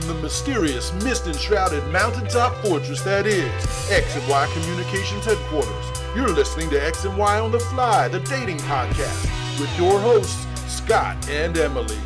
Live 0.00 0.08
from 0.08 0.16
the 0.16 0.22
mysterious, 0.22 0.92
mist 1.04 1.26
enshrouded 1.26 1.86
mountaintop 1.88 2.54
fortress 2.64 3.02
that 3.02 3.26
is 3.26 3.44
X 3.90 4.16
and 4.16 4.28
Y 4.28 4.48
Communications 4.52 5.24
headquarters. 5.24 5.86
You're 6.16 6.28
listening 6.28 6.70
to 6.70 6.82
X 6.82 7.04
and 7.04 7.16
Y 7.18 7.38
on 7.38 7.50
the 7.50 7.60
Fly, 7.60 8.08
the 8.08 8.20
dating 8.20 8.58
podcast, 8.58 9.24
with 9.60 9.76
your 9.78 10.00
hosts, 10.00 10.46
Scot 10.72 11.28
and 11.28 11.56
Emily. 11.58 11.98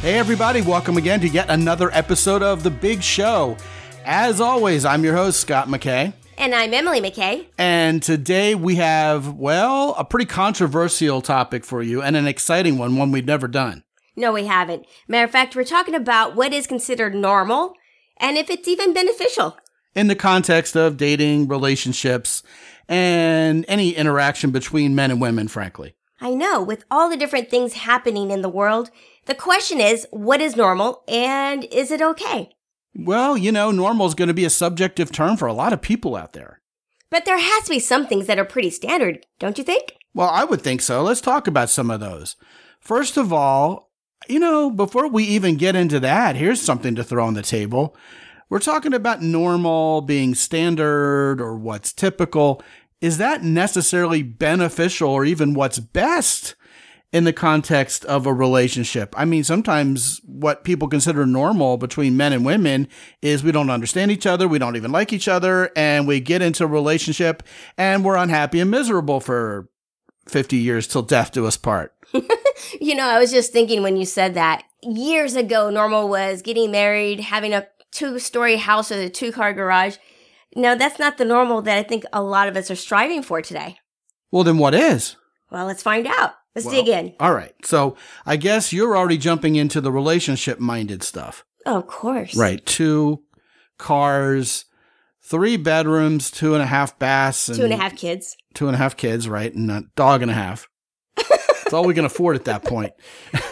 Hey, 0.00 0.18
everybody, 0.18 0.62
welcome 0.62 0.96
again 0.96 1.20
to 1.20 1.28
yet 1.28 1.50
another 1.50 1.90
episode 1.92 2.42
of 2.42 2.62
The 2.62 2.70
Big 2.70 3.02
Show. 3.02 3.56
As 4.04 4.40
always, 4.40 4.84
I'm 4.84 5.04
your 5.04 5.14
host, 5.16 5.40
Scot 5.40 5.68
McKay. 5.68 6.14
And 6.38 6.54
I'm 6.54 6.72
Emily 6.72 7.00
McKay. 7.00 7.46
And 7.58 8.02
today 8.02 8.54
we 8.54 8.76
have, 8.76 9.34
well, 9.34 9.94
a 9.98 10.04
pretty 10.04 10.26
controversial 10.26 11.20
topic 11.20 11.64
for 11.64 11.82
you 11.82 12.00
and 12.02 12.16
an 12.16 12.26
exciting 12.26 12.78
one, 12.78 12.96
one 12.96 13.12
we've 13.12 13.26
never 13.26 13.48
done. 13.48 13.82
No, 14.16 14.32
we 14.32 14.46
haven't. 14.46 14.86
Matter 15.08 15.24
of 15.24 15.30
fact, 15.30 15.56
we're 15.56 15.64
talking 15.64 15.94
about 15.94 16.36
what 16.36 16.52
is 16.52 16.66
considered 16.66 17.14
normal 17.14 17.74
and 18.18 18.36
if 18.36 18.50
it's 18.50 18.68
even 18.68 18.92
beneficial. 18.94 19.56
In 19.94 20.08
the 20.08 20.14
context 20.14 20.76
of 20.76 20.96
dating, 20.96 21.48
relationships, 21.48 22.42
and 22.88 23.64
any 23.68 23.90
interaction 23.90 24.50
between 24.50 24.94
men 24.94 25.10
and 25.10 25.20
women, 25.20 25.48
frankly. 25.48 25.94
I 26.20 26.34
know, 26.34 26.62
with 26.62 26.84
all 26.90 27.10
the 27.10 27.16
different 27.16 27.50
things 27.50 27.74
happening 27.74 28.30
in 28.30 28.42
the 28.42 28.48
world, 28.48 28.90
the 29.26 29.34
question 29.34 29.80
is 29.80 30.06
what 30.10 30.40
is 30.40 30.56
normal 30.56 31.02
and 31.08 31.64
is 31.64 31.90
it 31.90 32.00
okay? 32.00 32.50
Well, 32.94 33.36
you 33.36 33.50
know, 33.50 33.70
normal 33.70 34.06
is 34.06 34.14
going 34.14 34.28
to 34.28 34.34
be 34.34 34.44
a 34.44 34.50
subjective 34.50 35.10
term 35.10 35.36
for 35.36 35.46
a 35.46 35.52
lot 35.52 35.72
of 35.72 35.82
people 35.82 36.14
out 36.14 36.32
there. 36.32 36.60
But 37.10 37.24
there 37.24 37.38
has 37.38 37.64
to 37.64 37.70
be 37.70 37.80
some 37.80 38.06
things 38.06 38.26
that 38.26 38.38
are 38.38 38.44
pretty 38.44 38.70
standard, 38.70 39.26
don't 39.38 39.58
you 39.58 39.64
think? 39.64 39.94
Well, 40.14 40.28
I 40.28 40.44
would 40.44 40.62
think 40.62 40.80
so. 40.80 41.02
Let's 41.02 41.20
talk 41.20 41.46
about 41.46 41.70
some 41.70 41.90
of 41.90 42.00
those. 42.00 42.36
First 42.80 43.16
of 43.16 43.32
all, 43.32 43.90
you 44.28 44.38
know, 44.38 44.70
before 44.70 45.08
we 45.08 45.24
even 45.24 45.56
get 45.56 45.76
into 45.76 46.00
that, 46.00 46.36
here's 46.36 46.60
something 46.60 46.94
to 46.94 47.04
throw 47.04 47.26
on 47.26 47.34
the 47.34 47.42
table. 47.42 47.96
We're 48.48 48.58
talking 48.58 48.94
about 48.94 49.22
normal 49.22 50.00
being 50.02 50.34
standard 50.34 51.40
or 51.40 51.56
what's 51.56 51.92
typical. 51.92 52.62
Is 53.00 53.18
that 53.18 53.42
necessarily 53.42 54.22
beneficial 54.22 55.10
or 55.10 55.24
even 55.24 55.54
what's 55.54 55.78
best 55.78 56.54
in 57.12 57.24
the 57.24 57.32
context 57.32 58.04
of 58.06 58.26
a 58.26 58.32
relationship? 58.32 59.14
I 59.16 59.24
mean, 59.24 59.44
sometimes 59.44 60.20
what 60.24 60.64
people 60.64 60.88
consider 60.88 61.26
normal 61.26 61.76
between 61.76 62.16
men 62.16 62.32
and 62.32 62.44
women 62.44 62.88
is 63.22 63.44
we 63.44 63.52
don't 63.52 63.70
understand 63.70 64.10
each 64.10 64.26
other, 64.26 64.48
we 64.48 64.58
don't 64.58 64.76
even 64.76 64.92
like 64.92 65.12
each 65.12 65.28
other, 65.28 65.70
and 65.76 66.06
we 66.06 66.20
get 66.20 66.42
into 66.42 66.64
a 66.64 66.68
relationship 66.68 67.42
and 67.76 68.04
we're 68.04 68.16
unhappy 68.16 68.60
and 68.60 68.70
miserable 68.70 69.20
for 69.20 69.68
50 70.26 70.56
years 70.56 70.86
till 70.86 71.02
death 71.02 71.32
do 71.32 71.46
us 71.46 71.56
part. 71.56 71.94
you 72.80 72.94
know, 72.94 73.06
I 73.06 73.18
was 73.18 73.30
just 73.30 73.52
thinking 73.52 73.82
when 73.82 73.96
you 73.96 74.04
said 74.04 74.34
that 74.34 74.64
years 74.82 75.34
ago, 75.34 75.70
normal 75.70 76.08
was 76.08 76.42
getting 76.42 76.70
married, 76.70 77.20
having 77.20 77.52
a 77.52 77.66
two 77.90 78.18
story 78.18 78.56
house 78.56 78.90
with 78.90 79.00
a 79.00 79.10
two 79.10 79.32
car 79.32 79.52
garage. 79.52 79.96
No, 80.56 80.76
that's 80.76 80.98
not 80.98 81.18
the 81.18 81.24
normal 81.24 81.62
that 81.62 81.78
I 81.78 81.82
think 81.82 82.04
a 82.12 82.22
lot 82.22 82.48
of 82.48 82.56
us 82.56 82.70
are 82.70 82.76
striving 82.76 83.22
for 83.22 83.42
today. 83.42 83.78
Well, 84.30 84.44
then 84.44 84.58
what 84.58 84.74
is? 84.74 85.16
Well, 85.50 85.66
let's 85.66 85.82
find 85.82 86.06
out. 86.06 86.34
Let's 86.54 86.66
well, 86.66 86.74
dig 86.74 86.88
in. 86.88 87.14
All 87.18 87.34
right. 87.34 87.54
So 87.64 87.96
I 88.24 88.36
guess 88.36 88.72
you're 88.72 88.96
already 88.96 89.18
jumping 89.18 89.56
into 89.56 89.80
the 89.80 89.90
relationship 89.90 90.60
minded 90.60 91.02
stuff. 91.02 91.44
Oh, 91.66 91.78
of 91.78 91.86
course. 91.86 92.36
Right. 92.36 92.64
Two 92.64 93.22
cars, 93.78 94.66
three 95.24 95.56
bedrooms, 95.56 96.30
two 96.30 96.54
and 96.54 96.62
a 96.62 96.66
half 96.66 96.98
baths, 96.98 97.48
and 97.48 97.58
two 97.58 97.64
and 97.64 97.72
a 97.72 97.76
half 97.76 97.96
kids. 97.96 98.36
Two 98.54 98.66
and 98.66 98.74
a 98.74 98.78
half 98.78 98.96
kids, 98.96 99.28
right? 99.28 99.52
And 99.52 99.70
a 99.70 99.84
dog 99.96 100.22
and 100.22 100.30
a 100.30 100.34
half. 100.34 100.68
It's 101.16 101.72
all 101.72 101.84
we 101.84 101.94
can 101.94 102.04
afford 102.04 102.36
at 102.36 102.44
that 102.44 102.64
point. 102.64 102.92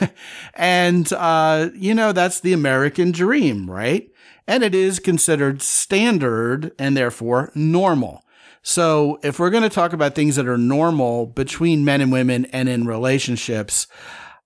and, 0.55 1.11
uh, 1.13 1.71
you 1.75 1.95
know, 1.95 2.13
that's 2.13 2.41
the 2.41 2.53
American 2.53 3.11
dream, 3.11 3.71
right? 3.71 4.09
And 4.47 4.63
it 4.63 4.75
is 4.75 4.99
considered 4.99 5.63
standard 5.63 6.73
and 6.79 6.97
therefore 6.97 7.51
normal. 7.55 8.23
So 8.63 9.19
if 9.23 9.39
we're 9.39 9.51
going 9.51 9.63
to 9.63 9.69
talk 9.69 9.93
about 9.93 10.15
things 10.15 10.37
that 10.37 10.47
are 10.47 10.59
normal 10.59 11.27
between 11.27 11.85
men 11.85 12.01
and 12.01 12.13
women 12.13 12.45
and 12.47 12.69
in 12.69 12.87
relationships, 12.87 13.87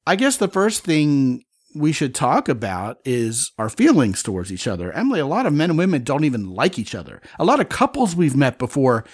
I 0.06 0.16
guess 0.16 0.36
the 0.36 0.48
first 0.48 0.84
thing 0.84 1.44
we 1.78 1.92
should 1.92 2.14
talk 2.14 2.48
about 2.48 2.98
is 3.04 3.52
our 3.58 3.68
feelings 3.68 4.22
towards 4.22 4.52
each 4.52 4.66
other. 4.66 4.92
Emily, 4.92 5.20
a 5.20 5.26
lot 5.26 5.46
of 5.46 5.52
men 5.52 5.70
and 5.70 5.78
women 5.78 6.02
don't 6.02 6.24
even 6.24 6.50
like 6.50 6.78
each 6.78 6.94
other. 6.94 7.20
A 7.38 7.44
lot 7.44 7.60
of 7.60 7.68
couples 7.68 8.16
we've 8.16 8.36
met 8.36 8.58
before 8.58 9.04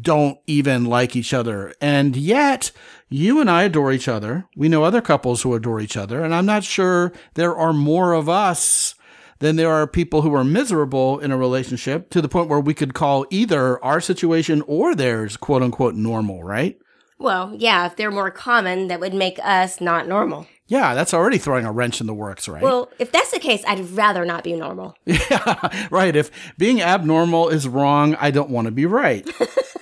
don't 0.00 0.38
even 0.46 0.84
like 0.84 1.14
each 1.14 1.32
other. 1.32 1.74
And 1.80 2.16
yet, 2.16 2.70
you 3.08 3.40
and 3.40 3.50
I 3.50 3.64
adore 3.64 3.92
each 3.92 4.08
other. 4.08 4.46
We 4.56 4.68
know 4.68 4.84
other 4.84 5.00
couples 5.00 5.42
who 5.42 5.54
adore 5.54 5.80
each 5.80 5.96
other. 5.96 6.24
And 6.24 6.34
I'm 6.34 6.46
not 6.46 6.64
sure 6.64 7.12
there 7.34 7.56
are 7.56 7.72
more 7.72 8.12
of 8.12 8.28
us 8.28 8.94
than 9.38 9.56
there 9.56 9.70
are 9.70 9.86
people 9.86 10.22
who 10.22 10.34
are 10.34 10.44
miserable 10.44 11.18
in 11.20 11.30
a 11.30 11.36
relationship 11.36 12.10
to 12.10 12.20
the 12.20 12.28
point 12.28 12.48
where 12.48 12.60
we 12.60 12.74
could 12.74 12.94
call 12.94 13.24
either 13.30 13.82
our 13.84 14.00
situation 14.00 14.62
or 14.66 14.94
theirs 14.94 15.36
quote 15.36 15.62
unquote 15.62 15.94
normal, 15.94 16.42
right? 16.42 16.78
Well, 17.18 17.52
yeah, 17.56 17.86
if 17.86 17.96
they're 17.96 18.10
more 18.10 18.30
common, 18.30 18.88
that 18.88 19.00
would 19.00 19.14
make 19.14 19.38
us 19.42 19.80
not 19.80 20.06
normal. 20.06 20.46
Yeah, 20.68 20.94
that's 20.94 21.14
already 21.14 21.38
throwing 21.38 21.64
a 21.64 21.72
wrench 21.72 22.00
in 22.00 22.06
the 22.06 22.14
works, 22.14 22.46
right? 22.46 22.62
Well, 22.62 22.90
if 22.98 23.10
that's 23.10 23.30
the 23.30 23.38
case, 23.38 23.64
I'd 23.66 23.80
rather 23.90 24.24
not 24.24 24.44
be 24.44 24.52
normal. 24.54 24.94
Yeah, 25.06 25.88
right. 25.90 26.14
If 26.14 26.30
being 26.58 26.80
abnormal 26.80 27.48
is 27.48 27.66
wrong, 27.66 28.14
I 28.16 28.30
don't 28.30 28.50
want 28.50 28.66
to 28.66 28.70
be 28.70 28.86
right. 28.86 29.28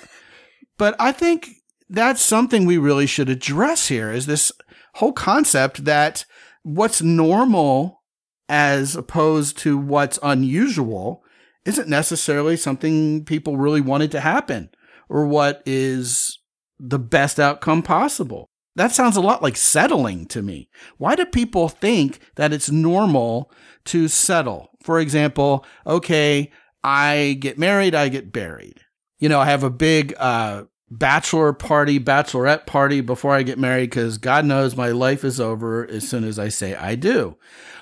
but 0.78 0.94
I 0.98 1.12
think 1.12 1.48
that's 1.88 2.22
something 2.22 2.64
we 2.64 2.78
really 2.78 3.06
should 3.06 3.28
address 3.28 3.88
here 3.88 4.10
is 4.10 4.26
this 4.26 4.52
whole 4.94 5.12
concept 5.12 5.84
that 5.84 6.24
what's 6.62 7.02
normal 7.02 8.02
as 8.48 8.94
opposed 8.94 9.58
to 9.58 9.76
what's 9.76 10.18
unusual 10.22 11.22
isn't 11.64 11.88
necessarily 11.88 12.56
something 12.56 13.24
people 13.24 13.56
really 13.56 13.80
wanted 13.80 14.12
to 14.12 14.20
happen 14.20 14.70
or 15.08 15.26
what 15.26 15.62
is 15.66 16.38
the 16.78 16.98
best 16.98 17.40
outcome 17.40 17.82
possible. 17.82 18.50
That 18.76 18.92
sounds 18.92 19.16
a 19.16 19.22
lot 19.22 19.42
like 19.42 19.56
settling 19.56 20.26
to 20.26 20.42
me. 20.42 20.68
Why 20.98 21.16
do 21.16 21.24
people 21.24 21.68
think 21.68 22.20
that 22.36 22.52
it's 22.52 22.70
normal 22.70 23.50
to 23.86 24.06
settle? 24.06 24.70
For 24.82 25.00
example, 25.00 25.64
okay, 25.86 26.52
I 26.84 27.38
get 27.40 27.58
married, 27.58 27.94
I 27.94 28.08
get 28.08 28.32
buried. 28.32 28.80
You 29.18 29.30
know, 29.30 29.40
I 29.40 29.46
have 29.46 29.62
a 29.62 29.70
big 29.70 30.14
uh, 30.18 30.64
bachelor 30.90 31.54
party, 31.54 31.98
bachelorette 31.98 32.66
party 32.66 33.00
before 33.00 33.34
I 33.34 33.42
get 33.42 33.58
married 33.58 33.90
because 33.90 34.18
God 34.18 34.44
knows 34.44 34.76
my 34.76 34.90
life 34.90 35.24
is 35.24 35.40
over 35.40 35.88
as 35.88 36.06
soon 36.06 36.24
as 36.24 36.38
I 36.38 36.48
say 36.48 36.74
I 36.74 36.96
do. 36.96 37.36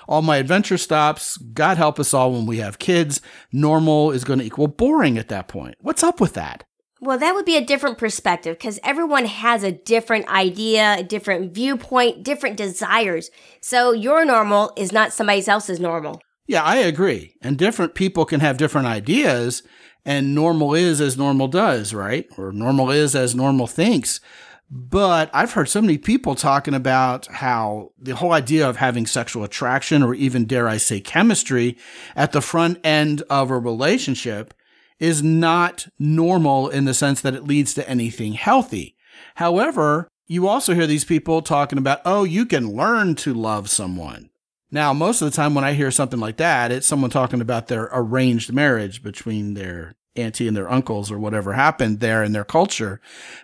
All 0.07 0.21
my 0.21 0.37
adventure 0.37 0.77
stops. 0.77 1.35
God 1.37 1.77
help 1.77 1.99
us 1.99 2.13
all 2.13 2.31
when 2.31 2.45
we 2.45 2.57
have 2.59 2.79
kids. 2.79 3.19
Normal 3.51 4.11
is 4.11 4.23
going 4.23 4.39
to 4.39 4.45
equal 4.45 4.67
boring 4.67 5.17
at 5.17 5.27
that 5.27 5.49
point. 5.49 5.75
What's 5.81 6.03
up 6.03 6.21
with 6.21 6.35
that? 6.35 6.63
Well, 7.01 7.17
that 7.17 7.35
would 7.35 7.45
be 7.45 7.57
a 7.57 7.65
different 7.65 7.97
perspective 7.97 8.57
because 8.57 8.79
everyone 8.83 9.25
has 9.25 9.63
a 9.63 9.71
different 9.71 10.27
idea, 10.29 10.95
a 10.99 11.03
different 11.03 11.53
viewpoint, 11.53 12.23
different 12.23 12.57
desires. 12.57 13.29
So 13.61 13.91
your 13.91 14.23
normal 14.23 14.71
is 14.77 14.91
not 14.91 15.11
somebody 15.13 15.45
else's 15.47 15.79
normal. 15.79 16.21
Yeah, 16.47 16.63
I 16.63 16.77
agree. 16.77 17.35
And 17.41 17.57
different 17.57 17.95
people 17.95 18.25
can 18.25 18.39
have 18.39 18.57
different 18.57 18.87
ideas, 18.87 19.63
and 20.05 20.35
normal 20.35 20.73
is 20.73 21.01
as 21.01 21.17
normal 21.17 21.47
does, 21.47 21.93
right? 21.93 22.27
Or 22.37 22.51
normal 22.51 22.91
is 22.91 23.15
as 23.15 23.35
normal 23.35 23.67
thinks. 23.67 24.21
But 24.69 25.29
I've 25.33 25.53
heard 25.53 25.69
so 25.69 25.81
many 25.81 25.97
people 25.97 26.33
talking 26.33 26.73
about 26.73 27.27
how 27.27 27.91
the 27.99 28.15
whole 28.15 28.31
idea 28.31 28.67
of 28.67 28.77
having 28.77 29.05
sexual 29.05 29.43
attraction 29.43 30.01
or 30.01 30.13
even, 30.13 30.45
dare 30.45 30.67
I 30.67 30.77
say, 30.77 30.99
chemistry 30.99 31.77
at 32.15 32.31
the 32.31 32.41
front 32.41 32.79
end 32.83 33.21
of 33.29 33.51
a 33.51 33.59
relationship 33.59 34.53
is 34.99 35.21
not 35.21 35.87
normal 35.99 36.69
in 36.69 36.85
the 36.85 36.93
sense 36.93 37.21
that 37.21 37.33
it 37.33 37.43
leads 37.43 37.73
to 37.73 37.89
anything 37.89 38.33
healthy. 38.33 38.95
However, 39.35 40.07
you 40.27 40.47
also 40.47 40.73
hear 40.73 40.87
these 40.87 41.05
people 41.05 41.41
talking 41.41 41.77
about, 41.77 42.01
oh, 42.05 42.23
you 42.23 42.45
can 42.45 42.71
learn 42.71 43.15
to 43.15 43.33
love 43.33 43.69
someone. 43.69 44.29
Now, 44.71 44.93
most 44.93 45.21
of 45.21 45.29
the 45.29 45.35
time 45.35 45.53
when 45.53 45.63
I 45.63 45.73
hear 45.73 45.91
something 45.91 46.19
like 46.19 46.37
that, 46.37 46.71
it's 46.71 46.87
someone 46.87 47.11
talking 47.11 47.41
about 47.41 47.67
their 47.67 47.89
arranged 47.91 48.51
marriage 48.51 49.03
between 49.03 49.53
their 49.53 49.95
auntie 50.15 50.47
and 50.47 50.55
their 50.55 50.71
uncles 50.71 51.11
or 51.11 51.19
whatever 51.19 51.53
happened 51.53 51.99
there 51.99 52.23
in 52.23 52.31
their 52.31 52.43
culture. 52.43 53.01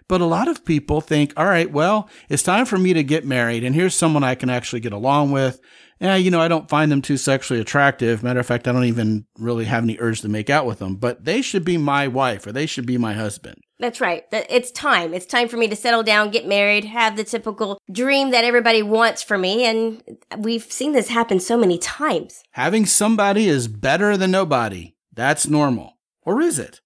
But 0.07 0.21
a 0.21 0.25
lot 0.25 0.47
of 0.47 0.65
people 0.65 1.01
think, 1.01 1.33
all 1.37 1.45
right, 1.45 1.71
well, 1.71 2.09
it's 2.29 2.43
time 2.43 2.65
for 2.65 2.77
me 2.77 2.93
to 2.93 3.03
get 3.03 3.25
married 3.25 3.63
and 3.63 3.75
here's 3.75 3.95
someone 3.95 4.23
I 4.23 4.35
can 4.35 4.49
actually 4.49 4.79
get 4.79 4.93
along 4.93 5.31
with 5.31 5.59
yeah, 6.01 6.15
you 6.15 6.31
know, 6.31 6.41
I 6.41 6.47
don't 6.47 6.67
find 6.67 6.91
them 6.91 7.03
too 7.03 7.15
sexually 7.15 7.61
attractive. 7.61 8.23
Matter 8.23 8.39
of 8.39 8.47
fact, 8.47 8.67
I 8.67 8.71
don't 8.71 8.85
even 8.85 9.25
really 9.37 9.65
have 9.65 9.83
any 9.83 9.97
urge 9.99 10.21
to 10.21 10.29
make 10.29 10.49
out 10.49 10.65
with 10.65 10.79
them, 10.79 10.95
but 10.95 11.25
they 11.25 11.43
should 11.43 11.63
be 11.63 11.77
my 11.77 12.07
wife 12.07 12.47
or 12.47 12.51
they 12.51 12.65
should 12.65 12.87
be 12.87 12.97
my 12.97 13.13
husband. 13.13 13.61
That's 13.77 14.01
right. 14.01 14.23
It's 14.31 14.71
time. 14.71 15.13
It's 15.13 15.27
time 15.27 15.47
for 15.47 15.57
me 15.57 15.67
to 15.67 15.75
settle 15.75 16.01
down, 16.01 16.31
get 16.31 16.47
married, 16.47 16.85
have 16.85 17.17
the 17.17 17.23
typical 17.23 17.79
dream 17.91 18.31
that 18.31 18.43
everybody 18.43 18.81
wants 18.81 19.21
for 19.21 19.37
me. 19.37 19.63
And 19.63 20.01
we've 20.39 20.63
seen 20.63 20.93
this 20.93 21.09
happen 21.09 21.39
so 21.39 21.55
many 21.55 21.77
times. 21.77 22.43
Having 22.51 22.87
somebody 22.87 23.47
is 23.47 23.67
better 23.67 24.17
than 24.17 24.31
nobody. 24.31 24.95
That's 25.13 25.47
normal. 25.47 25.97
Or 26.23 26.41
is 26.41 26.59
it? 26.59 26.81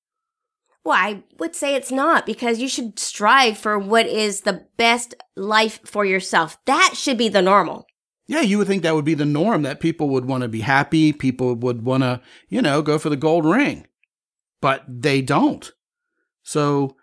Well, 0.84 0.98
I 0.98 1.24
would 1.40 1.56
say 1.56 1.74
it's 1.74 1.92
not 1.92 2.28
because 2.28 2.60
you 2.60 2.68
should 2.68 3.00
strive 3.00 3.58
for 3.58 3.80
what 3.80 4.06
is 4.06 4.42
the 4.42 4.68
best 4.78 5.16
life 5.36 5.80
for 5.84 6.06
yourself. 6.06 6.58
That 6.66 6.94
should 6.96 7.18
be 7.18 7.28
the 7.28 7.42
normal. 7.42 7.88
Yeah, 8.28 8.42
you 8.42 8.58
would 8.58 8.68
think 8.68 8.84
that 8.84 8.96
would 8.96 9.06
be 9.06 9.14
the 9.16 9.26
norm 9.26 9.64
that 9.64 9.80
people 9.80 10.10
would 10.10 10.26
want 10.26 10.42
to 10.42 10.48
be 10.48 10.62
happy, 10.62 11.12
people 11.12 11.56
would 11.56 11.84
want 11.84 12.04
to, 12.04 12.22
you 12.50 12.62
know, 12.62 12.82
go 12.82 12.98
for 12.98 13.10
the 13.10 13.16
gold 13.16 13.46
ring. 13.46 13.88
But 14.62 14.84
they 14.88 15.22
don't. 15.22 15.72
So 16.44 16.96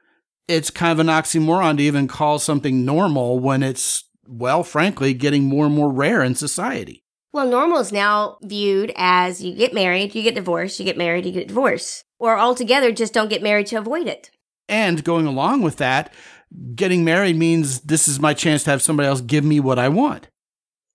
it's 0.49 0.71
kind 0.71 0.93
of 0.93 0.99
an 0.99 1.07
oxymoron 1.07 1.77
to 1.77 1.83
even 1.83 2.09
call 2.09 2.39
something 2.39 2.85
normal 2.85 3.39
when 3.39 3.63
it's, 3.63 4.05
well, 4.27 4.63
frankly, 4.63 5.15
getting 5.15 5.45
more 5.45 5.67
and 5.67 5.75
more 5.75 5.93
rare 5.93 6.23
in 6.23 6.35
society. 6.35 7.05
Well, 7.33 7.49
normal 7.49 7.79
is 7.79 7.93
now 7.93 8.37
viewed 8.43 8.93
as 8.95 9.43
you 9.43 9.55
get 9.55 9.73
married, 9.73 10.15
you 10.15 10.23
get 10.23 10.35
divorced, 10.35 10.79
you 10.79 10.85
get 10.85 10.99
married, 10.99 11.25
you 11.25 11.33
get 11.33 11.49
divorced. 11.49 12.05
Or 12.23 12.39
altogether, 12.39 12.93
just 12.93 13.13
don't 13.13 13.31
get 13.31 13.43
married 13.43 13.67
to 13.67 13.77
avoid 13.77 14.07
it. 14.07 14.31
And 14.69 15.03
going 15.03 15.27
along 15.27 15.63
with 15.63 15.79
that, 15.79 16.15
getting 16.77 17.05
married 17.05 17.35
means 17.35 17.81
this 17.81 18.07
is 18.07 18.21
my 18.21 18.33
chance 18.33 18.63
to 18.63 18.71
have 18.71 18.81
somebody 18.81 19.09
else 19.09 19.21
give 19.21 19.43
me 19.43 19.59
what 19.59 19.77
I 19.77 19.89
want. 19.89 20.29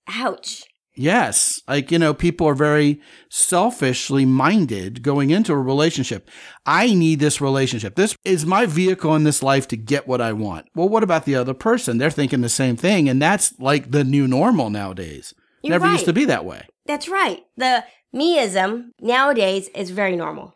Ouch. 0.08 0.64
Yes. 0.96 1.62
Like, 1.68 1.92
you 1.92 2.00
know, 2.00 2.14
people 2.14 2.48
are 2.48 2.54
very 2.56 3.02
selfishly 3.30 4.24
minded 4.24 5.04
going 5.04 5.30
into 5.30 5.52
a 5.52 5.58
relationship. 5.58 6.30
I 6.66 6.94
need 6.94 7.20
this 7.20 7.42
relationship. 7.42 7.96
This 7.96 8.16
is 8.24 8.46
my 8.46 8.66
vehicle 8.66 9.14
in 9.14 9.26
this 9.26 9.44
life 9.44 9.68
to 9.68 9.76
get 9.76 10.08
what 10.08 10.22
I 10.22 10.32
want. 10.32 10.68
Well, 10.76 10.88
what 10.88 11.04
about 11.04 11.26
the 11.26 11.36
other 11.36 11.54
person? 11.54 11.98
They're 11.98 12.10
thinking 12.10 12.40
the 12.40 12.48
same 12.48 12.78
thing. 12.78 13.10
And 13.10 13.22
that's 13.22 13.54
like 13.60 13.92
the 13.92 14.06
new 14.06 14.30
normal 14.30 14.70
nowadays. 14.70 15.34
You're 15.62 15.72
Never 15.72 15.88
right. 15.88 15.92
used 15.92 16.06
to 16.06 16.14
be 16.14 16.24
that 16.24 16.46
way. 16.46 16.66
That's 16.86 17.10
right. 17.10 17.42
The 17.58 17.84
meism 18.16 18.92
nowadays 19.02 19.68
is 19.76 19.90
very 19.90 20.16
normal. 20.16 20.54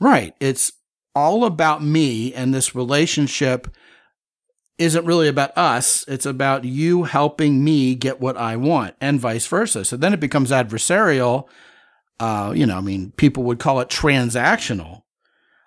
Right. 0.00 0.34
It's 0.40 0.72
all 1.14 1.44
about 1.44 1.82
me 1.82 2.32
and 2.32 2.54
this 2.54 2.74
relationship 2.74 3.68
isn't 4.78 5.04
really 5.04 5.26
about 5.26 5.56
us. 5.58 6.04
It's 6.06 6.26
about 6.26 6.64
you 6.64 7.04
helping 7.04 7.64
me 7.64 7.96
get 7.96 8.20
what 8.20 8.36
I 8.36 8.56
want 8.56 8.94
and 9.00 9.18
vice 9.18 9.46
versa. 9.46 9.84
So 9.84 9.96
then 9.96 10.12
it 10.14 10.20
becomes 10.20 10.50
adversarial. 10.52 11.48
Uh, 12.20 12.52
you 12.54 12.64
know, 12.66 12.76
I 12.78 12.80
mean, 12.80 13.12
people 13.16 13.42
would 13.44 13.58
call 13.58 13.80
it 13.80 13.88
transactional. 13.88 15.02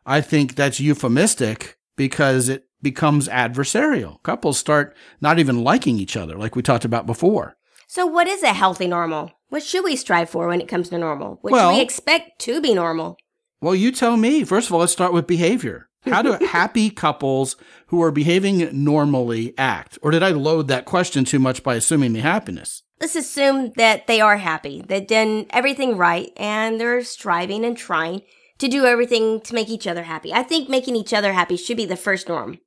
I 0.06 0.22
think 0.22 0.56
that's 0.56 0.80
euphemistic 0.80 1.78
because 1.98 2.50
it 2.50 2.66
becomes 2.82 3.28
adversarial. 3.28 4.24
Couples 4.24 4.58
start 4.58 4.96
not 5.20 5.40
even 5.40 5.64
liking 5.64 5.98
each 6.00 6.18
other, 6.18 6.38
like 6.38 6.56
we 6.56 6.62
talked 6.62 6.86
about 6.86 7.06
before. 7.06 7.58
So, 7.88 8.06
what 8.06 8.28
is 8.28 8.42
a 8.42 8.54
healthy 8.54 8.88
normal? 8.88 9.32
What 9.50 9.64
should 9.64 9.84
we 9.84 9.98
strive 9.98 10.30
for 10.30 10.48
when 10.48 10.62
it 10.62 10.70
comes 10.70 10.90
to 10.90 10.98
normal? 10.98 11.38
What 11.42 11.52
Well- 11.52 11.70
should 11.70 11.76
we 11.76 11.82
expect 11.84 12.40
to 12.44 12.62
be 12.62 12.74
normal? 12.74 13.18
Well, 13.62 13.76
you 13.76 13.92
tell 13.92 14.18
me. 14.18 14.44
First 14.44 14.68
of 14.68 14.74
all, 14.74 14.80
let's 14.80 14.92
start 14.92 15.14
with 15.14 15.28
behavior. 15.28 15.88
How 16.04 16.24
do 16.24 16.32
happy 16.48 16.90
couples 16.90 17.56
who 17.88 18.02
are 18.02 18.12
behaving 18.12 18.70
normally 18.84 19.54
act? 19.58 20.00
Or 20.02 20.10
did 20.10 20.24
I 20.24 20.30
load 20.30 20.68
that 20.68 20.86
question 20.86 21.26
too 21.26 21.40
much 21.40 21.62
by 21.64 21.76
assuming 21.76 22.14
the 22.14 22.22
happiness? 22.22 22.82
Let's 23.00 23.16
assume 23.16 23.72
that 23.78 24.06
they 24.06 24.22
are 24.22 24.38
happy, 24.38 24.84
they've 24.88 25.08
done 25.08 25.48
everything 25.50 25.98
right, 25.98 26.32
and 26.38 26.80
they're 26.80 27.04
striving 27.04 27.66
and 27.66 27.76
trying 27.76 28.22
to 28.60 28.68
do 28.68 28.86
everything 28.86 29.42
to 29.42 29.56
make 29.56 29.70
each 29.70 29.88
other 29.88 30.04
happy. 30.04 30.32
I 30.32 30.44
think 30.44 30.70
making 30.70 30.96
each 30.96 31.12
other 31.12 31.34
happy 31.34 31.58
should 31.58 31.78
be 31.78 31.88
the 31.88 31.96
first 31.96 32.30
norm. 32.30 32.60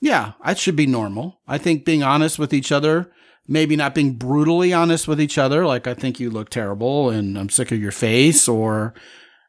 Yeah, 0.00 0.32
that 0.42 0.58
should 0.58 0.76
be 0.76 0.86
normal. 0.86 1.40
I 1.46 1.58
think 1.58 1.84
being 1.84 2.02
honest 2.02 2.38
with 2.38 2.54
each 2.54 2.72
other, 2.72 3.12
maybe 3.46 3.76
not 3.76 3.94
being 3.94 4.14
brutally 4.14 4.72
honest 4.72 5.06
with 5.06 5.20
each 5.20 5.36
other, 5.36 5.66
like 5.66 5.86
I 5.86 5.92
think 5.92 6.18
you 6.18 6.30
look 6.30 6.48
terrible 6.48 7.10
and 7.10 7.38
I'm 7.38 7.50
sick 7.50 7.70
of 7.70 7.78
your 7.78 7.92
face, 7.92 8.48
or, 8.48 8.94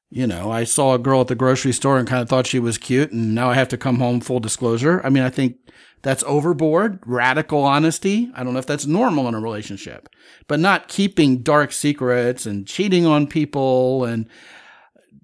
you 0.09 0.25
know, 0.27 0.51
I 0.51 0.63
saw 0.63 0.93
a 0.93 0.99
girl 0.99 1.21
at 1.21 1.27
the 1.27 1.35
grocery 1.35 1.73
store 1.73 1.97
and 1.97 2.07
kind 2.07 2.21
of 2.21 2.29
thought 2.29 2.47
she 2.47 2.59
was 2.59 2.77
cute 2.77 3.11
and 3.11 3.35
now 3.35 3.49
I 3.49 3.55
have 3.55 3.67
to 3.69 3.77
come 3.77 3.99
home 3.99 4.21
full 4.21 4.39
disclosure. 4.39 5.01
I 5.03 5.09
mean, 5.09 5.23
I 5.23 5.29
think 5.29 5.57
that's 6.01 6.23
overboard, 6.25 6.99
radical 7.05 7.63
honesty. 7.63 8.31
I 8.35 8.43
don't 8.43 8.53
know 8.53 8.59
if 8.59 8.65
that's 8.65 8.85
normal 8.85 9.27
in 9.27 9.33
a 9.33 9.39
relationship, 9.39 10.07
but 10.47 10.59
not 10.59 10.87
keeping 10.87 11.41
dark 11.41 11.71
secrets 11.71 12.45
and 12.45 12.67
cheating 12.67 13.05
on 13.05 13.27
people 13.27 14.05
and 14.05 14.27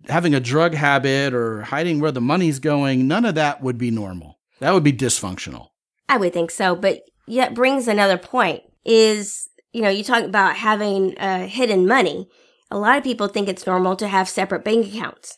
having 0.09 0.33
a 0.33 0.39
drug 0.39 0.74
habit 0.74 1.33
or 1.33 1.62
hiding 1.62 2.00
where 2.00 2.12
the 2.12 2.21
money's 2.21 2.59
going. 2.59 3.07
None 3.07 3.25
of 3.25 3.35
that 3.35 3.62
would 3.62 3.77
be 3.77 3.91
normal. 3.91 4.39
That 4.59 4.74
would 4.74 4.83
be 4.83 4.94
dysfunctional. 4.94 5.69
I 6.09 6.18
would 6.18 6.33
think 6.33 6.51
so, 6.51 6.75
but 6.75 7.03
that 7.27 7.53
brings 7.53 7.88
another 7.88 8.18
point 8.18 8.63
is, 8.85 9.50
you 9.71 9.81
know, 9.81 9.89
you 9.89 10.03
talk 10.03 10.24
about 10.24 10.57
having 10.57 11.18
uh, 11.18 11.47
hidden 11.47 11.88
money. 11.88 12.27
A 12.73 12.79
lot 12.79 12.97
of 12.97 13.03
people 13.03 13.27
think 13.27 13.47
it's 13.47 13.67
normal 13.67 13.95
to 13.97 14.07
have 14.07 14.27
separate 14.27 14.65
bank 14.65 14.87
accounts. 14.87 15.37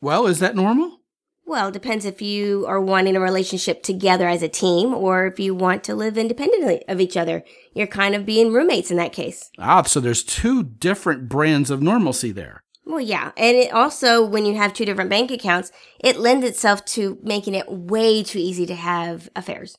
Well, 0.00 0.28
is 0.28 0.38
that 0.38 0.54
normal? 0.54 1.00
Well, 1.44 1.66
it 1.66 1.72
depends 1.72 2.04
if 2.04 2.22
you 2.22 2.64
are 2.68 2.80
wanting 2.80 3.16
a 3.16 3.20
relationship 3.20 3.82
together 3.82 4.28
as 4.28 4.40
a 4.40 4.48
team 4.48 4.94
or 4.94 5.26
if 5.26 5.40
you 5.40 5.52
want 5.52 5.82
to 5.82 5.96
live 5.96 6.16
independently 6.16 6.84
of 6.86 7.00
each 7.00 7.16
other. 7.16 7.42
You're 7.74 7.88
kind 7.88 8.14
of 8.14 8.24
being 8.24 8.52
roommates 8.52 8.92
in 8.92 8.98
that 8.98 9.12
case. 9.12 9.50
Ah, 9.58 9.82
so 9.82 9.98
there's 9.98 10.22
two 10.22 10.62
different 10.62 11.28
brands 11.28 11.72
of 11.72 11.82
normalcy 11.82 12.30
there. 12.30 12.62
Well, 12.84 13.00
yeah. 13.00 13.32
And 13.36 13.56
it 13.56 13.72
also, 13.72 14.24
when 14.24 14.46
you 14.46 14.54
have 14.54 14.72
two 14.72 14.84
different 14.84 15.10
bank 15.10 15.32
accounts, 15.32 15.72
it 15.98 16.20
lends 16.20 16.46
itself 16.46 16.84
to 16.84 17.18
making 17.20 17.56
it 17.56 17.68
way 17.68 18.22
too 18.22 18.38
easy 18.38 18.64
to 18.64 18.76
have 18.76 19.28
affairs. 19.34 19.76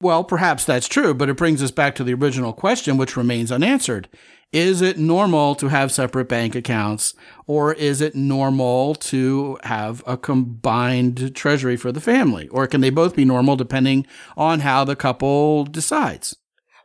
Well, 0.00 0.22
perhaps 0.22 0.64
that's 0.64 0.86
true, 0.86 1.14
but 1.14 1.28
it 1.28 1.36
brings 1.36 1.62
us 1.62 1.70
back 1.70 1.94
to 1.96 2.04
the 2.04 2.14
original 2.14 2.52
question, 2.52 2.96
which 2.96 3.16
remains 3.16 3.50
unanswered. 3.50 4.08
Is 4.54 4.82
it 4.82 4.98
normal 4.98 5.56
to 5.56 5.66
have 5.66 5.90
separate 5.90 6.28
bank 6.28 6.54
accounts, 6.54 7.12
or 7.48 7.72
is 7.72 8.00
it 8.00 8.14
normal 8.14 8.94
to 8.94 9.58
have 9.64 10.00
a 10.06 10.16
combined 10.16 11.34
treasury 11.34 11.76
for 11.76 11.90
the 11.90 12.00
family? 12.00 12.46
Or 12.46 12.68
can 12.68 12.80
they 12.80 12.90
both 12.90 13.16
be 13.16 13.24
normal 13.24 13.56
depending 13.56 14.06
on 14.36 14.60
how 14.60 14.84
the 14.84 14.94
couple 14.94 15.64
decides? 15.64 16.36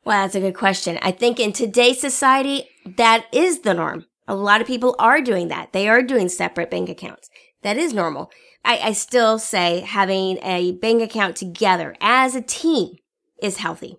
Well, 0.03 0.23
that's 0.23 0.33
a 0.33 0.39
good 0.39 0.55
question. 0.55 0.97
I 1.03 1.11
think 1.11 1.39
in 1.39 1.53
today's 1.53 2.01
society, 2.01 2.67
that 2.97 3.27
is 3.31 3.59
the 3.59 3.75
norm. 3.75 4.07
A 4.27 4.33
lot 4.33 4.61
of 4.61 4.67
people 4.67 4.95
are 4.97 5.21
doing 5.21 5.49
that. 5.49 5.71
They 5.71 5.87
are 5.87 6.01
doing 6.01 6.27
separate 6.27 6.71
bank 6.71 6.89
accounts. 6.89 7.29
That 7.61 7.77
is 7.77 7.93
normal. 7.93 8.31
I, 8.65 8.79
I 8.79 8.91
still 8.93 9.37
say 9.37 9.81
having 9.81 10.39
a 10.41 10.71
bank 10.71 11.03
account 11.03 11.35
together 11.35 11.95
as 12.01 12.33
a 12.33 12.41
team 12.41 12.95
is 13.43 13.57
healthy. 13.57 13.97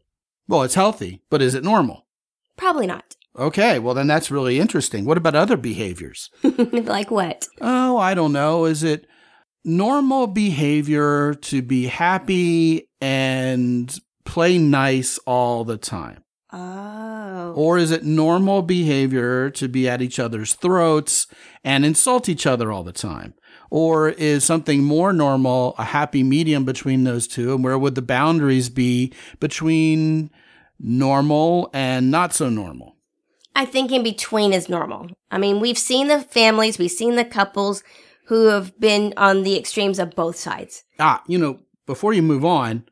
Well, 0.48 0.64
it's 0.64 0.74
healthy, 0.74 1.22
but 1.30 1.40
is 1.40 1.54
it 1.54 1.62
normal? 1.62 2.06
Probably 2.56 2.88
not. 2.88 3.14
Okay, 3.40 3.78
well, 3.78 3.94
then 3.94 4.06
that's 4.06 4.30
really 4.30 4.60
interesting. 4.60 5.06
What 5.06 5.16
about 5.16 5.34
other 5.34 5.56
behaviors? 5.56 6.28
like 6.42 7.10
what? 7.10 7.48
Oh, 7.62 7.96
I 7.96 8.12
don't 8.12 8.34
know. 8.34 8.66
Is 8.66 8.82
it 8.82 9.06
normal 9.64 10.26
behavior 10.26 11.32
to 11.34 11.62
be 11.62 11.86
happy 11.86 12.90
and 13.00 13.98
play 14.26 14.58
nice 14.58 15.18
all 15.26 15.64
the 15.64 15.78
time? 15.78 16.22
Oh. 16.52 17.54
Or 17.56 17.78
is 17.78 17.90
it 17.90 18.04
normal 18.04 18.60
behavior 18.60 19.48
to 19.50 19.68
be 19.68 19.88
at 19.88 20.02
each 20.02 20.18
other's 20.18 20.52
throats 20.52 21.26
and 21.64 21.86
insult 21.86 22.28
each 22.28 22.46
other 22.46 22.70
all 22.70 22.82
the 22.82 22.92
time? 22.92 23.32
Or 23.70 24.10
is 24.10 24.44
something 24.44 24.84
more 24.84 25.14
normal 25.14 25.74
a 25.78 25.84
happy 25.84 26.22
medium 26.22 26.64
between 26.66 27.04
those 27.04 27.26
two? 27.26 27.54
And 27.54 27.64
where 27.64 27.78
would 27.78 27.94
the 27.94 28.02
boundaries 28.02 28.68
be 28.68 29.14
between 29.38 30.30
normal 30.78 31.70
and 31.72 32.10
not 32.10 32.34
so 32.34 32.50
normal? 32.50 32.96
I 33.54 33.64
think 33.64 33.92
in 33.92 34.02
between 34.02 34.52
is 34.52 34.68
normal. 34.68 35.08
I 35.30 35.38
mean, 35.38 35.60
we've 35.60 35.78
seen 35.78 36.08
the 36.08 36.20
families, 36.20 36.78
we've 36.78 36.90
seen 36.90 37.16
the 37.16 37.24
couples 37.24 37.82
who 38.26 38.46
have 38.46 38.78
been 38.78 39.12
on 39.16 39.42
the 39.42 39.58
extremes 39.58 39.98
of 39.98 40.14
both 40.14 40.36
sides. 40.36 40.84
Ah, 40.98 41.22
you 41.26 41.36
know, 41.36 41.60
before 41.86 42.12
you 42.12 42.22
move 42.22 42.44
on, 42.44 42.84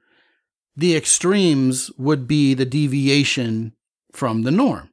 the 0.76 0.96
extremes 0.96 1.90
would 1.96 2.26
be 2.26 2.54
the 2.54 2.64
deviation 2.64 3.72
from 4.12 4.42
the 4.42 4.50
norm. 4.50 4.90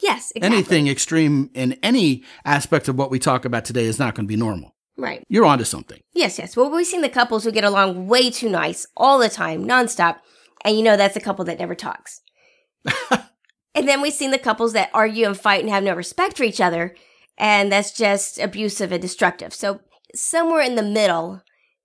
Yes, 0.00 0.32
exactly. 0.34 0.56
Anything 0.56 0.88
extreme 0.88 1.50
in 1.54 1.72
any 1.82 2.24
aspect 2.44 2.88
of 2.88 2.96
what 2.96 3.10
we 3.10 3.18
talk 3.18 3.44
about 3.44 3.64
today 3.64 3.84
is 3.84 3.98
not 3.98 4.14
going 4.14 4.26
to 4.26 4.32
be 4.32 4.36
normal. 4.36 4.74
Right. 4.96 5.24
You're 5.28 5.46
onto 5.46 5.64
something. 5.64 6.00
Yes, 6.12 6.38
yes. 6.38 6.56
Well, 6.56 6.70
we've 6.70 6.86
seen 6.86 7.02
the 7.02 7.08
couples 7.08 7.44
who 7.44 7.52
get 7.52 7.64
along 7.64 8.06
way 8.06 8.30
too 8.30 8.48
nice 8.48 8.86
all 8.96 9.18
the 9.18 9.28
time, 9.28 9.66
nonstop. 9.66 10.18
And 10.64 10.76
you 10.76 10.82
know 10.82 10.96
that's 10.96 11.16
a 11.16 11.20
couple 11.20 11.44
that 11.46 11.58
never 11.58 11.74
talks. 11.74 12.20
and 13.74 13.88
then 13.88 14.00
we've 14.00 14.12
seen 14.12 14.30
the 14.30 14.38
couples 14.38 14.72
that 14.72 14.90
argue 14.92 15.26
and 15.26 15.38
fight 15.38 15.60
and 15.60 15.70
have 15.70 15.84
no 15.84 15.94
respect 15.94 16.36
for 16.36 16.44
each 16.44 16.60
other. 16.60 16.94
And 17.38 17.72
that's 17.72 17.92
just 17.92 18.38
abusive 18.38 18.92
and 18.92 19.00
destructive. 19.00 19.54
So 19.54 19.80
somewhere 20.14 20.62
in 20.62 20.74
the 20.74 20.82
middle 20.82 21.42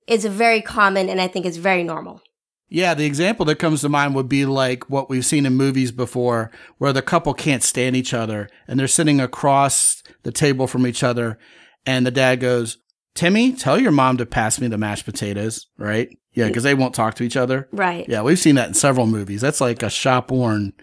is 0.08 0.26
very 0.26 0.62
common 0.62 1.10
and 1.10 1.22
I 1.22 1.28
think 1.28 1.46
is 1.46 1.58
very 1.58 1.84
normal. 1.84 2.22
Yeah, 2.68 2.94
the 2.94 3.06
example 3.06 3.46
that 3.46 3.60
comes 3.60 3.82
to 3.82 3.90
mind 3.90 4.16
would 4.16 4.28
be 4.28 4.46
like 4.46 4.90
what 4.90 5.10
we've 5.10 5.26
seen 5.26 5.46
in 5.46 5.56
movies 5.56 5.92
before, 5.92 6.52
where 6.78 6.92
the 6.92 7.02
couple 7.02 7.34
can't 7.34 7.64
stand 7.64 7.96
each 7.96 8.14
other 8.14 8.50
and 8.68 8.80
they're 8.80 8.88
sitting 8.88 9.22
across 9.22 10.02
the 10.24 10.32
table 10.32 10.68
from 10.68 10.88
each 10.88 11.04
other. 11.04 11.38
And 11.86 12.06
the 12.06 12.12
dad 12.12 12.40
goes, 12.40 12.80
Timmy, 13.14 13.54
tell 13.54 13.80
your 13.80 13.92
mom 13.92 14.18
to 14.18 14.26
pass 14.26 14.60
me 14.60 14.68
the 14.68 14.78
mashed 14.78 15.06
potatoes, 15.06 15.68
right? 15.78 16.10
Yeah, 16.34 16.48
because 16.48 16.64
they 16.64 16.74
won't 16.74 16.96
talk 16.96 17.14
to 17.16 17.24
each 17.24 17.38
other. 17.38 17.70
Right. 17.72 18.06
Yeah, 18.10 18.24
we've 18.24 18.40
seen 18.40 18.56
that 18.56 18.68
in 18.68 18.74
several 18.74 19.08
movies. 19.08 19.40
That's 19.40 19.62
like 19.62 19.82
a 19.82 19.90
shop 19.90 20.32
worn, 20.32 20.74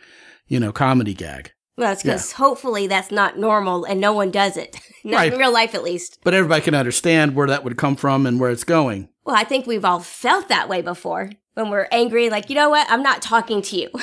you 0.46 0.60
know, 0.60 0.72
comedy 0.72 1.14
gag. 1.14 1.52
Well, 1.76 1.88
that's 1.88 2.02
because 2.02 2.32
hopefully 2.32 2.86
that's 2.86 3.10
not 3.10 3.38
normal 3.38 3.84
and 3.84 4.00
no 4.00 4.12
one 4.12 4.30
does 4.30 4.56
it. 4.56 4.78
not 5.04 5.16
Right. 5.18 5.32
in 5.32 5.38
real 5.38 5.52
life, 5.52 5.74
at 5.74 5.82
least. 5.82 6.18
But 6.22 6.34
everybody 6.34 6.62
can 6.62 6.74
understand 6.74 7.34
where 7.34 7.46
that 7.48 7.64
would 7.64 7.78
come 7.78 7.96
from 7.96 8.26
and 8.26 8.38
where 8.38 8.50
it's 8.50 8.64
going. 8.64 9.08
Well, 9.24 9.36
I 9.36 9.44
think 9.44 9.66
we've 9.66 9.84
all 9.84 10.00
felt 10.00 10.48
that 10.48 10.68
way 10.68 10.82
before 10.82 11.30
when 11.54 11.70
we're 11.70 11.88
angry, 11.90 12.28
like, 12.28 12.50
you 12.50 12.56
know 12.56 12.68
what? 12.70 12.90
I'm 12.90 13.02
not 13.02 13.22
talking 13.22 13.62
to 13.62 13.76
you. 13.76 13.88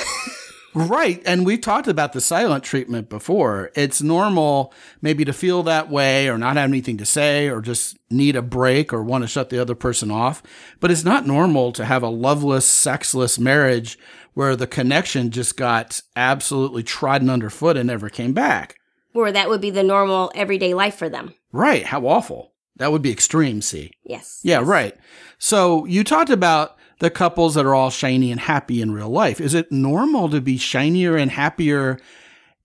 Right. 0.76 1.22
And 1.26 1.48
we've 1.48 1.60
talked 1.62 1.88
about 1.88 2.14
the 2.14 2.22
silent 2.22 2.64
treatment 2.64 3.10
before. 3.10 3.72
It's 3.74 4.04
normal 4.04 4.72
maybe 5.02 5.26
to 5.26 5.34
feel 5.34 5.64
that 5.64 5.90
way 5.90 6.30
or 6.30 6.38
not 6.38 6.58
have 6.58 6.70
anything 6.70 6.98
to 6.98 7.06
say 7.06 7.50
or 7.50 7.60
just 7.60 7.98
need 8.12 8.36
a 8.36 8.44
break 8.44 8.94
or 8.94 9.04
want 9.04 9.24
to 9.24 9.28
shut 9.28 9.50
the 9.50 9.60
other 9.60 9.74
person 9.74 10.12
off. 10.12 10.44
But 10.80 10.92
it's 10.92 11.04
not 11.04 11.26
normal 11.26 11.72
to 11.72 11.86
have 11.86 12.04
a 12.04 12.08
loveless, 12.08 12.68
sexless 12.68 13.40
marriage 13.40 13.98
where 14.34 14.56
the 14.56 14.68
connection 14.68 15.32
just 15.32 15.58
got 15.58 16.02
absolutely 16.16 16.84
trodden 16.84 17.30
underfoot 17.30 17.78
and 17.78 17.88
never 17.88 18.10
came 18.10 18.34
back. 18.34 18.76
Or 19.14 19.32
that 19.32 19.50
would 19.50 19.62
be 19.62 19.72
the 19.72 19.84
normal 19.84 20.32
everyday 20.36 20.74
life 20.74 20.96
for 20.96 21.10
them. 21.10 21.34
Right. 21.52 21.86
How 21.86 22.06
awful. 22.06 22.54
That 22.78 22.92
would 22.92 23.02
be 23.02 23.12
extreme, 23.12 23.62
see. 23.62 23.92
Yes. 24.04 24.40
Yeah, 24.44 24.60
yes. 24.60 24.68
right. 24.68 24.96
So 25.38 25.86
you 25.86 26.04
talked 26.04 26.30
about 26.30 26.78
the 27.00 27.10
couples 27.10 27.56
that 27.56 27.66
are 27.66 27.76
all 27.76 27.90
shiny 27.90 28.32
and 28.32 28.40
happy 28.40 28.82
in 28.82 28.92
real 28.92 29.10
life. 29.10 29.42
Is 29.42 29.54
it 29.54 29.72
normal 29.72 30.30
to 30.30 30.40
be 30.42 30.58
shinier 30.58 31.18
and 31.18 31.32
happier 31.32 32.00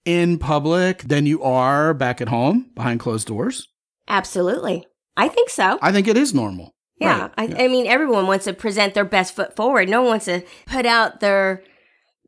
in 0.04 0.38
public 0.38 1.02
than 1.02 1.26
you 1.26 1.42
are 1.42 1.94
back 1.94 2.20
at 2.20 2.28
home 2.28 2.70
behind 2.74 3.00
closed 3.00 3.26
doors? 3.26 3.68
Absolutely. 4.06 4.86
I 5.16 5.28
think 5.28 5.48
so. 5.48 5.78
I 5.80 5.92
think 5.92 6.08
it 6.08 6.16
is 6.16 6.34
normal. 6.34 6.74
Yeah. 6.98 7.28
Right. 7.38 7.54
I, 7.56 7.64
I 7.64 7.68
mean, 7.68 7.86
everyone 7.86 8.26
wants 8.26 8.44
to 8.44 8.52
present 8.52 8.94
their 8.94 9.04
best 9.04 9.34
foot 9.34 9.56
forward. 9.56 9.88
No 9.88 10.02
one 10.02 10.10
wants 10.10 10.24
to 10.26 10.42
put 10.66 10.86
out 10.86 11.20
their 11.20 11.62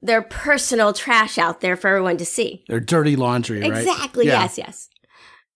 their 0.02 0.23
personal 0.23 0.92
trash 0.92 1.38
out 1.38 1.61
there 1.61 1.76
for 1.76 1.88
everyone 1.88 2.16
to 2.18 2.25
see. 2.25 2.64
Their 2.68 2.80
dirty 2.80 3.16
laundry, 3.16 3.61
right? 3.61 3.78
Exactly. 3.78 4.26
Yeah. 4.26 4.42
Yes. 4.42 4.58
Yes. 4.58 4.88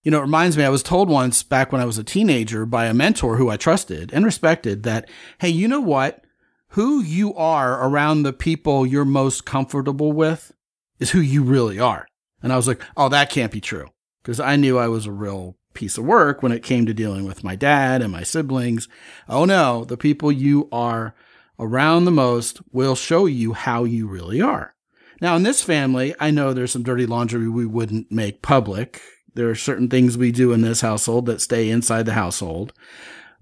You 0.03 0.09
know, 0.09 0.17
it 0.17 0.23
reminds 0.23 0.57
me, 0.57 0.63
I 0.63 0.69
was 0.69 0.81
told 0.81 1.09
once 1.09 1.43
back 1.43 1.71
when 1.71 1.79
I 1.79 1.85
was 1.85 1.99
a 1.99 2.03
teenager 2.03 2.65
by 2.65 2.87
a 2.87 2.93
mentor 2.93 3.37
who 3.37 3.49
I 3.49 3.57
trusted 3.57 4.11
and 4.11 4.25
respected 4.25 4.81
that, 4.83 5.07
hey, 5.39 5.49
you 5.49 5.67
know 5.67 5.79
what? 5.79 6.23
Who 6.69 7.01
you 7.01 7.35
are 7.35 7.87
around 7.87 8.23
the 8.23 8.33
people 8.33 8.85
you're 8.85 9.05
most 9.05 9.45
comfortable 9.45 10.11
with 10.11 10.53
is 10.99 11.11
who 11.11 11.19
you 11.19 11.43
really 11.43 11.79
are. 11.79 12.07
And 12.41 12.51
I 12.51 12.55
was 12.55 12.67
like, 12.67 12.81
oh, 12.97 13.09
that 13.09 13.29
can't 13.29 13.51
be 13.51 13.61
true. 13.61 13.89
Because 14.23 14.39
I 14.39 14.55
knew 14.55 14.77
I 14.77 14.87
was 14.87 15.05
a 15.05 15.11
real 15.11 15.55
piece 15.73 15.97
of 15.97 16.05
work 16.05 16.41
when 16.41 16.51
it 16.51 16.63
came 16.63 16.85
to 16.85 16.93
dealing 16.93 17.25
with 17.25 17.43
my 17.43 17.55
dad 17.55 18.01
and 18.01 18.11
my 18.11 18.23
siblings. 18.23 18.87
Oh 19.27 19.45
no, 19.45 19.85
the 19.85 19.97
people 19.97 20.31
you 20.31 20.67
are 20.71 21.15
around 21.59 22.05
the 22.05 22.11
most 22.11 22.59
will 22.71 22.95
show 22.95 23.25
you 23.25 23.53
how 23.53 23.83
you 23.83 24.07
really 24.07 24.41
are. 24.41 24.73
Now, 25.21 25.35
in 25.35 25.43
this 25.43 25.61
family, 25.61 26.15
I 26.19 26.31
know 26.31 26.51
there's 26.51 26.71
some 26.71 26.83
dirty 26.83 27.05
laundry 27.05 27.47
we 27.47 27.65
wouldn't 27.65 28.11
make 28.11 28.41
public. 28.41 29.01
There 29.35 29.49
are 29.49 29.55
certain 29.55 29.87
things 29.87 30.17
we 30.17 30.31
do 30.31 30.51
in 30.51 30.61
this 30.61 30.81
household 30.81 31.27
that 31.27 31.41
stay 31.41 31.69
inside 31.69 32.07
the 32.07 32.13
household. 32.13 32.73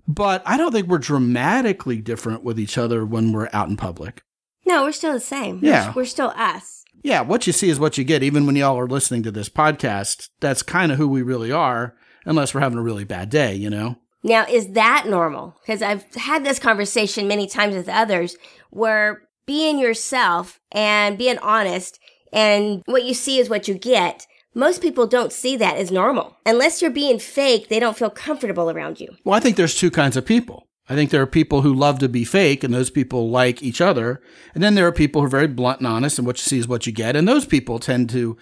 But 0.05 0.43
I 0.45 0.57
don't 0.57 0.71
think 0.71 0.87
we're 0.87 0.97
dramatically 0.97 2.01
different 2.01 2.43
with 2.43 2.59
each 2.59 2.77
other 2.77 3.05
when 3.05 3.31
we're 3.31 3.49
out 3.53 3.69
in 3.69 3.77
public. 3.77 4.23
No, 4.65 4.83
we're 4.83 4.91
still 4.91 5.13
the 5.13 5.19
same. 5.19 5.61
Yeah. 5.63 5.93
We're 5.95 6.05
still 6.05 6.33
us. 6.35 6.83
Yeah, 7.01 7.21
what 7.21 7.47
you 7.47 7.53
see 7.53 7.69
is 7.69 7.79
what 7.79 7.97
you 7.97 8.03
get. 8.03 8.23
Even 8.23 8.45
when 8.45 8.57
y'all 8.57 8.77
are 8.77 8.87
listening 8.87 9.23
to 9.23 9.31
this 9.31 9.47
podcast, 9.47 10.29
that's 10.41 10.61
kind 10.61 10.91
of 10.91 10.97
who 10.97 11.07
we 11.07 11.21
really 11.21 11.51
are, 11.51 11.95
unless 12.25 12.53
we're 12.53 12.61
having 12.61 12.77
a 12.77 12.83
really 12.83 13.03
bad 13.03 13.29
day, 13.29 13.55
you 13.55 13.69
know? 13.69 13.97
Now, 14.23 14.45
is 14.45 14.71
that 14.71 15.05
normal? 15.07 15.55
Because 15.61 15.81
I've 15.81 16.13
had 16.15 16.43
this 16.43 16.59
conversation 16.59 17.27
many 17.27 17.47
times 17.47 17.75
with 17.75 17.87
others 17.87 18.35
where 18.69 19.21
being 19.45 19.79
yourself 19.79 20.59
and 20.71 21.17
being 21.17 21.37
honest 21.39 21.99
and 22.31 22.83
what 22.85 23.03
you 23.03 23.13
see 23.13 23.39
is 23.39 23.49
what 23.49 23.67
you 23.67 23.73
get. 23.73 24.27
Most 24.53 24.81
people 24.81 25.07
don't 25.07 25.31
see 25.31 25.55
that 25.57 25.77
as 25.77 25.91
normal. 25.91 26.35
Unless 26.45 26.81
you're 26.81 26.91
being 26.91 27.19
fake, 27.19 27.69
they 27.69 27.79
don't 27.79 27.97
feel 27.97 28.09
comfortable 28.09 28.69
around 28.69 28.99
you. 28.99 29.15
Well, 29.23 29.35
I 29.35 29.39
think 29.39 29.55
there's 29.55 29.75
two 29.75 29.91
kinds 29.91 30.17
of 30.17 30.25
people. 30.25 30.67
I 30.89 30.95
think 30.95 31.11
there 31.11 31.21
are 31.21 31.27
people 31.27 31.61
who 31.61 31.73
love 31.73 31.99
to 31.99 32.09
be 32.09 32.25
fake, 32.25 32.63
and 32.63 32.73
those 32.73 32.89
people 32.89 33.29
like 33.29 33.61
each 33.61 33.79
other. 33.79 34.21
And 34.55 34.63
then 34.63 34.73
there 34.73 34.87
are 34.87 34.91
people 34.91 35.21
who 35.21 35.27
are 35.27 35.29
very 35.29 35.47
blunt 35.47 35.79
and 35.79 35.87
honest, 35.87 36.17
and 36.17 36.25
what 36.25 36.37
you 36.37 36.43
see 36.43 36.57
is 36.57 36.67
what 36.67 36.87
you 36.87 36.91
get. 36.91 37.15
And 37.15 37.27
those 37.27 37.45
people 37.45 37.77
tend 37.77 38.09
to 38.09 38.37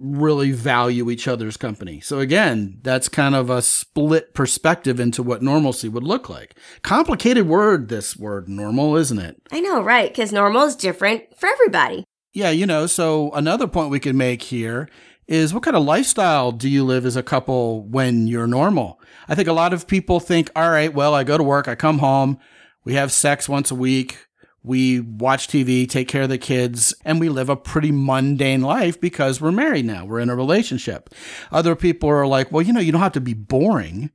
really 0.00 0.52
value 0.52 1.10
each 1.10 1.28
other's 1.28 1.56
company. 1.56 2.00
So 2.00 2.20
again, 2.20 2.78
that's 2.82 3.08
kind 3.08 3.34
of 3.34 3.50
a 3.50 3.62
split 3.62 4.34
perspective 4.34 5.00
into 5.00 5.22
what 5.22 5.42
normalcy 5.42 5.88
would 5.88 6.04
look 6.04 6.28
like. 6.28 6.56
Complicated 6.82 7.46
word, 7.46 7.88
this 7.88 8.16
word 8.16 8.48
normal, 8.48 8.96
isn't 8.96 9.18
it? 9.18 9.40
I 9.50 9.60
know, 9.60 9.82
right? 9.82 10.10
Because 10.10 10.32
normal 10.32 10.62
is 10.62 10.76
different 10.76 11.24
for 11.38 11.48
everybody. 11.48 12.04
Yeah, 12.32 12.50
you 12.50 12.66
know, 12.66 12.86
so 12.86 13.32
another 13.32 13.66
point 13.66 13.90
we 13.90 14.00
could 14.00 14.14
make 14.14 14.42
here 14.42 14.88
is 15.26 15.52
what 15.52 15.62
kind 15.62 15.76
of 15.76 15.84
lifestyle 15.84 16.52
do 16.52 16.68
you 16.68 16.84
live 16.84 17.04
as 17.04 17.16
a 17.16 17.22
couple 17.22 17.82
when 17.82 18.26
you're 18.26 18.46
normal? 18.46 19.00
I 19.28 19.34
think 19.34 19.48
a 19.48 19.52
lot 19.52 19.72
of 19.72 19.86
people 19.86 20.20
think, 20.20 20.50
all 20.56 20.70
right, 20.70 20.92
well, 20.92 21.14
I 21.14 21.24
go 21.24 21.36
to 21.36 21.44
work, 21.44 21.68
I 21.68 21.74
come 21.74 21.98
home, 21.98 22.38
we 22.84 22.94
have 22.94 23.12
sex 23.12 23.48
once 23.48 23.70
a 23.70 23.74
week, 23.74 24.27
we 24.62 25.00
watch 25.00 25.48
TV, 25.48 25.88
take 25.88 26.08
care 26.08 26.22
of 26.22 26.28
the 26.28 26.38
kids, 26.38 26.94
and 27.04 27.20
we 27.20 27.28
live 27.28 27.48
a 27.48 27.56
pretty 27.56 27.92
mundane 27.92 28.62
life 28.62 29.00
because 29.00 29.40
we're 29.40 29.52
married 29.52 29.86
now. 29.86 30.04
We're 30.04 30.20
in 30.20 30.30
a 30.30 30.36
relationship. 30.36 31.14
Other 31.52 31.76
people 31.76 32.08
are 32.10 32.26
like, 32.26 32.50
well, 32.50 32.62
you 32.62 32.72
know, 32.72 32.80
you 32.80 32.92
don't 32.92 33.00
have 33.00 33.12
to 33.12 33.20
be 33.20 33.34
boring. 33.34 34.10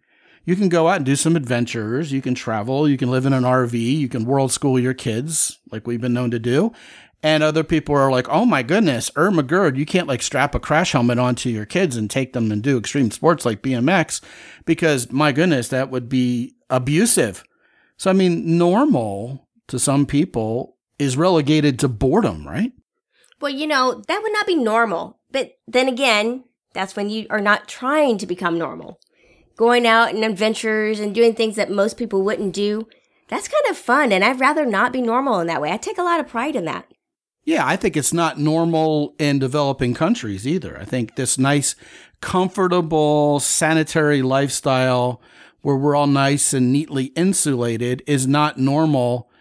You 0.45 0.55
can 0.57 0.67
go 0.67 0.89
out 0.89 0.97
and 0.97 1.05
do 1.05 1.15
some 1.15 1.37
adventures. 1.37 2.11
You 2.11 2.21
can 2.21 2.35
travel. 2.35 2.89
You 2.89 2.97
can 2.97 3.09
live 3.09 3.25
in 3.25 3.33
an 3.33 3.43
RV. 3.43 3.73
You 3.73 4.09
can 4.09 4.25
world 4.25 4.51
school 4.51 4.77
your 4.77 4.93
kids 4.93 5.59
like 5.71 5.87
we've 5.87 6.01
been 6.01 6.13
known 6.13 6.31
to 6.31 6.39
do. 6.39 6.73
And 7.25 7.41
other 7.41 7.63
people 7.63 7.95
are 7.95 8.11
like, 8.11 8.27
oh 8.27 8.45
my 8.45 8.63
goodness, 8.63 9.09
Irma 9.15 9.43
Gerd, 9.43 9.77
you 9.77 9.85
can't 9.85 10.09
like 10.09 10.21
strap 10.21 10.53
a 10.53 10.59
crash 10.59 10.91
helmet 10.91 11.17
onto 11.17 11.49
your 11.49 11.65
kids 11.65 11.95
and 11.95 12.09
take 12.09 12.33
them 12.33 12.51
and 12.51 12.61
do 12.61 12.77
extreme 12.77 13.11
sports 13.11 13.45
like 13.45 13.61
BMX 13.61 14.19
because 14.65 15.09
my 15.09 15.31
goodness, 15.31 15.69
that 15.69 15.89
would 15.89 16.09
be 16.09 16.55
abusive. 16.69 17.45
So, 17.95 18.09
I 18.09 18.13
mean, 18.13 18.57
normal 18.57 19.47
to 19.73 19.79
some 19.79 20.05
people 20.05 20.77
is 20.99 21.17
relegated 21.17 21.79
to 21.79 21.87
boredom, 21.87 22.47
right? 22.47 22.71
Well, 23.41 23.51
you 23.51 23.65
know, 23.65 24.03
that 24.07 24.21
would 24.21 24.31
not 24.31 24.45
be 24.45 24.55
normal. 24.55 25.17
But 25.31 25.57
then 25.67 25.87
again, 25.87 26.43
that's 26.75 26.95
when 26.95 27.09
you 27.09 27.25
are 27.31 27.41
not 27.41 27.67
trying 27.67 28.19
to 28.19 28.27
become 28.27 28.59
normal. 28.59 28.99
Going 29.57 29.87
out 29.87 30.13
and 30.13 30.23
adventures 30.23 30.99
and 30.99 31.15
doing 31.15 31.33
things 31.33 31.55
that 31.55 31.71
most 31.71 31.97
people 31.97 32.21
wouldn't 32.21 32.53
do, 32.53 32.87
that's 33.29 33.47
kind 33.47 33.65
of 33.67 33.75
fun. 33.75 34.11
And 34.11 34.23
I'd 34.23 34.39
rather 34.39 34.63
not 34.63 34.93
be 34.93 35.01
normal 35.01 35.39
in 35.39 35.47
that 35.47 35.59
way. 35.59 35.71
I 35.71 35.77
take 35.77 35.97
a 35.97 36.03
lot 36.03 36.19
of 36.19 36.27
pride 36.27 36.55
in 36.55 36.65
that. 36.65 36.85
Yeah, 37.43 37.65
I 37.65 37.75
think 37.75 37.97
it's 37.97 38.13
not 38.13 38.37
normal 38.39 39.15
in 39.17 39.39
developing 39.39 39.95
countries 39.95 40.45
either. 40.45 40.77
I 40.79 40.85
think 40.85 41.15
this 41.15 41.39
nice, 41.39 41.75
comfortable, 42.21 43.39
sanitary 43.39 44.21
lifestyle 44.21 45.19
where 45.61 45.75
we're 45.75 45.95
all 45.95 46.05
nice 46.05 46.53
and 46.53 46.71
neatly 46.71 47.05
insulated 47.15 48.03
is 48.05 48.27
not 48.27 48.59
normal 48.59 49.31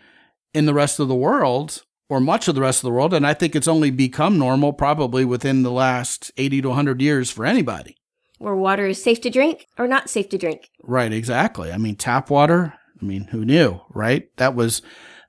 in 0.55 0.67
the 0.67 0.75
rest 0.75 0.99
of 1.01 1.09
the 1.09 1.15
world 1.15 1.83
or 2.09 2.21
much 2.21 2.49
of 2.49 2.55
the 2.55 2.61
rest 2.61 2.81
of 2.81 2.83
the 2.83 2.93
world. 2.93 3.15
And 3.15 3.27
I 3.27 3.35
think 3.35 3.57
it's 3.57 3.69
only 3.69 3.91
become 3.91 4.39
normal 4.39 4.73
probably 4.73 5.25
within 5.25 5.63
the 5.63 5.71
last 5.71 6.31
80 6.37 6.63
to 6.63 6.69
100 6.69 7.01
years 7.01 7.31
for 7.31 7.47
anybody. 7.47 7.97
Where 8.39 8.57
water 8.57 8.87
is 8.87 9.03
safe 9.03 9.21
to 9.23 9.31
drink 9.31 9.67
or 9.79 9.87
not 9.87 10.11
safe 10.11 10.29
to 10.31 10.39
drink. 10.39 10.69
Right, 10.83 11.13
exactly. 11.13 11.73
I 11.73 11.79
mean, 11.79 11.97
tap 11.97 12.29
water, 12.29 12.75
I 13.01 13.05
mean, 13.05 13.25
who 13.25 13.45
knew, 13.45 13.81
right? 13.91 14.29
That 14.37 14.55
was 14.55 14.83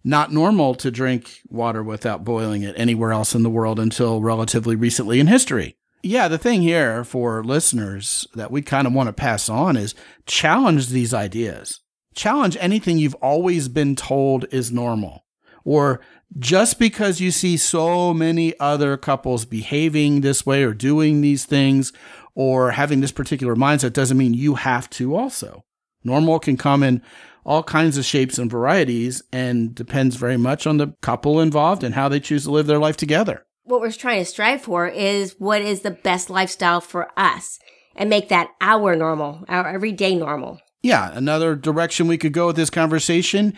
not 0.04 0.34
normal 0.34 0.76
to 0.76 0.92
drink 0.92 1.40
water 1.48 1.84
without 1.84 2.26
boiling 2.26 2.64
it 2.64 2.76
anywhere 2.78 3.14
else 3.14 3.34
in 3.36 3.44
the 3.44 3.50
world 3.50 3.80
until 3.80 4.22
relatively 4.22 4.76
recently 4.76 5.20
in 5.20 5.28
history. 5.28 5.78
Yeah, 6.02 6.28
the 6.28 6.38
thing 6.38 6.62
here 6.62 7.06
for 7.06 7.44
listeners 7.44 8.28
that 8.34 8.52
we 8.52 8.62
kind 8.62 8.86
of 8.86 8.94
want 8.94 9.08
to 9.08 9.14
pass 9.14 9.48
on 9.48 9.78
is 9.78 9.96
challenge 10.26 10.90
these 10.90 11.14
ideas. 11.14 11.80
Challenge 12.14 12.58
anything 12.60 12.98
you've 12.98 13.16
always 13.16 13.68
been 13.68 13.96
told 13.96 14.46
is 14.52 14.72
normal. 14.72 15.26
Or 15.66 16.02
just 16.38 16.80
because 16.80 17.22
you 17.22 17.32
see 17.32 17.58
so 17.58 18.14
many 18.14 18.58
other 18.60 18.98
couples 18.98 19.46
behaving 19.46 20.22
this 20.22 20.46
way 20.46 20.64
or 20.64 20.74
doing 20.74 21.22
these 21.22 21.46
things 21.46 21.94
or 22.36 22.72
having 22.72 23.02
this 23.02 23.12
particular 23.12 23.56
mindset 23.56 23.94
doesn't 23.94 24.18
mean 24.18 24.34
you 24.34 24.56
have 24.56 24.90
to 24.92 25.16
also. 25.16 25.64
Normal 26.04 26.40
can 26.40 26.58
come 26.58 26.84
in 26.84 27.02
all 27.46 27.64
kinds 27.64 27.98
of 27.98 28.06
shapes 28.06 28.38
and 28.38 28.50
varieties 28.50 29.22
and 29.32 29.76
depends 29.76 30.16
very 30.16 30.38
much 30.38 30.66
on 30.66 30.78
the 30.78 30.88
couple 31.02 31.40
involved 31.40 31.84
and 31.84 31.96
how 31.96 32.10
they 32.10 32.20
choose 32.20 32.44
to 32.44 32.52
live 32.52 32.68
their 32.68 32.80
life 32.80 32.98
together. 32.98 33.46
What 33.64 33.80
we're 33.80 33.92
trying 33.92 34.20
to 34.20 34.26
strive 34.26 34.62
for 34.62 34.88
is 34.88 35.36
what 35.40 35.62
is 35.62 35.82
the 35.82 35.92
best 35.92 36.30
lifestyle 36.30 36.82
for 36.82 37.12
us 37.18 37.60
and 37.96 38.10
make 38.10 38.30
that 38.30 38.50
our 38.60 38.96
normal, 38.96 39.46
our 39.48 39.68
everyday 39.68 40.16
normal. 40.16 40.60
Yeah, 40.84 41.12
another 41.14 41.56
direction 41.56 42.08
we 42.08 42.18
could 42.18 42.34
go 42.34 42.48
with 42.48 42.58
this 42.58 42.70
conversation 42.70 43.54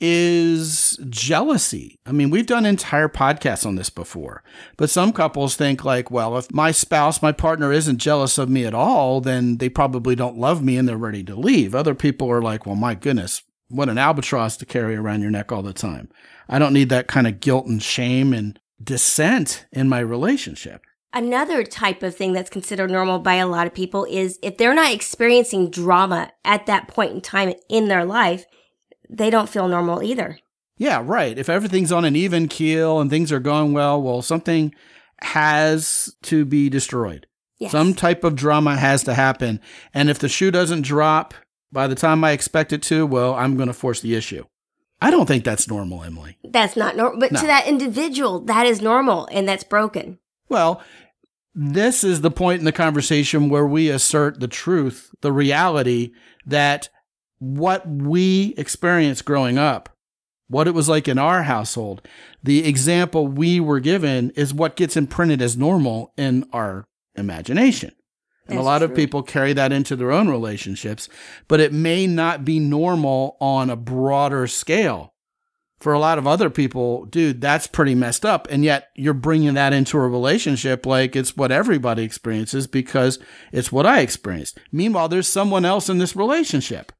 is 0.00 0.98
jealousy. 1.10 2.00
I 2.04 2.12
mean, 2.12 2.30
we've 2.30 2.46
done 2.46 2.66
entire 2.66 3.08
podcasts 3.08 3.64
on 3.64 3.76
this 3.76 3.90
before, 3.90 4.42
but 4.76 4.90
some 4.90 5.12
couples 5.12 5.54
think 5.54 5.84
like, 5.84 6.10
well, 6.10 6.36
if 6.36 6.52
my 6.52 6.72
spouse, 6.72 7.22
my 7.22 7.30
partner 7.30 7.70
isn't 7.70 7.98
jealous 7.98 8.36
of 8.36 8.48
me 8.48 8.64
at 8.64 8.74
all, 8.74 9.20
then 9.20 9.58
they 9.58 9.68
probably 9.68 10.16
don't 10.16 10.38
love 10.38 10.60
me 10.60 10.76
and 10.76 10.88
they're 10.88 10.96
ready 10.96 11.22
to 11.24 11.36
leave. 11.36 11.72
Other 11.74 11.94
people 11.94 12.28
are 12.32 12.42
like, 12.42 12.66
well, 12.66 12.74
my 12.74 12.96
goodness, 12.96 13.42
what 13.68 13.88
an 13.88 13.98
albatross 13.98 14.56
to 14.56 14.66
carry 14.66 14.96
around 14.96 15.22
your 15.22 15.30
neck 15.30 15.52
all 15.52 15.62
the 15.62 15.72
time. 15.72 16.08
I 16.48 16.58
don't 16.58 16.74
need 16.74 16.88
that 16.88 17.06
kind 17.06 17.28
of 17.28 17.38
guilt 17.38 17.66
and 17.66 17.80
shame 17.80 18.32
and 18.32 18.58
dissent 18.82 19.66
in 19.70 19.88
my 19.88 20.00
relationship. 20.00 20.82
Another 21.14 21.62
type 21.62 22.02
of 22.02 22.16
thing 22.16 22.32
that's 22.32 22.48
considered 22.50 22.90
normal 22.90 23.18
by 23.18 23.34
a 23.34 23.46
lot 23.46 23.66
of 23.66 23.74
people 23.74 24.06
is 24.06 24.38
if 24.42 24.56
they're 24.56 24.74
not 24.74 24.92
experiencing 24.92 25.68
drama 25.70 26.32
at 26.44 26.66
that 26.66 26.88
point 26.88 27.12
in 27.12 27.20
time 27.20 27.52
in 27.68 27.88
their 27.88 28.04
life, 28.04 28.46
they 29.10 29.28
don't 29.28 29.48
feel 29.48 29.68
normal 29.68 30.02
either. 30.02 30.38
Yeah, 30.78 31.02
right. 31.04 31.36
If 31.38 31.48
everything's 31.50 31.92
on 31.92 32.04
an 32.06 32.16
even 32.16 32.48
keel 32.48 32.98
and 32.98 33.10
things 33.10 33.30
are 33.30 33.40
going 33.40 33.72
well, 33.74 34.00
well, 34.02 34.22
something 34.22 34.74
has 35.20 36.14
to 36.22 36.44
be 36.44 36.68
destroyed. 36.68 37.26
Yes. 37.58 37.72
Some 37.72 37.94
type 37.94 38.24
of 38.24 38.34
drama 38.34 38.76
has 38.76 39.04
to 39.04 39.14
happen. 39.14 39.60
And 39.94 40.10
if 40.10 40.18
the 40.18 40.28
shoe 40.28 40.50
doesn't 40.50 40.82
drop 40.82 41.34
by 41.70 41.86
the 41.86 41.94
time 41.94 42.24
I 42.24 42.32
expect 42.32 42.72
it 42.72 42.82
to, 42.84 43.06
well, 43.06 43.34
I'm 43.34 43.56
going 43.56 43.68
to 43.68 43.72
force 43.74 44.00
the 44.00 44.14
issue. 44.14 44.44
I 45.00 45.10
don't 45.10 45.26
think 45.26 45.44
that's 45.44 45.68
normal, 45.68 46.02
Emily. 46.04 46.38
That's 46.42 46.76
not 46.76 46.96
normal. 46.96 47.20
But 47.20 47.32
No. 47.32 47.40
to 47.40 47.46
that 47.46 47.66
individual, 47.66 48.40
that 48.40 48.66
is 48.66 48.80
normal 48.80 49.28
and 49.30 49.48
that's 49.48 49.64
broken. 49.64 50.18
Well, 50.48 50.82
this 51.54 52.02
is 52.02 52.20
the 52.20 52.30
point 52.30 52.60
in 52.60 52.64
the 52.64 52.72
conversation 52.72 53.48
where 53.48 53.66
we 53.66 53.88
assert 53.88 54.40
the 54.40 54.48
truth, 54.48 55.14
the 55.20 55.32
reality 55.32 56.12
that 56.46 56.88
what 57.38 57.86
we 57.88 58.54
experienced 58.56 59.24
growing 59.24 59.58
up, 59.58 59.90
what 60.48 60.68
it 60.68 60.74
was 60.74 60.88
like 60.88 61.08
in 61.08 61.18
our 61.18 61.42
household, 61.42 62.06
the 62.42 62.66
example 62.66 63.26
we 63.26 63.60
were 63.60 63.80
given 63.80 64.30
is 64.30 64.54
what 64.54 64.76
gets 64.76 64.96
imprinted 64.96 65.42
as 65.42 65.56
normal 65.56 66.12
in 66.16 66.44
our 66.52 66.86
imagination. 67.14 67.92
And 68.46 68.54
a 68.54 68.62
That's 68.62 68.66
lot 68.66 68.82
of 68.82 68.94
people 68.94 69.22
carry 69.22 69.52
that 69.52 69.72
into 69.72 69.94
their 69.94 70.10
own 70.10 70.28
relationships, 70.28 71.08
but 71.48 71.60
it 71.60 71.72
may 71.72 72.06
not 72.06 72.44
be 72.44 72.58
normal 72.58 73.36
on 73.40 73.70
a 73.70 73.76
broader 73.76 74.46
scale. 74.46 75.11
For 75.82 75.92
a 75.92 75.98
lot 75.98 76.16
of 76.16 76.28
other 76.28 76.48
people, 76.48 77.06
dude, 77.06 77.40
that's 77.40 77.66
pretty 77.66 77.96
messed 77.96 78.24
up. 78.24 78.46
And 78.50 78.64
yet 78.64 78.90
you're 78.94 79.14
bringing 79.14 79.54
that 79.54 79.72
into 79.72 79.98
a 79.98 80.08
relationship 80.08 80.86
like 80.86 81.16
it's 81.16 81.36
what 81.36 81.50
everybody 81.50 82.04
experiences 82.04 82.68
because 82.68 83.18
it's 83.50 83.72
what 83.72 83.84
I 83.84 83.98
experienced. 83.98 84.60
Meanwhile, 84.70 85.08
there's 85.08 85.26
someone 85.26 85.64
else 85.64 85.88
in 85.88 85.98
this 85.98 86.14
relationship. 86.14 86.92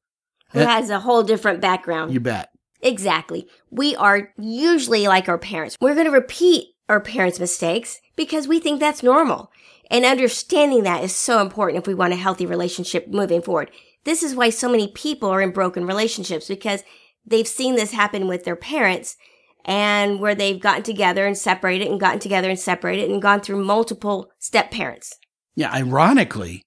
Who 0.51 0.59
Yeah. 0.59 0.65
has 0.65 0.89
a 0.89 0.99
whole 0.99 1.23
different 1.23 1.61
background. 1.61 2.13
You 2.13 2.19
bet. 2.19 2.49
Exactly. 2.81 3.47
We 3.71 3.95
are 3.95 4.33
usually 4.37 5.07
like 5.07 5.29
our 5.29 5.37
parents. 5.37 5.77
We're 5.79 5.93
going 5.95 6.05
to 6.07 6.11
repeat 6.11 6.65
our 6.89 6.99
parents' 6.99 7.39
mistakes 7.39 8.01
because 8.17 8.49
we 8.49 8.59
think 8.59 8.81
that's 8.81 9.01
normal. 9.01 9.49
And 9.89 10.03
understanding 10.03 10.83
that 10.83 11.05
is 11.05 11.15
so 11.15 11.39
important 11.41 11.79
if 11.81 11.87
we 11.87 11.93
want 11.93 12.11
a 12.11 12.17
healthy 12.17 12.45
relationship 12.45 13.07
moving 13.07 13.41
forward. 13.41 13.71
This 14.03 14.21
is 14.21 14.35
why 14.35 14.49
so 14.49 14.67
many 14.67 14.89
people 14.89 15.29
are 15.29 15.41
in 15.41 15.51
broken 15.51 15.85
relationships 15.87 16.49
because 16.49 16.83
they've 17.25 17.47
seen 17.47 17.75
this 17.75 17.91
happen 17.91 18.27
with 18.27 18.43
their 18.43 18.55
parents 18.55 19.17
and 19.65 20.19
where 20.19 20.35
they've 20.35 20.59
gotten 20.59 20.83
together 20.83 21.25
and 21.25 21.37
separated 21.37 21.87
and 21.87 21.99
gotten 21.99 22.19
together 22.19 22.49
and 22.49 22.59
separated 22.59 23.09
and 23.09 23.21
gone 23.21 23.39
through 23.39 23.63
multiple 23.63 24.29
step 24.39 24.71
parents. 24.71 25.17
Yeah, 25.55 25.71
ironically, 25.71 26.63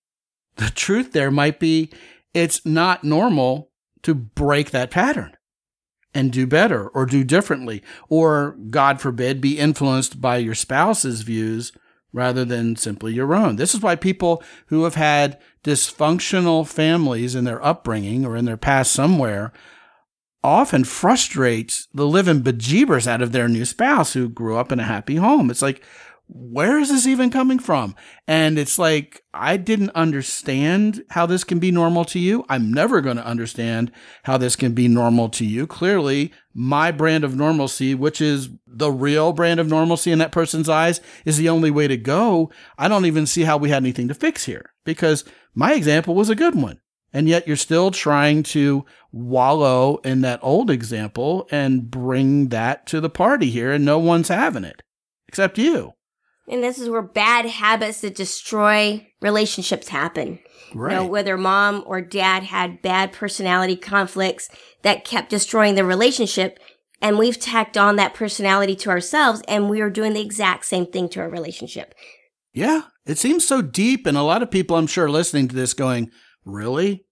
the 0.56 0.70
truth 0.70 1.12
there 1.12 1.30
might 1.30 1.60
be 1.60 1.92
it's 2.32 2.64
not 2.64 3.04
normal 3.04 3.70
to 4.02 4.14
break 4.14 4.70
that 4.70 4.90
pattern 4.90 5.36
and 6.14 6.32
do 6.32 6.46
better 6.46 6.88
or 6.88 7.04
do 7.04 7.24
differently, 7.24 7.82
or 8.08 8.56
God 8.70 9.00
forbid, 9.00 9.40
be 9.40 9.58
influenced 9.58 10.20
by 10.20 10.38
your 10.38 10.54
spouse's 10.54 11.22
views 11.22 11.72
rather 12.12 12.44
than 12.44 12.76
simply 12.76 13.12
your 13.12 13.34
own. 13.34 13.56
This 13.56 13.74
is 13.74 13.82
why 13.82 13.96
people 13.96 14.42
who 14.68 14.84
have 14.84 14.94
had 14.94 15.38
dysfunctional 15.62 16.66
families 16.66 17.34
in 17.34 17.44
their 17.44 17.62
upbringing 17.62 18.24
or 18.24 18.36
in 18.36 18.46
their 18.46 18.56
past 18.56 18.92
somewhere 18.92 19.52
often 20.42 20.84
frustrates 20.84 21.88
the 21.92 22.06
living 22.06 22.42
bejeebers 22.42 23.06
out 23.06 23.22
of 23.22 23.32
their 23.32 23.48
new 23.48 23.64
spouse 23.64 24.12
who 24.12 24.28
grew 24.28 24.56
up 24.56 24.70
in 24.70 24.80
a 24.80 24.84
happy 24.84 25.16
home. 25.16 25.50
It's 25.50 25.62
like, 25.62 25.82
where 26.28 26.78
is 26.78 26.88
this 26.88 27.06
even 27.06 27.30
coming 27.30 27.58
from? 27.58 27.94
And 28.26 28.58
it's 28.58 28.78
like, 28.78 29.22
I 29.32 29.56
didn't 29.56 29.90
understand 29.90 31.04
how 31.10 31.26
this 31.26 31.44
can 31.44 31.60
be 31.60 31.70
normal 31.70 32.04
to 32.06 32.18
you. 32.18 32.44
I'm 32.48 32.72
never 32.72 33.00
going 33.00 33.16
to 33.16 33.26
understand 33.26 33.92
how 34.24 34.36
this 34.36 34.56
can 34.56 34.72
be 34.72 34.88
normal 34.88 35.28
to 35.30 35.44
you. 35.44 35.66
Clearly, 35.66 36.32
my 36.52 36.90
brand 36.90 37.22
of 37.22 37.36
normalcy, 37.36 37.94
which 37.94 38.20
is 38.20 38.48
the 38.66 38.90
real 38.90 39.32
brand 39.32 39.60
of 39.60 39.68
normalcy 39.68 40.10
in 40.10 40.18
that 40.18 40.32
person's 40.32 40.68
eyes, 40.68 41.00
is 41.24 41.36
the 41.36 41.48
only 41.48 41.70
way 41.70 41.86
to 41.86 41.96
go. 41.96 42.50
I 42.76 42.88
don't 42.88 43.06
even 43.06 43.26
see 43.26 43.42
how 43.42 43.56
we 43.56 43.70
had 43.70 43.82
anything 43.82 44.08
to 44.08 44.14
fix 44.14 44.44
here 44.44 44.72
because 44.84 45.24
my 45.54 45.74
example 45.74 46.14
was 46.14 46.28
a 46.28 46.34
good 46.34 46.56
one. 46.56 46.80
And 47.16 47.30
yet 47.30 47.46
you're 47.46 47.56
still 47.56 47.90
trying 47.90 48.42
to 48.42 48.84
wallow 49.10 49.96
in 50.04 50.20
that 50.20 50.38
old 50.42 50.70
example 50.70 51.48
and 51.50 51.90
bring 51.90 52.48
that 52.50 52.86
to 52.88 53.00
the 53.00 53.08
party 53.08 53.48
here, 53.48 53.72
and 53.72 53.86
no 53.86 53.98
one's 53.98 54.28
having 54.28 54.64
it 54.64 54.82
except 55.26 55.56
you. 55.56 55.94
And 56.46 56.62
this 56.62 56.78
is 56.78 56.90
where 56.90 57.00
bad 57.00 57.46
habits 57.46 58.02
that 58.02 58.16
destroy 58.16 59.08
relationships 59.22 59.88
happen. 59.88 60.40
Right. 60.74 60.92
You 60.92 60.98
know, 60.98 61.06
whether 61.06 61.38
mom 61.38 61.84
or 61.86 62.02
dad 62.02 62.42
had 62.42 62.82
bad 62.82 63.14
personality 63.14 63.76
conflicts 63.76 64.50
that 64.82 65.06
kept 65.06 65.30
destroying 65.30 65.74
the 65.74 65.86
relationship. 65.86 66.60
And 67.00 67.16
we've 67.16 67.40
tacked 67.40 67.78
on 67.78 67.96
that 67.96 68.12
personality 68.12 68.76
to 68.76 68.90
ourselves 68.90 69.40
and 69.48 69.70
we 69.70 69.80
are 69.80 69.88
doing 69.88 70.12
the 70.12 70.20
exact 70.20 70.66
same 70.66 70.84
thing 70.84 71.08
to 71.10 71.20
our 71.20 71.30
relationship. 71.30 71.94
Yeah, 72.52 72.82
it 73.06 73.16
seems 73.16 73.48
so 73.48 73.62
deep, 73.62 74.06
and 74.06 74.18
a 74.18 74.22
lot 74.22 74.42
of 74.42 74.50
people, 74.50 74.76
I'm 74.76 74.86
sure, 74.86 75.08
listening 75.08 75.48
to 75.48 75.56
this 75.56 75.72
going, 75.72 76.10
Really? 76.46 77.05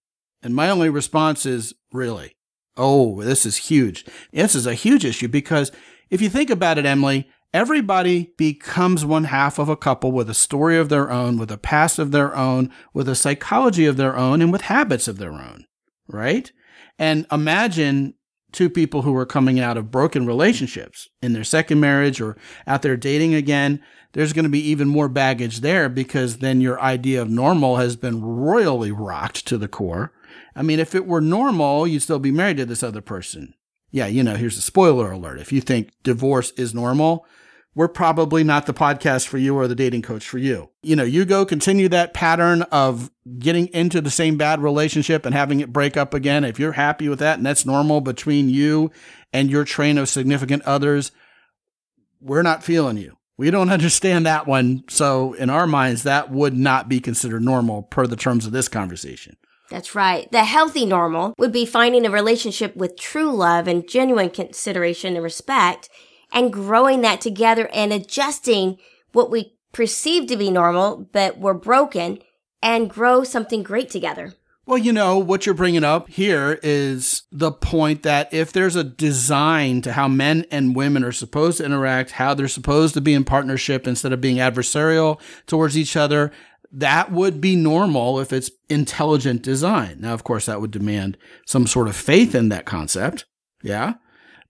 And 0.45 0.55
my 0.55 0.71
only 0.71 0.91
response 0.91 1.47
is, 1.47 1.75
Really? 1.93 2.37
Oh, 2.77 3.23
this 3.23 3.47
is 3.47 3.57
huge. 3.57 4.05
This 4.33 4.55
is 4.55 4.67
a 4.67 4.75
huge 4.75 5.05
issue 5.05 5.29
because 5.29 5.73
if 6.11 6.21
you 6.21 6.29
think 6.29 6.51
about 6.51 6.77
it, 6.77 6.85
Emily, 6.85 7.29
everybody 7.53 8.35
becomes 8.37 9.05
one 9.05 9.25
half 9.25 9.59
of 9.59 9.69
a 9.69 9.77
couple 9.77 10.11
with 10.11 10.29
a 10.29 10.35
story 10.35 10.77
of 10.77 10.89
their 10.89 11.11
own, 11.11 11.39
with 11.39 11.53
a 11.53 11.57
past 11.57 11.99
of 11.99 12.11
their 12.11 12.37
own, 12.37 12.71
with 12.93 13.09
a 13.09 13.15
psychology 13.15 13.87
of 13.87 13.97
their 13.97 14.17
own, 14.17 14.43
and 14.43 14.51
with 14.53 14.63
habits 14.63 15.07
of 15.07 15.19
their 15.19 15.33
own, 15.33 15.65
right? 16.09 16.51
And 16.99 17.27
imagine 17.31 18.15
two 18.55 18.71
people 18.71 19.03
who 19.03 19.17
are 19.17 19.27
coming 19.27 19.61
out 19.61 19.77
of 19.77 19.91
broken 19.91 20.27
relationships 20.27 21.09
in 21.21 21.33
their 21.33 21.45
second 21.45 21.81
marriage 21.81 22.21
or 22.21 22.37
out 22.67 22.83
there 22.83 22.97
dating 22.97 23.35
again, 23.35 23.83
there's 24.13 24.33
going 24.33 24.45
to 24.45 24.49
be 24.49 24.61
even 24.61 24.89
more 24.89 25.09
baggage 25.09 25.61
there 25.61 25.89
because 25.89 26.39
then 26.39 26.61
your 26.61 26.81
idea 26.81 27.21
of 27.21 27.29
normal 27.29 27.77
has 27.77 27.97
been 27.97 28.23
royally 28.23 28.93
rocked 28.93 29.47
to 29.47 29.59
the 29.59 29.69
core. 29.69 30.13
I 30.57 30.63
mean, 30.63 30.79
if 30.79 30.95
it 30.95 31.07
were 31.07 31.21
normal, 31.21 31.87
you'd 31.87 32.01
still 32.01 32.19
be 32.19 32.31
married 32.31 32.59
to 32.59 32.67
this 32.67 32.83
other 32.83 33.01
person. 33.01 33.55
Yeah, 33.91 34.07
you 34.07 34.23
know, 34.23 34.35
here's 34.35 34.59
a 34.59 34.63
spoiler 34.63 35.13
alert. 35.13 35.41
If 35.41 35.53
you 35.53 35.61
think 35.61 35.91
divorce 36.03 36.51
is 36.53 36.75
normal, 36.75 37.27
we're 37.75 37.89
probably 37.89 38.45
not 38.45 38.67
the 38.67 38.75
podcast 38.75 39.27
for 39.27 39.39
you 39.39 39.57
or 39.57 39.67
the 39.67 39.75
dating 39.75 40.03
coach 40.03 40.27
for 40.29 40.39
you. 40.39 40.71
You 40.83 40.95
know, 40.97 41.05
you 41.05 41.25
go 41.25 41.45
continue 41.45 41.89
that 41.89 42.15
pattern 42.15 42.63
of 42.63 43.11
getting 43.39 43.67
into 43.69 44.01
the 44.01 44.11
same 44.11 44.37
bad 44.37 44.63
relationship 44.63 45.27
and 45.27 45.35
having 45.35 45.61
it 45.61 45.73
break 45.73 45.97
up 45.97 46.15
again. 46.15 46.45
If 46.45 46.59
you're 46.59 46.73
happy 46.73 47.09
with 47.09 47.19
that 47.19 47.39
and 47.39 47.47
that's 47.47 47.67
normal 47.67 48.01
between 48.01 48.49
you 48.49 48.91
and 49.33 49.51
your 49.51 49.65
train 49.65 49.99
of 49.99 50.09
significant 50.09 50.63
others, 50.63 51.11
we're 52.21 52.43
not 52.43 52.63
feeling 52.63 52.97
you. 52.97 53.17
We 53.37 53.51
don't 53.51 53.71
understand 53.71 54.27
that 54.27 54.47
one. 54.47 54.85
So 54.89 55.33
in 55.35 55.51
our 55.51 55.67
minds, 55.67 56.05
that 56.05 56.31
would 56.31 56.57
not 56.57 56.89
be 56.89 57.01
considered 57.01 57.43
normal 57.43 57.83
per 57.83 58.07
the 58.07 58.17
terms 58.17 58.47
of 58.47 58.53
this 58.53 58.69
conversation. 58.69 59.37
That's 59.75 59.97
right. 59.97 60.31
The 60.31 60.45
healthy 60.45 60.87
normal 60.87 61.35
would 61.37 61.51
be 61.51 61.67
finding 61.67 62.07
a 62.07 62.11
relationship 62.11 62.77
with 62.77 62.97
true 62.97 63.33
love 63.33 63.67
and 63.67 63.89
genuine 63.89 64.31
consideration 64.31 65.17
and 65.17 65.25
respect 65.25 65.89
and 66.33 66.53
growing 66.53 67.01
that 67.01 67.21
together 67.21 67.69
and 67.75 67.93
adjusting 67.93 68.79
what 69.15 69.33
we 69.33 69.57
perceive 69.73 70.29
to 70.29 70.37
be 70.37 70.53
normal, 70.53 71.09
but 71.11 71.39
we're 71.39 71.55
broken 71.55 72.21
and 72.63 72.89
grow 72.89 73.25
something 73.25 73.65
great 73.65 73.91
together. 73.91 74.35
Well, 74.65 74.79
you 74.79 74.93
know, 74.93 75.19
what 75.19 75.45
you're 75.45 75.57
bringing 75.57 75.83
up 75.83 76.09
here 76.09 76.61
is 76.63 77.25
the 77.33 77.51
point 77.51 78.05
that 78.05 78.33
if 78.33 78.53
there's 78.53 78.77
a 78.77 78.85
design 78.85 79.83
to 79.83 79.93
how 79.93 80.07
men 80.07 80.47
and 80.53 80.77
women 80.77 81.03
are 81.03 81.11
supposed 81.11 81.59
to 81.59 81.65
interact, 81.65 82.13
how 82.13 82.33
they're 82.33 82.47
supposed 82.47 82.95
to 82.95 83.01
be 83.01 83.13
in 83.13 83.25
partnership 83.25 83.89
instead 83.89 84.13
of 84.13 84.21
being 84.21 84.37
adversarial 84.37 85.21
towards 85.49 85.77
each 85.77 85.97
other, 85.97 86.31
that 86.77 87.13
would 87.13 87.41
be 87.41 87.55
normal 87.55 88.19
if 88.19 88.33
it's 88.33 88.51
intelligent 88.69 89.43
design. 89.43 89.99
Now, 90.01 90.13
of 90.13 90.25
course, 90.25 90.47
that 90.47 90.61
would 90.61 90.73
demand 90.73 91.17
some 91.47 91.67
sort 91.67 91.87
of 91.87 91.95
faith 91.95 92.35
in 92.35 92.49
that 92.49 92.65
concept. 92.65 93.27
Yeah. 93.63 93.95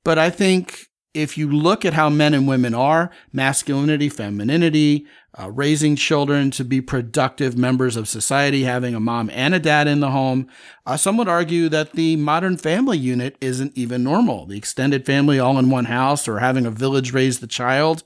But 0.04 0.18
I 0.18 0.30
think 0.30 0.86
if 1.12 1.36
you 1.36 1.50
look 1.50 1.84
at 1.84 1.92
how 1.92 2.08
men 2.08 2.32
and 2.32 2.48
women 2.48 2.74
are, 2.74 3.10
masculinity, 3.32 4.08
femininity, 4.08 5.06
uh, 5.38 5.50
raising 5.50 5.96
children 5.96 6.50
to 6.52 6.64
be 6.64 6.80
productive 6.80 7.58
members 7.58 7.94
of 7.94 8.08
society, 8.08 8.64
having 8.64 8.94
a 8.94 9.00
mom 9.00 9.28
and 9.30 9.54
a 9.54 9.60
dad 9.60 9.86
in 9.86 10.00
the 10.00 10.10
home, 10.10 10.48
uh, 10.86 10.96
some 10.96 11.18
would 11.18 11.28
argue 11.28 11.68
that 11.68 11.92
the 11.92 12.16
modern 12.16 12.56
family 12.56 12.96
unit 12.96 13.36
isn't 13.40 13.76
even 13.76 14.02
normal. 14.02 14.46
The 14.46 14.56
extended 14.56 15.04
family 15.04 15.38
all 15.38 15.58
in 15.58 15.68
one 15.68 15.86
house 15.86 16.26
or 16.26 16.38
having 16.38 16.64
a 16.64 16.70
village 16.70 17.12
raise 17.12 17.40
the 17.40 17.46
child, 17.46 18.02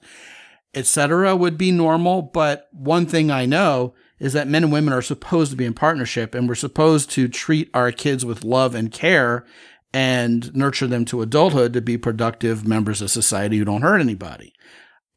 etc., 0.74 1.36
would 1.36 1.56
be 1.56 1.70
normal. 1.70 2.20
But 2.20 2.68
one 2.72 3.06
thing 3.06 3.30
I 3.30 3.46
know 3.46 3.94
is 4.18 4.32
that 4.32 4.48
men 4.48 4.64
and 4.64 4.72
women 4.72 4.92
are 4.92 5.02
supposed 5.02 5.50
to 5.50 5.56
be 5.56 5.64
in 5.64 5.74
partnership 5.74 6.34
and 6.34 6.48
we're 6.48 6.54
supposed 6.54 7.10
to 7.10 7.28
treat 7.28 7.70
our 7.72 7.92
kids 7.92 8.24
with 8.24 8.44
love 8.44 8.74
and 8.74 8.92
care 8.92 9.46
and 9.92 10.54
nurture 10.54 10.86
them 10.86 11.04
to 11.06 11.22
adulthood 11.22 11.72
to 11.72 11.80
be 11.80 11.96
productive 11.96 12.66
members 12.66 13.00
of 13.00 13.10
society 13.10 13.58
who 13.58 13.64
don't 13.64 13.82
hurt 13.82 14.00
anybody. 14.00 14.52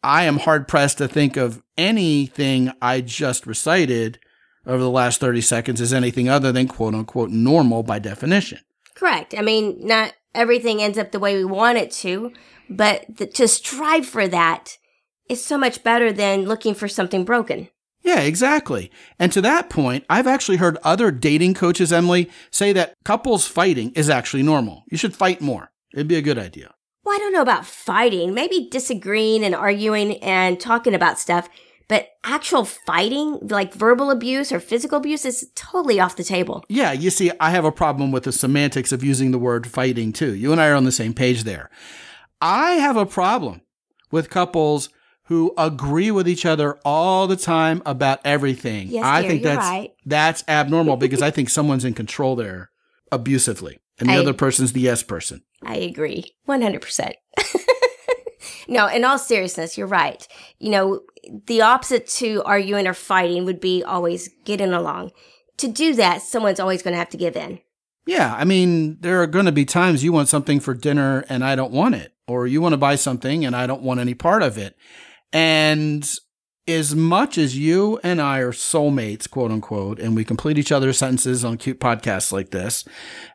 I 0.03 0.23
am 0.23 0.39
hard 0.39 0.67
pressed 0.67 0.97
to 0.99 1.07
think 1.07 1.37
of 1.37 1.61
anything 1.77 2.71
I 2.81 3.01
just 3.01 3.45
recited 3.45 4.19
over 4.65 4.79
the 4.79 4.89
last 4.89 5.19
30 5.19 5.41
seconds 5.41 5.81
as 5.81 5.93
anything 5.93 6.29
other 6.29 6.51
than 6.51 6.67
quote 6.67 6.95
unquote 6.95 7.29
normal 7.29 7.83
by 7.83 7.99
definition. 7.99 8.59
Correct. 8.95 9.35
I 9.37 9.41
mean, 9.41 9.85
not 9.85 10.13
everything 10.33 10.81
ends 10.81 10.97
up 10.97 11.11
the 11.11 11.19
way 11.19 11.35
we 11.35 11.45
want 11.45 11.77
it 11.77 11.91
to. 11.91 12.31
But 12.69 13.33
to 13.35 13.47
strive 13.47 14.05
for 14.05 14.27
that 14.27 14.77
is 15.27 15.43
so 15.43 15.57
much 15.57 15.83
better 15.83 16.11
than 16.13 16.45
looking 16.45 16.73
for 16.73 16.87
something 16.87 17.25
broken. 17.25 17.67
Yeah, 18.03 18.21
exactly. 18.21 18.91
And 19.19 19.31
to 19.31 19.41
that 19.41 19.69
point, 19.69 20.05
I've 20.09 20.27
actually 20.27 20.57
heard 20.57 20.77
other 20.83 21.11
dating 21.11 21.53
coaches, 21.53 21.93
Emily, 21.93 22.29
say 22.49 22.73
that 22.73 22.95
couples 23.03 23.47
fighting 23.47 23.91
is 23.91 24.09
actually 24.09 24.43
normal. 24.43 24.83
You 24.89 24.97
should 24.97 25.15
fight 25.15 25.41
more. 25.41 25.71
It'd 25.93 26.07
be 26.07 26.15
a 26.15 26.21
good 26.21 26.39
idea. 26.39 26.73
Well, 27.03 27.15
I 27.15 27.19
don't 27.19 27.33
know 27.33 27.41
about 27.41 27.65
fighting, 27.65 28.33
maybe 28.33 28.67
disagreeing 28.69 29.43
and 29.43 29.55
arguing 29.55 30.17
and 30.17 30.59
talking 30.59 30.93
about 30.93 31.19
stuff, 31.19 31.49
but 31.87 32.09
actual 32.23 32.63
fighting, 32.63 33.39
like 33.41 33.73
verbal 33.73 34.11
abuse 34.11 34.51
or 34.51 34.59
physical 34.59 34.99
abuse, 34.99 35.25
is 35.25 35.51
totally 35.55 35.99
off 35.99 36.15
the 36.15 36.23
table. 36.23 36.63
Yeah, 36.69 36.91
you 36.91 37.09
see, 37.09 37.31
I 37.39 37.51
have 37.51 37.65
a 37.65 37.71
problem 37.71 38.11
with 38.11 38.23
the 38.23 38.31
semantics 38.31 38.91
of 38.91 39.03
using 39.03 39.31
the 39.31 39.39
word 39.39 39.67
fighting 39.67 40.13
too. 40.13 40.33
You 40.33 40.51
and 40.51 40.61
I 40.61 40.69
are 40.69 40.75
on 40.75 40.85
the 40.85 40.91
same 40.91 41.13
page 41.13 41.43
there. 41.43 41.69
I 42.39 42.73
have 42.73 42.97
a 42.97 43.05
problem 43.05 43.61
with 44.09 44.29
couples 44.29 44.89
who 45.25 45.53
agree 45.57 46.11
with 46.11 46.27
each 46.27 46.45
other 46.45 46.79
all 46.83 47.27
the 47.27 47.35
time 47.35 47.81
about 47.85 48.19
everything. 48.25 48.87
Yes, 48.87 49.05
I 49.05 49.21
dear, 49.21 49.29
think 49.29 49.43
that's 49.43 49.57
right. 49.57 49.91
that's 50.05 50.43
abnormal 50.47 50.97
because 50.97 51.21
I 51.21 51.31
think 51.31 51.49
someone's 51.49 51.85
in 51.85 51.93
control 51.93 52.35
there 52.35 52.71
abusively, 53.11 53.79
and 53.99 54.09
the 54.09 54.13
I- 54.13 54.19
other 54.19 54.33
person's 54.33 54.73
the 54.73 54.81
yes 54.81 55.03
person. 55.03 55.43
I 55.63 55.75
agree 55.75 56.33
100%. 56.49 57.13
no, 58.67 58.87
in 58.87 59.05
all 59.05 59.19
seriousness, 59.19 59.77
you're 59.77 59.87
right. 59.87 60.27
You 60.57 60.71
know, 60.71 61.01
the 61.45 61.61
opposite 61.61 62.07
to 62.07 62.41
arguing 62.43 62.87
or 62.87 62.93
fighting 62.95 63.45
would 63.45 63.59
be 63.59 63.83
always 63.83 64.29
getting 64.43 64.73
along. 64.73 65.11
To 65.57 65.67
do 65.67 65.93
that, 65.95 66.23
someone's 66.23 66.59
always 66.59 66.81
going 66.81 66.93
to 66.93 66.97
have 66.97 67.09
to 67.09 67.17
give 67.17 67.35
in. 67.35 67.59
Yeah, 68.07 68.33
I 68.35 68.45
mean, 68.45 68.97
there 69.01 69.21
are 69.21 69.27
going 69.27 69.45
to 69.45 69.51
be 69.51 69.65
times 69.65 70.03
you 70.03 70.11
want 70.11 70.27
something 70.29 70.59
for 70.59 70.73
dinner 70.73 71.23
and 71.29 71.45
I 71.45 71.55
don't 71.55 71.71
want 71.71 71.93
it, 71.93 72.13
or 72.27 72.47
you 72.47 72.59
want 72.59 72.73
to 72.73 72.77
buy 72.77 72.95
something 72.95 73.45
and 73.45 73.55
I 73.55 73.67
don't 73.67 73.83
want 73.83 73.99
any 73.99 74.15
part 74.15 74.41
of 74.41 74.57
it. 74.57 74.75
And 75.33 76.09
as 76.67 76.95
much 76.95 77.37
as 77.37 77.57
you 77.57 77.99
and 78.03 78.21
I 78.21 78.39
are 78.39 78.51
soulmates, 78.51 79.29
quote 79.29 79.51
unquote, 79.51 79.99
and 79.99 80.15
we 80.15 80.23
complete 80.23 80.57
each 80.57 80.71
other's 80.71 80.97
sentences 80.97 81.43
on 81.43 81.57
cute 81.57 81.79
podcasts 81.79 82.31
like 82.31 82.51
this, 82.51 82.85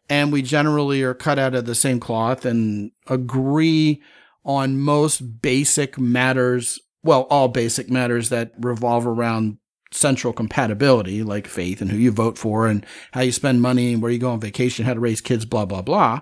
and 0.09 0.33
we 0.33 0.43
generally 0.43 1.03
are 1.03 1.15
cut 1.15 1.39
out 1.39 1.55
of 1.55 1.67
the 1.67 1.75
same 1.75 2.01
cloth 2.01 2.45
and 2.45 2.93
agree 3.09 4.03
on 4.45 4.79
most 4.79 5.43
basic 5.43 5.99
matters, 5.99 6.79
well, 7.03 7.23
all 7.23 7.49
basic 7.49 7.91
matters 7.91 8.29
that 8.29 8.53
revolve 8.59 9.07
around 9.07 9.59
central 9.91 10.33
compatibility, 10.33 11.23
like 11.23 11.47
faith 11.47 11.81
and 11.81 11.91
who 11.91 11.97
you 11.97 12.13
vote 12.13 12.39
for 12.39 12.67
and 12.67 12.87
how 13.13 13.23
you 13.23 13.33
spend 13.33 13.61
money 13.63 13.93
and 13.93 14.03
where 14.03 14.11
you 14.11 14.19
go 14.19 14.31
on 14.31 14.41
vacation, 14.41 14.85
how 14.85 14.95
to 14.95 15.01
raise 15.01 15.21
kids, 15.21 15.45
blah, 15.45 15.65
blah, 15.65 15.83
blah. 15.83 16.21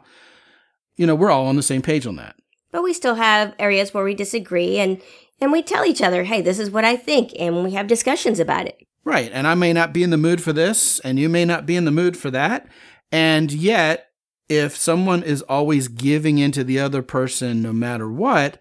You 0.96 1.06
know, 1.06 1.14
we're 1.14 1.30
all 1.30 1.46
on 1.46 1.56
the 1.56 1.62
same 1.62 1.82
page 1.82 2.06
on 2.06 2.16
that. 2.16 2.36
But 2.70 2.82
we 2.82 2.92
still 2.92 3.14
have 3.14 3.54
areas 3.58 3.92
where 3.92 4.04
we 4.04 4.14
disagree 4.14 4.78
and 4.78 5.00
and 5.44 5.52
we 5.52 5.62
tell 5.62 5.84
each 5.84 6.00
other, 6.00 6.24
"Hey, 6.24 6.40
this 6.40 6.58
is 6.58 6.70
what 6.70 6.84
I 6.84 6.96
think," 6.96 7.32
and 7.38 7.62
we 7.62 7.72
have 7.72 7.86
discussions 7.86 8.40
about 8.40 8.66
it. 8.66 8.78
Right. 9.04 9.30
And 9.32 9.46
I 9.46 9.54
may 9.54 9.74
not 9.74 9.92
be 9.92 10.02
in 10.02 10.08
the 10.08 10.16
mood 10.16 10.42
for 10.42 10.54
this, 10.54 10.98
and 11.00 11.18
you 11.18 11.28
may 11.28 11.44
not 11.44 11.66
be 11.66 11.76
in 11.76 11.84
the 11.84 11.90
mood 11.90 12.16
for 12.16 12.30
that. 12.30 12.66
And 13.12 13.52
yet, 13.52 14.06
if 14.48 14.74
someone 14.76 15.22
is 15.22 15.42
always 15.42 15.88
giving 15.88 16.38
into 16.38 16.64
the 16.64 16.78
other 16.80 17.02
person 17.02 17.60
no 17.60 17.72
matter 17.72 18.10
what, 18.10 18.58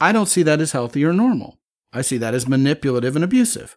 I 0.00 0.10
don't 0.10 0.26
see 0.26 0.42
that 0.42 0.60
as 0.60 0.72
healthy 0.72 1.04
or 1.04 1.12
normal. 1.12 1.60
I 1.92 2.02
see 2.02 2.18
that 2.18 2.34
as 2.34 2.48
manipulative 2.48 3.14
and 3.14 3.24
abusive. 3.24 3.76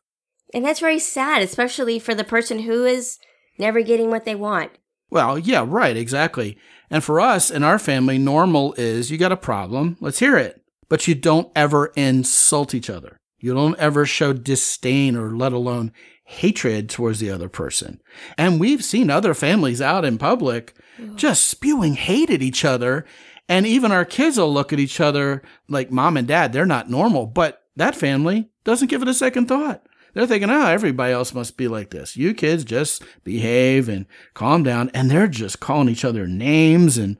And 0.53 0.65
that's 0.65 0.79
very 0.79 0.99
sad, 0.99 1.43
especially 1.43 1.99
for 1.99 2.15
the 2.15 2.23
person 2.23 2.59
who 2.59 2.83
is 2.83 3.19
never 3.57 3.81
getting 3.81 4.09
what 4.09 4.25
they 4.25 4.35
want. 4.35 4.71
Well, 5.09 5.37
yeah, 5.37 5.63
right, 5.67 5.95
exactly. 5.95 6.57
And 6.89 7.03
for 7.03 7.19
us 7.19 7.51
in 7.51 7.63
our 7.63 7.79
family, 7.79 8.17
normal 8.17 8.73
is 8.73 9.11
you 9.11 9.17
got 9.17 9.31
a 9.31 9.37
problem, 9.37 9.97
let's 9.99 10.19
hear 10.19 10.37
it. 10.37 10.60
But 10.91 11.07
you 11.07 11.15
don't 11.15 11.49
ever 11.55 11.93
insult 11.95 12.75
each 12.75 12.89
other. 12.89 13.15
You 13.39 13.53
don't 13.53 13.79
ever 13.79 14.05
show 14.05 14.33
disdain 14.33 15.15
or 15.15 15.33
let 15.33 15.53
alone 15.53 15.93
hatred 16.25 16.89
towards 16.89 17.21
the 17.21 17.31
other 17.31 17.47
person. 17.47 18.01
And 18.37 18.59
we've 18.59 18.83
seen 18.83 19.09
other 19.09 19.33
families 19.33 19.81
out 19.81 20.03
in 20.03 20.17
public 20.17 20.75
just 21.15 21.45
spewing 21.45 21.93
hate 21.93 22.29
at 22.29 22.41
each 22.41 22.65
other. 22.65 23.05
And 23.47 23.65
even 23.65 23.93
our 23.93 24.03
kids 24.03 24.37
will 24.37 24.53
look 24.53 24.73
at 24.73 24.79
each 24.79 24.99
other 24.99 25.41
like 25.69 25.91
mom 25.91 26.17
and 26.17 26.27
dad, 26.27 26.51
they're 26.51 26.65
not 26.65 26.89
normal. 26.89 27.25
But 27.25 27.63
that 27.77 27.95
family 27.95 28.49
doesn't 28.65 28.89
give 28.89 29.01
it 29.01 29.07
a 29.07 29.13
second 29.13 29.47
thought. 29.47 29.85
They're 30.13 30.27
thinking, 30.27 30.49
oh, 30.49 30.65
everybody 30.65 31.13
else 31.13 31.33
must 31.33 31.55
be 31.55 31.69
like 31.69 31.91
this. 31.91 32.17
You 32.17 32.33
kids 32.33 32.65
just 32.65 33.01
behave 33.23 33.87
and 33.87 34.07
calm 34.33 34.63
down. 34.63 34.91
And 34.93 35.09
they're 35.09 35.29
just 35.29 35.61
calling 35.61 35.87
each 35.87 36.03
other 36.03 36.27
names 36.27 36.97
and 36.97 37.15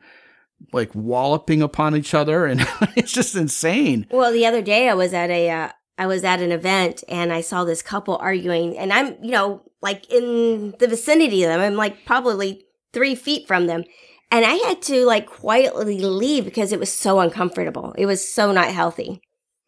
like 0.73 0.91
walloping 0.93 1.61
upon 1.61 1.95
each 1.95 2.13
other. 2.13 2.45
And 2.45 2.61
it's 2.95 3.11
just 3.11 3.35
insane. 3.35 4.07
Well, 4.11 4.31
the 4.31 4.45
other 4.45 4.61
day 4.61 4.89
I 4.89 4.93
was 4.93 5.13
at 5.13 5.29
a 5.29 5.49
uh, 5.49 5.69
I 5.97 6.07
was 6.07 6.23
at 6.23 6.41
an 6.41 6.51
event 6.51 7.03
and 7.07 7.31
I 7.31 7.41
saw 7.41 7.63
this 7.63 7.81
couple 7.81 8.17
arguing, 8.17 8.77
and 8.77 8.91
I'm 8.91 9.17
you 9.23 9.31
know 9.31 9.63
like 9.81 10.09
in 10.11 10.75
the 10.79 10.87
vicinity 10.87 11.43
of 11.43 11.49
them. 11.49 11.61
I'm 11.61 11.75
like 11.75 12.05
probably 12.05 12.65
three 12.93 13.15
feet 13.15 13.47
from 13.47 13.67
them, 13.67 13.83
and 14.31 14.45
I 14.45 14.53
had 14.53 14.81
to 14.83 15.05
like 15.05 15.27
quietly 15.27 15.99
leave 15.99 16.45
because 16.45 16.71
it 16.71 16.79
was 16.79 16.91
so 16.91 17.19
uncomfortable. 17.19 17.93
It 17.97 18.05
was 18.05 18.27
so 18.27 18.51
not 18.51 18.69
healthy. 18.69 19.21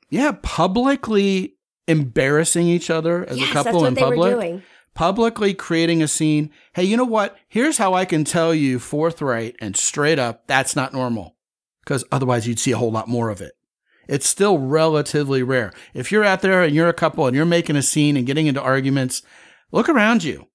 Yeah, 0.09 0.33
publicly 0.41 1.55
embarrassing 1.87 2.67
each 2.67 2.89
other 2.89 3.27
as 3.27 3.37
yes, 3.37 3.49
a 3.49 3.53
couple 3.53 3.85
in 3.85 3.95
public. 3.95 4.63
Publicly 4.93 5.53
creating 5.53 6.03
a 6.03 6.07
scene. 6.07 6.51
Hey, 6.73 6.83
you 6.83 6.97
know 6.97 7.03
what? 7.03 7.37
Here's 7.47 7.77
how 7.77 7.93
I 7.93 8.05
can 8.05 8.23
tell 8.23 8.53
you 8.53 8.79
forthright 8.79 9.55
and 9.59 9.75
straight 9.75 10.19
up 10.19 10.47
that's 10.47 10.75
not 10.75 10.93
normal. 10.93 11.35
Because 11.83 12.03
otherwise 12.11 12.47
you'd 12.47 12.59
see 12.59 12.71
a 12.71 12.77
whole 12.77 12.91
lot 12.91 13.07
more 13.07 13.29
of 13.29 13.41
it. 13.41 13.53
It's 14.07 14.27
still 14.27 14.57
relatively 14.57 15.43
rare. 15.43 15.71
If 15.93 16.11
you're 16.11 16.23
out 16.23 16.41
there 16.41 16.63
and 16.63 16.75
you're 16.75 16.89
a 16.89 16.93
couple 16.93 17.25
and 17.25 17.35
you're 17.35 17.45
making 17.45 17.75
a 17.75 17.81
scene 17.81 18.17
and 18.17 18.27
getting 18.27 18.47
into 18.47 18.61
arguments, 18.61 19.21
look 19.71 19.89
around 19.89 20.23
you. 20.23 20.47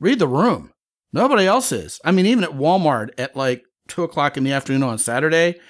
Read 0.00 0.18
the 0.18 0.28
room. 0.28 0.72
Nobody 1.12 1.46
else 1.46 1.72
is. 1.72 2.00
I 2.04 2.10
mean, 2.10 2.26
even 2.26 2.44
at 2.44 2.50
Walmart 2.50 3.10
at 3.18 3.36
like 3.36 3.64
two 3.88 4.02
o'clock 4.02 4.36
in 4.36 4.44
the 4.44 4.52
afternoon 4.52 4.82
on 4.82 4.98
Saturday, 4.98 5.60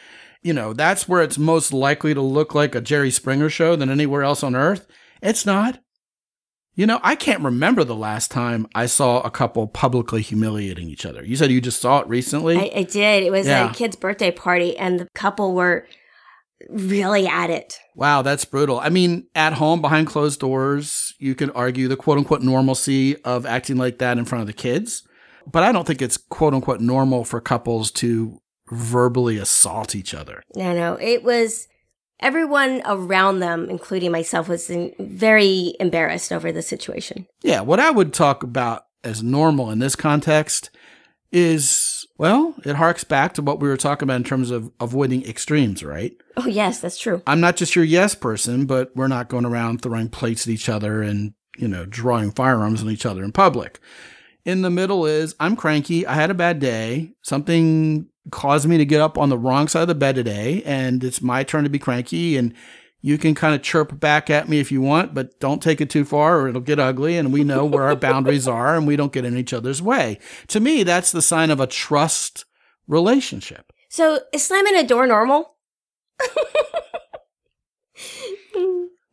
you 0.43 0.53
know, 0.53 0.73
that's 0.73 1.09
where 1.09 1.23
it's 1.23 1.39
most 1.39 1.73
likely 1.73 2.15
to 2.15 2.21
look 2.21 2.55
like 2.55 2.75
a 2.75 2.81
Jerry 2.81 3.11
Springer 3.11 3.51
show 3.51 3.77
than 3.77 3.91
anywhere 3.91 4.23
else 4.23 4.43
on 4.43 4.55
earth. 4.55 4.87
It's 5.23 5.45
not. 5.45 5.81
You 6.75 6.87
know, 6.87 7.01
I 7.03 7.15
can't 7.17 7.43
remember 7.43 7.85
the 7.85 7.97
last 7.97 8.31
time 8.31 8.67
I 8.75 8.87
saw 8.87 9.21
a 9.21 9.31
couple 9.31 9.67
publicly 9.67 10.23
humiliating 10.23 10.89
each 10.89 11.05
other. 11.05 11.25
You 11.25 11.37
said 11.37 11.51
you 11.51 11.61
just 11.61 11.81
saw 11.81 12.01
it 12.01 12.09
recently? 12.09 12.57
I, 12.57 12.71
I 12.81 12.83
did. 12.85 13.23
It 13.25 13.31
was 13.33 13.47
Yeah. 13.47 13.71
a 13.71 13.75
kid's 13.75 13.97
birthday 13.97 14.31
party, 14.31 14.77
and 14.79 14.99
the 15.01 15.09
couple 15.15 15.55
were 15.55 15.87
really 16.69 17.27
at 17.27 17.51
it. 17.51 17.79
Wow, 17.97 18.23
that's 18.23 18.45
brutal. 18.45 18.79
I 18.81 18.89
mean, 18.89 19.27
at 19.35 19.55
home 19.55 19.81
behind 19.81 20.07
closed 20.07 20.41
doors, 20.41 21.15
you 21.19 21.35
can 21.35 21.51
argue 21.51 21.89
the 21.89 21.97
quote 21.97 22.19
unquote 22.19 22.43
normalcy 22.43 23.17
of 23.25 23.47
acting 23.47 23.77
like 23.77 23.99
that 23.99 24.19
in 24.19 24.25
front 24.25 24.41
of 24.43 24.47
the 24.47 24.53
kids. 24.53 25.03
But 25.51 25.63
I 25.63 25.73
don't 25.73 25.87
think 25.87 26.01
it's 26.03 26.17
quote 26.17 26.55
unquote 26.55 26.81
normal 26.81 27.25
for 27.25 27.41
couples 27.41 27.91
to 27.93 28.41
verbally 28.71 29.39
assault 29.39 29.95
each 29.95 30.15
other. 30.15 30.43
No, 30.55 30.73
no, 30.75 30.95
it 31.01 31.25
was 31.25 31.67
everyone 32.21 32.83
around 32.85 33.41
them, 33.41 33.69
including 33.69 34.13
myself, 34.13 34.49
was 34.49 34.71
in, 34.71 34.95
very 34.99 35.75
embarrassed 35.81 36.33
over 36.33 36.53
the 36.53 36.63
situation. 36.63 37.27
Yeah, 37.43 37.61
what 37.61 37.81
I 37.81 37.91
would 37.91 38.13
talk 38.13 38.43
about 38.43 38.87
as 39.03 39.23
normal 39.23 39.71
in 39.71 39.79
this 39.79 39.97
context 39.97 40.71
is, 41.33 42.07
well, 42.19 42.55
it 42.65 42.77
harks 42.77 43.05
back 43.05 43.35
to 43.35 43.43
what 43.43 43.61
we 43.61 43.69
were 43.69 43.77
talking 43.77 44.07
about 44.07 44.17
in 44.17 44.25
terms 44.25 44.51
of 44.51 44.71
avoiding 44.81 45.25
extremes, 45.25 45.83
right? 45.83 46.13
Oh, 46.37 46.47
yes, 46.47 46.81
that's 46.81 46.99
true. 46.99 47.23
I'm 47.27 47.41
not 47.41 47.57
just 47.57 47.77
your 47.77 47.85
yes 47.85 48.15
person, 48.15 48.67
but 48.67 48.95
we're 48.95 49.09
not 49.09 49.29
going 49.29 49.47
around 49.47 49.81
throwing 49.81 50.09
plates 50.09 50.47
at 50.47 50.53
each 50.53 50.69
other 50.69 51.03
and, 51.03 51.35
you 51.57 51.69
know, 51.69 51.87
drawing 51.87 52.33
firearms 52.33 52.83
on 52.83 52.91
each 52.91 53.07
other 53.07 53.23
in 53.25 53.33
public. 53.33 53.79
In 54.45 54.63
the 54.63 54.71
middle 54.71 55.07
is 55.07 55.35
I'm 55.39 55.55
cranky. 55.55 56.07
I 56.07 56.15
had 56.15 56.31
a 56.31 56.35
bad 56.35 56.59
day. 56.59 57.13
Something 57.23 58.10
caused 58.31 58.69
me 58.69 58.79
to 58.79 58.85
get 58.85 59.01
up 59.01 59.17
on 59.19 59.29
the 59.29 59.39
wrong 59.39 59.69
side 59.69 59.83
of 59.83 59.89
the 59.89 59.95
bed 59.95 60.15
today, 60.15 60.63
and 60.65 61.03
it's 61.03 61.23
my 61.23 61.43
turn 61.43 61.65
to 61.65 61.71
be 61.71 61.79
cranky. 61.79 62.37
And 62.37 62.55
you 63.03 63.17
can 63.17 63.35
kind 63.35 63.55
of 63.55 63.63
chirp 63.63 63.99
back 63.99 64.29
at 64.29 64.49
me 64.49 64.61
if 64.61 64.71
you 64.71 64.83
want, 64.83 65.15
but 65.15 65.41
don't 65.41 65.63
take 65.63 65.81
it 65.81 65.89
too 65.89 66.05
far 66.05 66.39
or 66.41 66.49
it'll 66.49 66.61
get 66.61 66.79
ugly. 66.79 67.17
And 67.17 67.33
we 67.33 67.45
know 67.45 67.65
where 67.65 67.85
our 67.85 67.97
boundaries 68.09 68.47
are 68.47 68.77
and 68.77 68.87
we 68.87 68.97
don't 68.97 69.13
get 69.13 69.25
in 69.25 69.37
each 69.39 69.55
other's 69.55 69.81
way. 69.81 70.19
To 70.49 70.61
me, 70.61 70.83
that's 70.83 71.11
the 71.11 71.23
sign 71.23 71.51
of 71.51 71.61
a 71.61 71.67
trust 71.67 72.45
relationship. 72.87 73.73
So, 73.89 74.21
is 74.33 74.45
slamming 74.45 74.77
a 74.77 74.87
door 74.87 75.07
normal? 75.07 75.57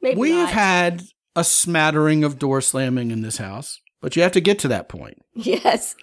Maybe 0.01 0.19
we 0.19 0.31
not. 0.31 0.49
have 0.49 0.49
had 0.49 1.03
a 1.35 1.43
smattering 1.43 2.23
of 2.23 2.37
door 2.39 2.61
slamming 2.61 3.11
in 3.11 3.21
this 3.21 3.37
house, 3.37 3.79
but 4.01 4.15
you 4.15 4.21
have 4.21 4.31
to 4.33 4.41
get 4.41 4.59
to 4.59 4.67
that 4.67 4.89
point. 4.89 5.21
yes. 5.33 5.95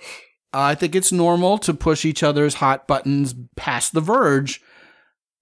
I 0.54 0.74
think 0.74 0.94
it's 0.94 1.10
normal 1.12 1.58
to 1.58 1.74
push 1.74 2.04
each 2.04 2.22
other's 2.22 2.54
hot 2.54 2.86
buttons 2.86 3.34
past 3.56 3.92
the 3.92 4.00
verge 4.00 4.62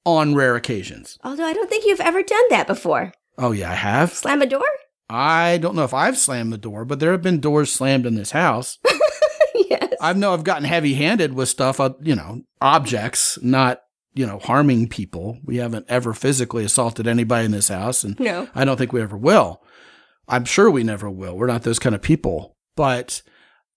on 0.05 0.35
rare 0.35 0.57
occasions. 0.57 1.19
Although 1.23 1.45
I 1.45 1.53
don't 1.53 1.69
think 1.69 1.85
you've 1.87 2.01
ever 2.01 2.23
done 2.23 2.45
that 2.51 2.67
before. 2.67 3.13
Oh, 3.39 3.53
yeah, 3.53 3.71
I 3.71 3.75
have. 3.75 4.13
Slam 4.13 4.43
a 4.43 4.47
door? 4.47 4.65
I 5.11 5.59
don't 5.59 5.75
know 5.77 5.85
if 5.85 5.93
I've 5.95 6.17
slammed 6.17 6.53
the 6.53 6.59
door, 6.59 6.85
but 6.85 6.99
there 6.99 7.13
have 7.13 7.23
been 7.23 7.41
doors 7.41 7.71
slammed 7.71 8.07
in 8.07 8.15
this 8.15 8.31
house. 8.31 8.79
yes. 9.55 9.95
I 10.01 10.13
know 10.15 10.33
I've 10.33 10.45
gotten 10.45 10.65
heavy 10.65 10.95
handed 10.95 11.35
with 11.35 11.49
stuff, 11.51 11.79
uh, 11.79 11.93
you 12.01 12.15
know, 12.17 12.43
objects, 12.61 13.39
not, 13.43 13.83
you 14.15 14.27
know, 14.27 14.39
harming 14.39 14.89
people. 14.89 15.39
We 15.45 15.59
haven't 15.59 15.87
ever 15.89 16.15
physically 16.15 16.65
assaulted 16.65 17.07
anybody 17.07 17.45
in 17.45 17.53
this 17.53 17.69
house. 17.69 18.03
And 18.05 18.19
No. 18.19 18.49
I 18.55 18.65
don't 18.65 18.77
think 18.79 18.93
we 18.93 19.03
ever 19.03 19.17
will. 19.17 19.63
I'm 20.29 20.47
sure 20.47 20.71
we 20.71 20.83
never 20.85 21.11
will. 21.11 21.37
We're 21.37 21.47
not 21.47 21.63
those 21.63 21.79
kind 21.79 21.95
of 21.95 22.01
people. 22.03 22.57
But, 22.75 23.21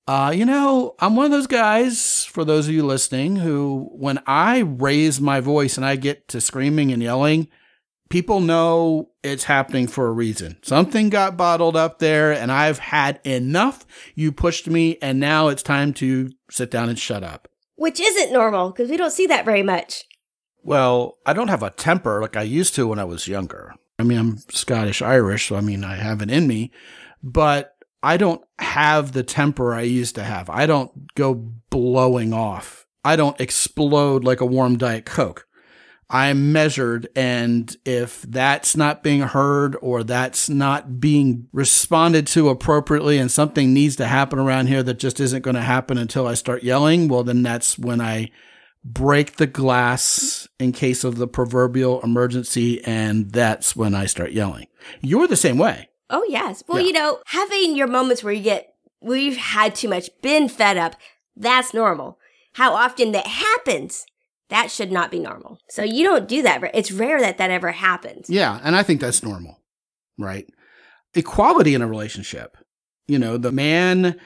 uh, 0.07 0.31
you 0.35 0.45
know, 0.45 0.95
I'm 0.99 1.15
one 1.15 1.25
of 1.25 1.31
those 1.31 1.47
guys, 1.47 2.25
for 2.25 2.45
those 2.45 2.67
of 2.67 2.73
you 2.73 2.85
listening, 2.85 3.37
who, 3.37 3.89
when 3.93 4.21
I 4.27 4.59
raise 4.59 5.19
my 5.19 5.39
voice 5.39 5.77
and 5.77 5.85
I 5.85 5.95
get 5.95 6.27
to 6.29 6.41
screaming 6.41 6.91
and 6.91 7.01
yelling, 7.01 7.47
people 8.09 8.39
know 8.39 9.09
it's 9.23 9.45
happening 9.45 9.87
for 9.87 10.07
a 10.07 10.11
reason. 10.11 10.57
Something 10.61 11.09
got 11.09 11.37
bottled 11.37 11.75
up 11.75 11.97
there 11.99 12.31
and 12.31 12.51
I've 12.51 12.77
had 12.77 13.19
enough. 13.23 13.85
You 14.13 14.31
pushed 14.31 14.67
me 14.67 14.97
and 15.01 15.19
now 15.19 15.47
it's 15.47 15.63
time 15.63 15.91
to 15.95 16.31
sit 16.51 16.69
down 16.69 16.89
and 16.89 16.99
shut 16.99 17.23
up. 17.23 17.47
Which 17.75 17.99
isn't 17.99 18.31
normal 18.31 18.69
because 18.71 18.89
we 18.89 18.97
don't 18.97 19.11
see 19.11 19.27
that 19.27 19.43
very 19.43 19.63
much. 19.63 20.03
Well, 20.63 21.17
I 21.25 21.33
don't 21.33 21.49
have 21.49 21.63
a 21.63 21.71
temper 21.71 22.21
like 22.21 22.37
I 22.37 22.43
used 22.43 22.75
to 22.75 22.87
when 22.87 22.99
I 22.99 23.03
was 23.03 23.27
younger. 23.27 23.73
I 23.97 24.03
mean, 24.03 24.17
I'm 24.17 24.37
Scottish 24.49 25.01
Irish, 25.01 25.47
so 25.47 25.55
I 25.55 25.61
mean, 25.61 25.83
I 25.83 25.95
have 25.95 26.21
it 26.21 26.29
in 26.29 26.47
me, 26.47 26.71
but 27.23 27.74
I 28.05 28.17
don't 28.17 28.43
have 28.59 29.13
the 29.13 29.23
temper 29.23 29.73
I 29.73 29.81
used 29.81 30.13
to 30.13 30.23
have. 30.23 30.47
I 30.47 30.67
don't 30.67 31.13
go 31.15 31.33
blowing 31.71 32.33
off. 32.33 32.85
I 33.03 33.15
don't 33.15 33.41
explode 33.41 34.23
like 34.23 34.41
a 34.41 34.45
warm 34.45 34.77
Diet 34.77 35.05
Coke. 35.05 35.47
I'm 36.07 36.51
measured, 36.51 37.07
and 37.15 37.75
if 37.83 38.21
that's 38.21 38.77
not 38.77 39.01
being 39.01 39.21
heard 39.21 39.75
or 39.81 40.03
that's 40.03 40.47
not 40.47 40.99
being 40.99 41.47
responded 41.51 42.27
to 42.27 42.49
appropriately, 42.49 43.17
and 43.17 43.31
something 43.31 43.73
needs 43.73 43.95
to 43.95 44.05
happen 44.05 44.37
around 44.37 44.67
here 44.67 44.83
that 44.83 44.99
just 44.99 45.19
isn't 45.19 45.41
going 45.41 45.55
to 45.55 45.61
happen 45.61 45.97
until 45.97 46.27
I 46.27 46.35
start 46.35 46.61
yelling, 46.61 47.07
well, 47.07 47.23
then 47.23 47.41
that's 47.41 47.79
when 47.79 48.01
I 48.01 48.29
break 48.83 49.37
the 49.37 49.47
glass 49.47 50.47
in 50.59 50.73
case 50.73 51.03
of 51.03 51.15
the 51.15 51.27
proverbial 51.27 52.01
emergency, 52.01 52.83
and 52.85 53.31
that's 53.31 53.75
when 53.75 53.95
I 53.95 54.05
start 54.05 54.31
yelling. 54.31 54.67
You're 55.01 55.27
the 55.27 55.35
same 55.35 55.57
way. 55.57 55.89
Oh, 56.09 56.25
yes. 56.29 56.63
Well, 56.67 56.79
Yeah. 56.79 56.87
you 56.87 56.93
know, 56.93 57.19
having 57.27 57.75
your 57.75 57.87
moments 57.87 58.23
where 58.23 58.33
you 58.33 58.43
get, 58.43 58.73
where 58.99 59.17
you've 59.17 59.37
had 59.37 59.75
too 59.75 59.87
much, 59.89 60.09
been 60.21 60.47
fed 60.49 60.77
up, 60.77 60.95
that's 61.35 61.73
normal. 61.73 62.19
How 62.53 62.73
often 62.73 63.11
that 63.11 63.27
happens, 63.27 64.05
that 64.49 64.71
should 64.71 64.91
not 64.91 65.11
be 65.11 65.19
normal. 65.19 65.57
So 65.69 65.83
you 65.83 66.03
don't 66.03 66.27
do 66.27 66.41
that. 66.43 66.61
It's 66.73 66.91
rare 66.91 67.19
that 67.19 67.37
that 67.37 67.49
ever 67.51 67.71
happens. 67.71 68.29
Yeah, 68.29 68.59
and 68.63 68.75
I 68.75 68.83
think 68.83 69.01
that's 69.01 69.23
normal, 69.23 69.59
right? 70.17 70.47
Equality 71.13 71.73
in 71.73 71.81
a 71.81 71.87
relationship. 71.87 72.55
You 73.07 73.19
know, 73.19 73.37
the 73.37 73.51
man 73.51 74.19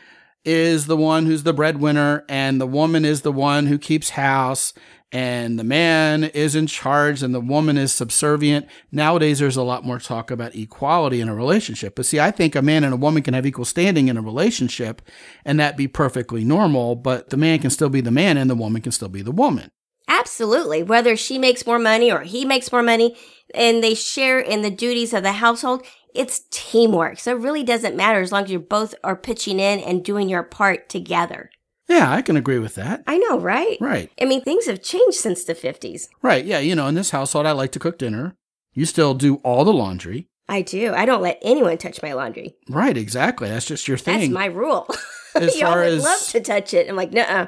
is 0.49 0.87
the 0.87 0.97
one 0.97 1.27
who's 1.27 1.43
the 1.43 1.53
breadwinner, 1.53 2.25
and 2.27 2.59
the 2.59 2.65
woman 2.65 3.05
is 3.05 3.21
the 3.21 3.31
one 3.31 3.67
who 3.67 3.77
keeps 3.77 4.09
house, 4.09 4.73
and 5.11 5.59
the 5.59 5.63
man 5.63 6.23
is 6.23 6.55
in 6.55 6.65
charge, 6.65 7.21
and 7.21 7.35
the 7.35 7.39
woman 7.39 7.77
is 7.77 7.93
subservient. 7.93 8.65
Nowadays, 8.91 9.37
there's 9.37 9.57
a 9.57 9.63
lot 9.63 9.85
more 9.85 9.99
talk 9.99 10.31
about 10.31 10.55
equality 10.55 11.21
in 11.21 11.29
a 11.29 11.35
relationship. 11.35 11.95
But 11.95 12.07
see, 12.07 12.19
I 12.19 12.31
think 12.31 12.55
a 12.55 12.63
man 12.63 12.83
and 12.83 12.95
a 12.95 12.97
woman 12.97 13.21
can 13.21 13.35
have 13.35 13.45
equal 13.45 13.63
standing 13.63 14.07
in 14.07 14.17
a 14.17 14.23
relationship, 14.23 15.03
and 15.45 15.59
that 15.59 15.77
be 15.77 15.87
perfectly 15.87 16.43
normal, 16.43 16.95
but 16.95 17.29
the 17.29 17.37
man 17.37 17.59
can 17.59 17.69
still 17.69 17.89
be 17.89 18.01
the 18.01 18.09
man, 18.09 18.35
and 18.35 18.49
the 18.49 18.55
woman 18.55 18.81
can 18.81 18.91
still 18.91 19.07
be 19.07 19.21
the 19.21 19.31
woman. 19.31 19.69
Absolutely. 20.09 20.83
Whether 20.83 21.15
she 21.15 21.37
makes 21.37 21.65
more 21.65 21.79
money 21.79 22.11
or 22.11 22.21
he 22.21 22.43
makes 22.43 22.71
more 22.71 22.83
money 22.83 23.15
and 23.53 23.83
they 23.83 23.93
share 23.93 24.39
in 24.39 24.61
the 24.63 24.71
duties 24.71 25.13
of 25.13 25.23
the 25.23 25.33
household, 25.33 25.85
it's 26.13 26.41
teamwork. 26.51 27.19
So 27.19 27.31
it 27.35 27.39
really 27.41 27.63
doesn't 27.63 27.95
matter 27.95 28.19
as 28.19 28.31
long 28.31 28.43
as 28.45 28.51
you 28.51 28.59
both 28.59 28.95
are 29.03 29.15
pitching 29.15 29.59
in 29.59 29.79
and 29.79 30.03
doing 30.03 30.27
your 30.27 30.43
part 30.43 30.89
together. 30.89 31.51
Yeah, 31.87 32.11
I 32.11 32.21
can 32.21 32.37
agree 32.37 32.59
with 32.59 32.75
that. 32.75 33.03
I 33.07 33.17
know, 33.17 33.39
right? 33.39 33.77
Right. 33.79 34.11
I 34.21 34.25
mean, 34.25 34.41
things 34.41 34.65
have 34.67 34.83
changed 34.83 35.17
since 35.17 35.43
the 35.43 35.55
50s. 35.55 36.07
Right. 36.21 36.45
Yeah. 36.45 36.59
You 36.59 36.75
know, 36.75 36.87
in 36.87 36.95
this 36.95 37.11
household, 37.11 37.45
I 37.45 37.51
like 37.51 37.71
to 37.73 37.79
cook 37.79 37.97
dinner. 37.97 38.35
You 38.73 38.85
still 38.85 39.13
do 39.13 39.35
all 39.37 39.63
the 39.65 39.73
laundry. 39.73 40.27
I 40.47 40.61
do. 40.63 40.93
I 40.93 41.05
don't 41.05 41.21
let 41.21 41.39
anyone 41.43 41.77
touch 41.77 42.01
my 42.01 42.13
laundry. 42.13 42.55
Right. 42.69 42.97
Exactly. 42.97 43.49
That's 43.49 43.65
just 43.65 43.87
your 43.87 43.97
thing. 43.97 44.19
That's 44.19 44.31
my 44.31 44.45
rule. 44.45 44.87
As 45.35 45.55
Y'all 45.59 45.73
far 45.73 45.79
would 45.83 45.93
as- 45.93 46.03
love 46.03 46.19
to 46.29 46.41
touch 46.41 46.73
it. 46.73 46.89
I'm 46.89 46.95
like, 46.95 47.11
nuh 47.11 47.47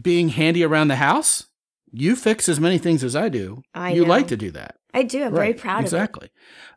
Being 0.00 0.28
handy 0.28 0.62
around 0.62 0.88
the 0.88 0.96
house, 0.96 1.46
you 1.92 2.16
fix 2.16 2.48
as 2.48 2.60
many 2.60 2.78
things 2.78 3.02
as 3.04 3.14
I 3.16 3.28
do. 3.28 3.62
I 3.74 3.92
you 3.92 4.02
know. 4.02 4.08
like 4.08 4.28
to 4.28 4.36
do 4.36 4.50
that. 4.52 4.76
I 4.92 5.02
do. 5.04 5.22
I'm 5.24 5.32
very 5.34 5.48
Right, 5.48 5.58
proud 5.58 5.78
of 5.78 5.84
it. 5.84 5.86
Exactly. 5.86 6.28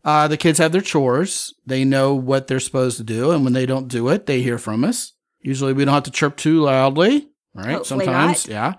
Uh, 0.05 0.27
the 0.27 0.37
kids 0.37 0.59
have 0.59 0.71
their 0.71 0.81
chores. 0.81 1.53
They 1.65 1.83
know 1.83 2.13
what 2.13 2.47
they're 2.47 2.59
supposed 2.59 2.97
to 2.97 3.03
do. 3.03 3.31
And 3.31 3.43
when 3.43 3.53
they 3.53 3.65
don't 3.65 3.87
do 3.87 4.09
it, 4.09 4.25
they 4.27 4.41
hear 4.41 4.57
from 4.57 4.83
us. 4.83 5.13
Usually 5.41 5.73
we 5.73 5.83
don't 5.85 5.93
have 5.93 6.03
to 6.03 6.11
chirp 6.11 6.37
too 6.37 6.61
loudly. 6.61 7.29
Right. 7.55 7.71
Hopefully 7.75 8.05
Sometimes. 8.05 8.47
not. 8.47 8.53
Yeah. 8.53 8.73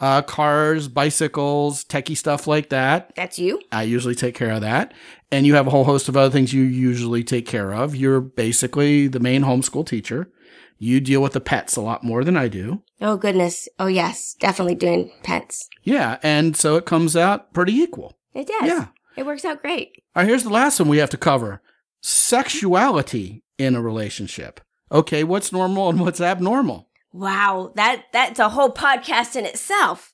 Uh, 0.00 0.20
cars, 0.22 0.88
bicycles, 0.88 1.84
techie 1.84 2.16
stuff 2.16 2.46
like 2.46 2.68
that. 2.70 3.12
That's 3.16 3.38
you. 3.38 3.60
I 3.72 3.84
usually 3.84 4.14
take 4.14 4.34
care 4.34 4.50
of 4.50 4.60
that. 4.60 4.92
And 5.30 5.46
you 5.46 5.54
have 5.54 5.66
a 5.66 5.70
whole 5.70 5.84
host 5.84 6.08
of 6.08 6.16
other 6.16 6.30
things 6.30 6.52
you 6.52 6.62
usually 6.62 7.24
take 7.24 7.46
care 7.46 7.72
of. 7.72 7.96
You're 7.96 8.20
basically 8.20 9.06
the 9.06 9.20
main 9.20 9.42
homeschool 9.42 9.86
teacher. 9.86 10.30
You 10.78 11.00
deal 11.00 11.22
with 11.22 11.32
the 11.32 11.40
pets 11.40 11.76
a 11.76 11.80
lot 11.80 12.04
more 12.04 12.24
than 12.24 12.36
I 12.36 12.48
do. 12.48 12.82
Oh, 13.04 13.18
goodness. 13.18 13.68
Oh, 13.78 13.86
yes. 13.86 14.34
Definitely 14.40 14.76
doing 14.76 15.12
pets. 15.22 15.68
Yeah. 15.82 16.18
And 16.22 16.56
so 16.56 16.76
it 16.76 16.86
comes 16.86 17.16
out 17.16 17.52
pretty 17.52 17.74
equal. 17.74 18.16
It 18.32 18.48
does. 18.48 18.66
Yeah. 18.66 18.86
It 19.16 19.26
works 19.26 19.44
out 19.44 19.60
great. 19.60 20.02
All 20.16 20.22
right, 20.22 20.28
here's 20.28 20.42
the 20.42 20.50
last 20.50 20.80
one 20.80 20.88
we 20.88 20.98
have 20.98 21.10
to 21.10 21.16
cover 21.16 21.60
sexuality 22.00 23.44
in 23.58 23.76
a 23.76 23.82
relationship. 23.82 24.60
Okay, 24.90 25.22
what's 25.22 25.52
normal 25.52 25.88
and 25.88 26.00
what's 26.00 26.20
abnormal? 26.20 26.88
Wow, 27.12 27.72
that 27.76 28.06
that's 28.12 28.40
a 28.40 28.48
whole 28.48 28.72
podcast 28.72 29.36
in 29.36 29.44
itself. 29.44 30.12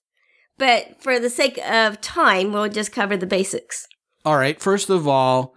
But 0.59 1.03
for 1.03 1.19
the 1.19 1.31
sake 1.31 1.59
of 1.59 2.01
time, 2.01 2.53
we'll 2.53 2.69
just 2.69 2.93
cover 2.93 3.17
the 3.17 3.27
basics. 3.27 3.87
All 4.25 4.37
right, 4.37 4.61
first 4.61 4.91
of 4.91 5.09
all, 5.09 5.55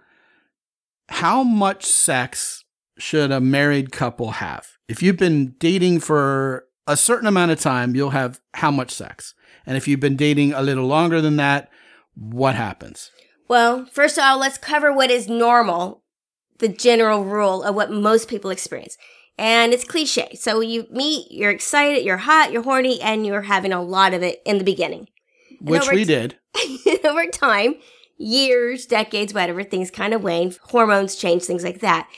how 1.08 1.42
much 1.42 1.84
sex 1.84 2.64
should 2.96 3.30
a 3.30 3.40
married 3.40 3.92
couple 3.92 4.32
have? 4.32 4.68
If 4.88 5.02
you've 5.02 5.18
been 5.18 5.54
dating 5.58 6.00
for 6.00 6.64
a 6.86 6.96
certain 6.96 7.26
amount 7.26 7.50
of 7.50 7.60
time, 7.60 7.94
you'll 7.94 8.10
have 8.10 8.40
how 8.54 8.70
much 8.70 8.90
sex? 8.90 9.34
And 9.66 9.76
if 9.76 9.88
you've 9.88 10.00
been 10.00 10.16
dating 10.16 10.52
a 10.52 10.62
little 10.62 10.86
longer 10.86 11.20
than 11.20 11.36
that, 11.36 11.70
what 12.14 12.54
happens? 12.54 13.10
Well, 13.48 13.86
first 13.86 14.18
of 14.18 14.24
all, 14.24 14.38
let's 14.38 14.58
cover 14.58 14.92
what 14.92 15.10
is 15.10 15.28
normal, 15.28 16.02
the 16.58 16.68
general 16.68 17.24
rule 17.24 17.62
of 17.62 17.74
what 17.74 17.90
most 17.90 18.28
people 18.28 18.50
experience. 18.50 18.96
And 19.36 19.72
it's 19.72 19.84
cliche. 19.84 20.34
So 20.34 20.60
you 20.60 20.86
meet, 20.90 21.26
you're 21.30 21.50
excited, 21.50 22.04
you're 22.04 22.18
hot, 22.18 22.52
you're 22.52 22.62
horny, 22.62 23.00
and 23.00 23.26
you're 23.26 23.42
having 23.42 23.72
a 23.72 23.82
lot 23.82 24.14
of 24.14 24.22
it 24.22 24.40
in 24.46 24.58
the 24.58 24.64
beginning. 24.64 25.08
And 25.58 25.68
Which 25.68 25.90
we 25.90 26.04
t- 26.04 26.04
did. 26.04 26.38
over 27.04 27.26
time, 27.26 27.74
years, 28.16 28.86
decades, 28.86 29.34
whatever, 29.34 29.64
things 29.64 29.90
kind 29.90 30.14
of 30.14 30.22
wane, 30.22 30.54
hormones 30.62 31.16
change, 31.16 31.42
things 31.44 31.64
like 31.64 31.80
that. 31.80 32.08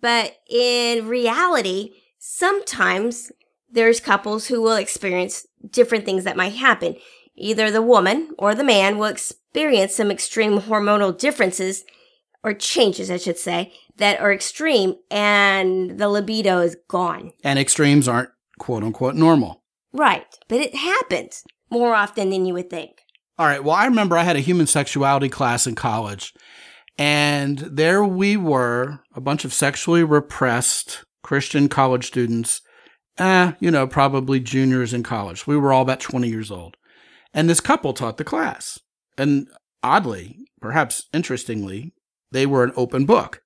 But 0.00 0.38
in 0.48 1.06
reality, 1.08 1.92
sometimes 2.18 3.30
there's 3.72 4.00
couples 4.00 4.46
who 4.46 4.60
will 4.62 4.76
experience 4.76 5.46
different 5.70 6.04
things 6.04 6.24
that 6.24 6.36
might 6.36 6.54
happen. 6.54 6.96
Either 7.34 7.70
the 7.70 7.82
woman 7.82 8.30
or 8.38 8.54
the 8.54 8.64
man 8.64 8.98
will 8.98 9.06
experience 9.06 9.94
some 9.94 10.10
extreme 10.10 10.60
hormonal 10.60 11.16
differences 11.16 11.84
or 12.44 12.52
changes, 12.52 13.10
I 13.10 13.16
should 13.16 13.38
say, 13.38 13.72
that 13.96 14.20
are 14.20 14.32
extreme 14.32 14.96
and 15.10 15.98
the 15.98 16.08
libido 16.08 16.60
is 16.60 16.76
gone. 16.88 17.32
And 17.42 17.58
extremes 17.58 18.08
aren't 18.08 18.30
quote 18.58 18.82
unquote 18.82 19.14
normal. 19.14 19.62
Right. 19.92 20.26
But 20.48 20.60
it 20.60 20.74
happens 20.74 21.44
more 21.70 21.94
often 21.94 22.30
than 22.30 22.44
you 22.44 22.54
would 22.54 22.70
think. 22.70 23.02
All 23.38 23.46
right. 23.46 23.64
Well, 23.64 23.74
I 23.74 23.86
remember 23.86 24.16
I 24.16 24.24
had 24.24 24.36
a 24.36 24.40
human 24.40 24.66
sexuality 24.66 25.28
class 25.28 25.66
in 25.66 25.74
college, 25.74 26.34
and 26.98 27.58
there 27.58 28.04
we 28.04 28.36
were, 28.36 29.00
a 29.14 29.20
bunch 29.20 29.44
of 29.44 29.54
sexually 29.54 30.04
repressed 30.04 31.04
Christian 31.22 31.68
college 31.68 32.06
students, 32.06 32.60
eh, 33.18 33.52
you 33.60 33.70
know, 33.70 33.86
probably 33.86 34.40
juniors 34.40 34.92
in 34.92 35.02
college. 35.02 35.46
We 35.46 35.56
were 35.56 35.72
all 35.72 35.82
about 35.82 36.00
20 36.00 36.28
years 36.28 36.50
old. 36.50 36.76
And 37.34 37.48
this 37.48 37.60
couple 37.60 37.92
taught 37.92 38.18
the 38.18 38.24
class. 38.24 38.78
And 39.16 39.48
oddly, 39.82 40.36
perhaps 40.60 41.08
interestingly, 41.12 41.94
they 42.30 42.46
were 42.46 42.64
an 42.64 42.72
open 42.76 43.04
book, 43.04 43.42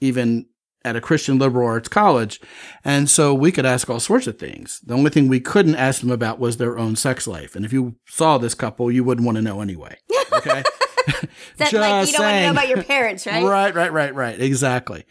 even 0.00 0.46
at 0.84 0.96
a 0.96 1.00
Christian 1.00 1.38
liberal 1.38 1.66
arts 1.66 1.88
college. 1.88 2.40
And 2.84 3.10
so 3.10 3.34
we 3.34 3.50
could 3.50 3.66
ask 3.66 3.90
all 3.90 3.98
sorts 3.98 4.28
of 4.28 4.38
things. 4.38 4.80
The 4.84 4.94
only 4.94 5.10
thing 5.10 5.26
we 5.26 5.40
couldn't 5.40 5.74
ask 5.74 6.00
them 6.00 6.12
about 6.12 6.38
was 6.38 6.56
their 6.56 6.78
own 6.78 6.94
sex 6.94 7.26
life. 7.26 7.56
And 7.56 7.64
if 7.64 7.72
you 7.72 7.96
saw 8.06 8.38
this 8.38 8.54
couple, 8.54 8.90
you 8.90 9.02
wouldn't 9.02 9.26
want 9.26 9.36
to 9.36 9.42
know 9.42 9.60
anyway. 9.60 9.98
Okay. 10.32 10.62
That's 11.56 11.72
like 11.72 12.06
you 12.08 12.12
don't 12.12 12.22
want 12.22 12.34
to 12.34 12.42
know 12.42 12.50
about 12.50 12.68
your 12.68 12.82
parents, 12.82 13.26
right? 13.26 13.42
Right, 13.44 13.74
right, 13.74 13.92
right, 13.92 14.14
right. 14.14 14.40
Exactly. 14.40 15.04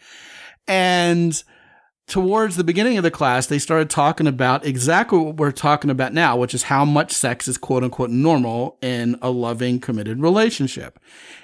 And 0.66 1.42
towards 2.06 2.56
the 2.56 2.64
beginning 2.64 2.96
of 2.96 3.02
the 3.02 3.10
class, 3.10 3.46
they 3.46 3.58
started 3.58 3.90
talking 3.90 4.26
about 4.26 4.64
exactly 4.64 5.18
what 5.18 5.36
we're 5.36 5.50
talking 5.50 5.90
about 5.90 6.12
now, 6.12 6.36
which 6.36 6.54
is 6.54 6.64
how 6.64 6.84
much 6.84 7.12
sex 7.12 7.48
is 7.48 7.58
quote 7.58 7.82
unquote 7.84 8.10
normal 8.10 8.78
in 8.82 9.18
a 9.22 9.30
loving, 9.30 9.80
committed 9.80 10.20
relationship. 10.20 10.98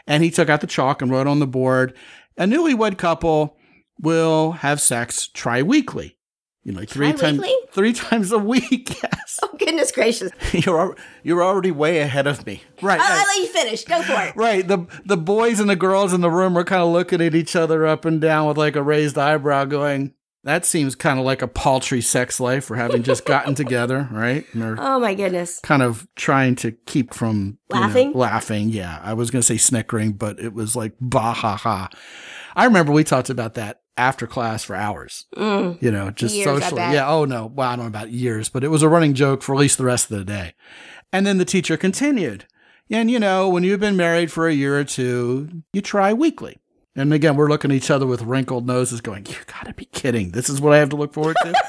And 0.07 0.22
he 0.22 0.31
took 0.31 0.48
out 0.48 0.61
the 0.61 0.66
chalk 0.66 1.03
and 1.03 1.11
wrote 1.11 1.27
on 1.27 1.38
the 1.40 1.46
board 1.46 1.94
a 2.38 2.44
newlywed 2.44 2.96
couple 2.96 3.57
will 4.01 4.53
have 4.53 4.81
sex 4.81 5.29
tri 5.29 5.62
weekly. 5.62 6.16
You 6.64 6.72
know, 6.72 6.85
three 6.85 7.12
times 7.12 7.38
Tri-weekly? 7.40 7.55
three 7.72 7.92
times 7.92 8.31
a 8.33 8.38
week. 8.38 8.96
Yes. 9.03 9.40
Oh, 9.42 9.57
goodness 9.59 9.90
gracious. 9.90 10.31
you're 10.53 10.79
al- 10.79 10.94
you're 11.22 11.42
already 11.42 11.70
way 11.72 11.98
ahead 11.98 12.27
of 12.27 12.44
me. 12.46 12.62
Right. 12.81 13.01
I'll, 13.01 13.09
right. 13.09 13.18
I'll 13.20 13.27
let 13.27 13.37
you 13.38 13.46
finish. 13.53 13.85
Go 13.85 14.03
for 14.03 14.12
it. 14.22 14.37
Right. 14.37 14.66
The 14.66 14.87
the 15.05 15.16
boys 15.16 15.59
and 15.59 15.68
the 15.70 15.75
girls 15.77 16.12
in 16.12 16.20
the 16.20 16.31
room 16.31 16.57
are 16.57 16.62
kind 16.64 16.83
of 16.83 16.90
looking 16.90 17.20
at 17.20 17.35
each 17.35 17.57
other 17.57 17.87
up 17.87 18.05
and 18.05 18.20
down 18.20 18.46
with 18.46 18.59
like 18.59 18.77
a 18.77 18.83
raised 18.83 19.16
eyebrow 19.18 19.64
going, 19.64 20.12
that 20.44 20.64
seems 20.64 20.94
kind 20.94 21.18
of 21.18 21.24
like 21.24 21.40
a 21.42 21.48
paltry 21.48 22.00
sex 22.00 22.40
life 22.40 22.64
for 22.64 22.76
having 22.76 23.02
just 23.02 23.24
gotten 23.24 23.55
together, 23.55 24.09
right? 24.12 24.44
Oh, 24.57 24.98
my 24.98 25.14
goodness. 25.14 25.61
kind 25.61 25.83
of 25.83 26.07
trying 26.16 26.57
to 26.57 26.72
keep 26.87 27.14
from 27.14 27.59
you 27.70 27.76
know, 27.76 27.83
Laughing? 27.83 28.12
laughing, 28.12 28.68
yeah. 28.70 29.00
I 29.02 29.14
was 29.14 29.31
going 29.31 29.40
to 29.40 29.46
say 29.46 29.57
snickering, 29.57 30.12
but 30.12 30.40
it 30.40 30.52
was 30.52 30.74
like 30.74 30.94
bah 31.00 31.33
ha 31.35 31.57
ha. 31.57 31.88
I 32.57 32.64
remember 32.64 32.92
we 32.92 33.05
talked 33.05 33.31
about 33.31 33.55
that 33.55 33.81
after 33.96 34.26
class 34.26 34.64
for 34.64 34.74
hours. 34.74 35.26
Mm. 35.37 35.81
You 35.83 35.90
know, 35.92 36.11
just 36.11 36.35
Years, 36.35 36.44
socially. 36.46 36.81
Yeah. 36.81 37.09
Oh 37.09 37.24
no. 37.24 37.46
Well, 37.46 37.68
I 37.68 37.76
don't 37.76 37.85
know 37.85 37.88
about 37.88 38.11
years, 38.11 38.48
but 38.48 38.64
it 38.64 38.68
was 38.68 38.83
a 38.83 38.88
running 38.88 39.14
joke 39.14 39.42
for 39.42 39.55
at 39.55 39.61
least 39.61 39.78
the 39.78 39.85
rest 39.85 40.11
of 40.11 40.18
the 40.18 40.24
day. 40.24 40.55
And 41.12 41.26
then 41.26 41.38
the 41.38 41.44
teacher 41.44 41.76
continued. 41.76 42.46
And 42.90 43.11
you 43.11 43.18
know, 43.18 43.48
when 43.48 43.64
you've 43.64 43.81
been 43.81 43.96
married 43.96 44.33
for 44.33 44.48
a 44.48 44.52
year 44.55 44.78
or 44.78 44.85
two, 44.85 45.62
you 45.72 45.81
try 45.83 46.12
weekly. 46.12 46.59
And 46.94 47.12
again, 47.12 47.37
we're 47.37 47.48
looking 47.48 47.70
at 47.70 47.76
each 47.76 47.90
other 47.90 48.07
with 48.07 48.22
wrinkled 48.22 48.66
noses, 48.66 49.00
going, 49.00 49.26
"You 49.26 49.37
gotta 49.46 49.72
be 49.72 49.87
kidding! 49.87 50.33
This 50.33 50.48
is 50.48 50.61
what 50.61 50.72
I 50.72 50.78
have 50.78 50.90
to 50.90 50.96
look 50.96 51.12
forward 51.12 51.37
to." 51.42 51.55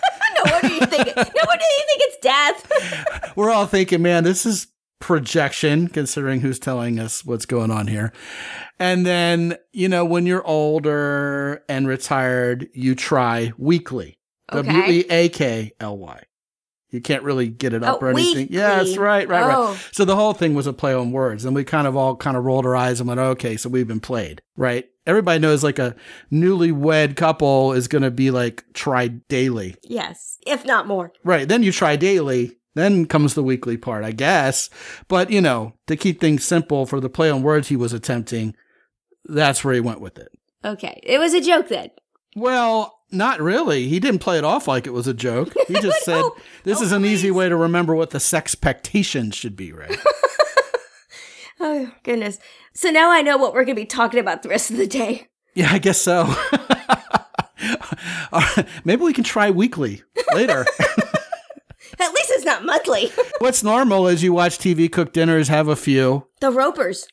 No 0.45 0.51
wonder 0.51 0.67
you 0.73 0.85
think 0.87 1.07
it, 1.07 1.15
no 1.15 1.21
wonder 1.23 1.65
you 1.77 1.85
think 1.87 2.01
it's 2.01 2.17
death. 2.21 3.33
we're 3.37 3.49
all 3.49 3.65
thinking, 3.65 4.01
man, 4.01 4.25
this 4.25 4.45
is 4.45 4.67
projection, 4.99 5.87
considering 5.87 6.41
who's 6.41 6.59
telling 6.59 6.99
us 6.99 7.23
what's 7.23 7.45
going 7.45 7.71
on 7.71 7.87
here. 7.87 8.11
And 8.79 9.05
then, 9.05 9.57
you 9.71 9.87
know, 9.87 10.03
when 10.03 10.25
you're 10.25 10.45
older 10.45 11.63
and 11.69 11.87
retired, 11.87 12.67
you 12.73 12.95
try 12.95 13.53
weekly. 13.57 14.17
Okay. 14.51 14.67
W 14.67 14.91
E 14.91 15.05
A 15.09 15.29
K 15.29 15.71
L 15.79 15.97
Y. 15.97 16.23
You 16.93 17.01
can't 17.01 17.23
really 17.23 17.47
get 17.49 17.73
it 17.73 17.83
up 17.83 17.97
Oh, 18.01 18.05
or 18.05 18.09
anything. 18.11 18.47
Yes, 18.51 18.85
weekly. 18.85 18.99
right, 19.03 19.27
right, 19.27 19.45
right. 19.47 19.55
Oh. 19.57 19.79
So 19.91 20.05
the 20.05 20.15
whole 20.15 20.33
thing 20.33 20.53
was 20.53 20.67
a 20.67 20.73
play 20.73 20.93
on 20.93 21.11
words. 21.11 21.43
And 21.43 21.55
we 21.55 21.63
kind 21.63 21.87
of 21.87 21.97
all 21.97 22.15
kind 22.15 22.37
of 22.37 22.43
rolled 22.45 22.67
our 22.67 22.75
eyes 22.75 22.99
and 22.99 23.07
went, 23.07 23.19
okay, 23.19 23.57
so 23.57 23.67
we've 23.67 23.87
been 23.87 23.99
played, 23.99 24.43
right? 24.55 24.85
Everybody 25.07 25.39
knows 25.39 25.63
like 25.63 25.79
a 25.79 25.95
newlywed 26.31 27.15
couple 27.15 27.73
is 27.73 27.87
going 27.87 28.03
to 28.03 28.11
be 28.11 28.29
like 28.31 28.63
tried 28.73 29.27
daily. 29.27 29.75
Yes, 29.83 30.37
if 30.45 30.65
not 30.65 30.85
more. 30.87 31.11
Right. 31.23 31.47
Then 31.47 31.63
you 31.63 31.71
try 31.71 31.95
daily. 31.95 32.57
Then 32.75 33.05
comes 33.05 33.33
the 33.33 33.43
weekly 33.43 33.77
part, 33.77 34.03
I 34.03 34.11
guess. 34.11 34.69
But, 35.07 35.29
you 35.29 35.41
know, 35.41 35.73
to 35.87 35.95
keep 35.95 36.19
things 36.21 36.43
simple 36.45 36.85
for 36.85 36.99
the 36.99 37.09
play 37.09 37.29
on 37.29 37.43
words 37.43 37.67
he 37.69 37.75
was 37.75 37.93
attempting, 37.93 38.55
that's 39.25 39.63
where 39.63 39.73
he 39.73 39.79
went 39.79 40.01
with 40.01 40.17
it. 40.17 40.29
Okay, 40.65 40.99
it 41.03 41.19
was 41.19 41.33
a 41.33 41.41
joke 41.41 41.69
then. 41.69 41.89
Well, 42.35 42.99
not 43.13 43.39
really. 43.39 43.87
He 43.87 43.99
didn't 43.99 44.19
play 44.19 44.37
it 44.37 44.43
off 44.43 44.67
like 44.67 44.85
it 44.87 44.91
was 44.93 45.07
a 45.07 45.13
joke. 45.13 45.53
He 45.67 45.75
just 45.75 46.03
said, 46.03 46.19
No. 46.21 46.35
this 46.63 46.81
is 46.81 46.91
an 46.91 47.05
easy 47.05 47.31
way 47.31 47.47
to 47.49 47.55
remember 47.55 47.95
what 47.95 48.09
the 48.09 48.17
sexpectations 48.19 49.33
should 49.35 49.55
be, 49.55 49.71
right? 49.71 49.97
Oh 51.59 51.91
goodness. 52.03 52.39
So 52.73 52.89
now 52.89 53.09
I 53.09 53.21
know 53.21 53.37
what 53.37 53.53
we're 53.53 53.63
going 53.63 53.75
to 53.77 53.81
be 53.81 53.85
talking 53.85 54.19
about 54.19 54.43
the 54.43 54.49
rest 54.49 54.69
of 54.69 54.75
the 54.77 54.87
day. 54.87 55.27
yeah, 55.53 55.69
I 55.71 55.79
guess 55.79 56.01
so. 56.01 56.33
Right, 58.33 58.67
Maybe 58.83 59.03
we 59.03 59.13
can 59.13 59.23
try 59.23 59.49
weekly 59.51 60.01
later. 60.33 60.65
At 60.79 62.11
least 62.11 62.31
it's 62.31 62.43
not 62.43 62.65
monthly. 62.65 63.11
What's 63.39 63.63
normal 63.63 64.07
is 64.07 64.23
you 64.23 64.33
watch 64.33 64.57
TV, 64.57 64.91
cook 64.91 65.13
dinners, 65.13 65.47
have 65.47 65.67
a 65.69 65.75
few. 65.75 66.27
the 66.41 66.51
Ropers. 66.51 67.07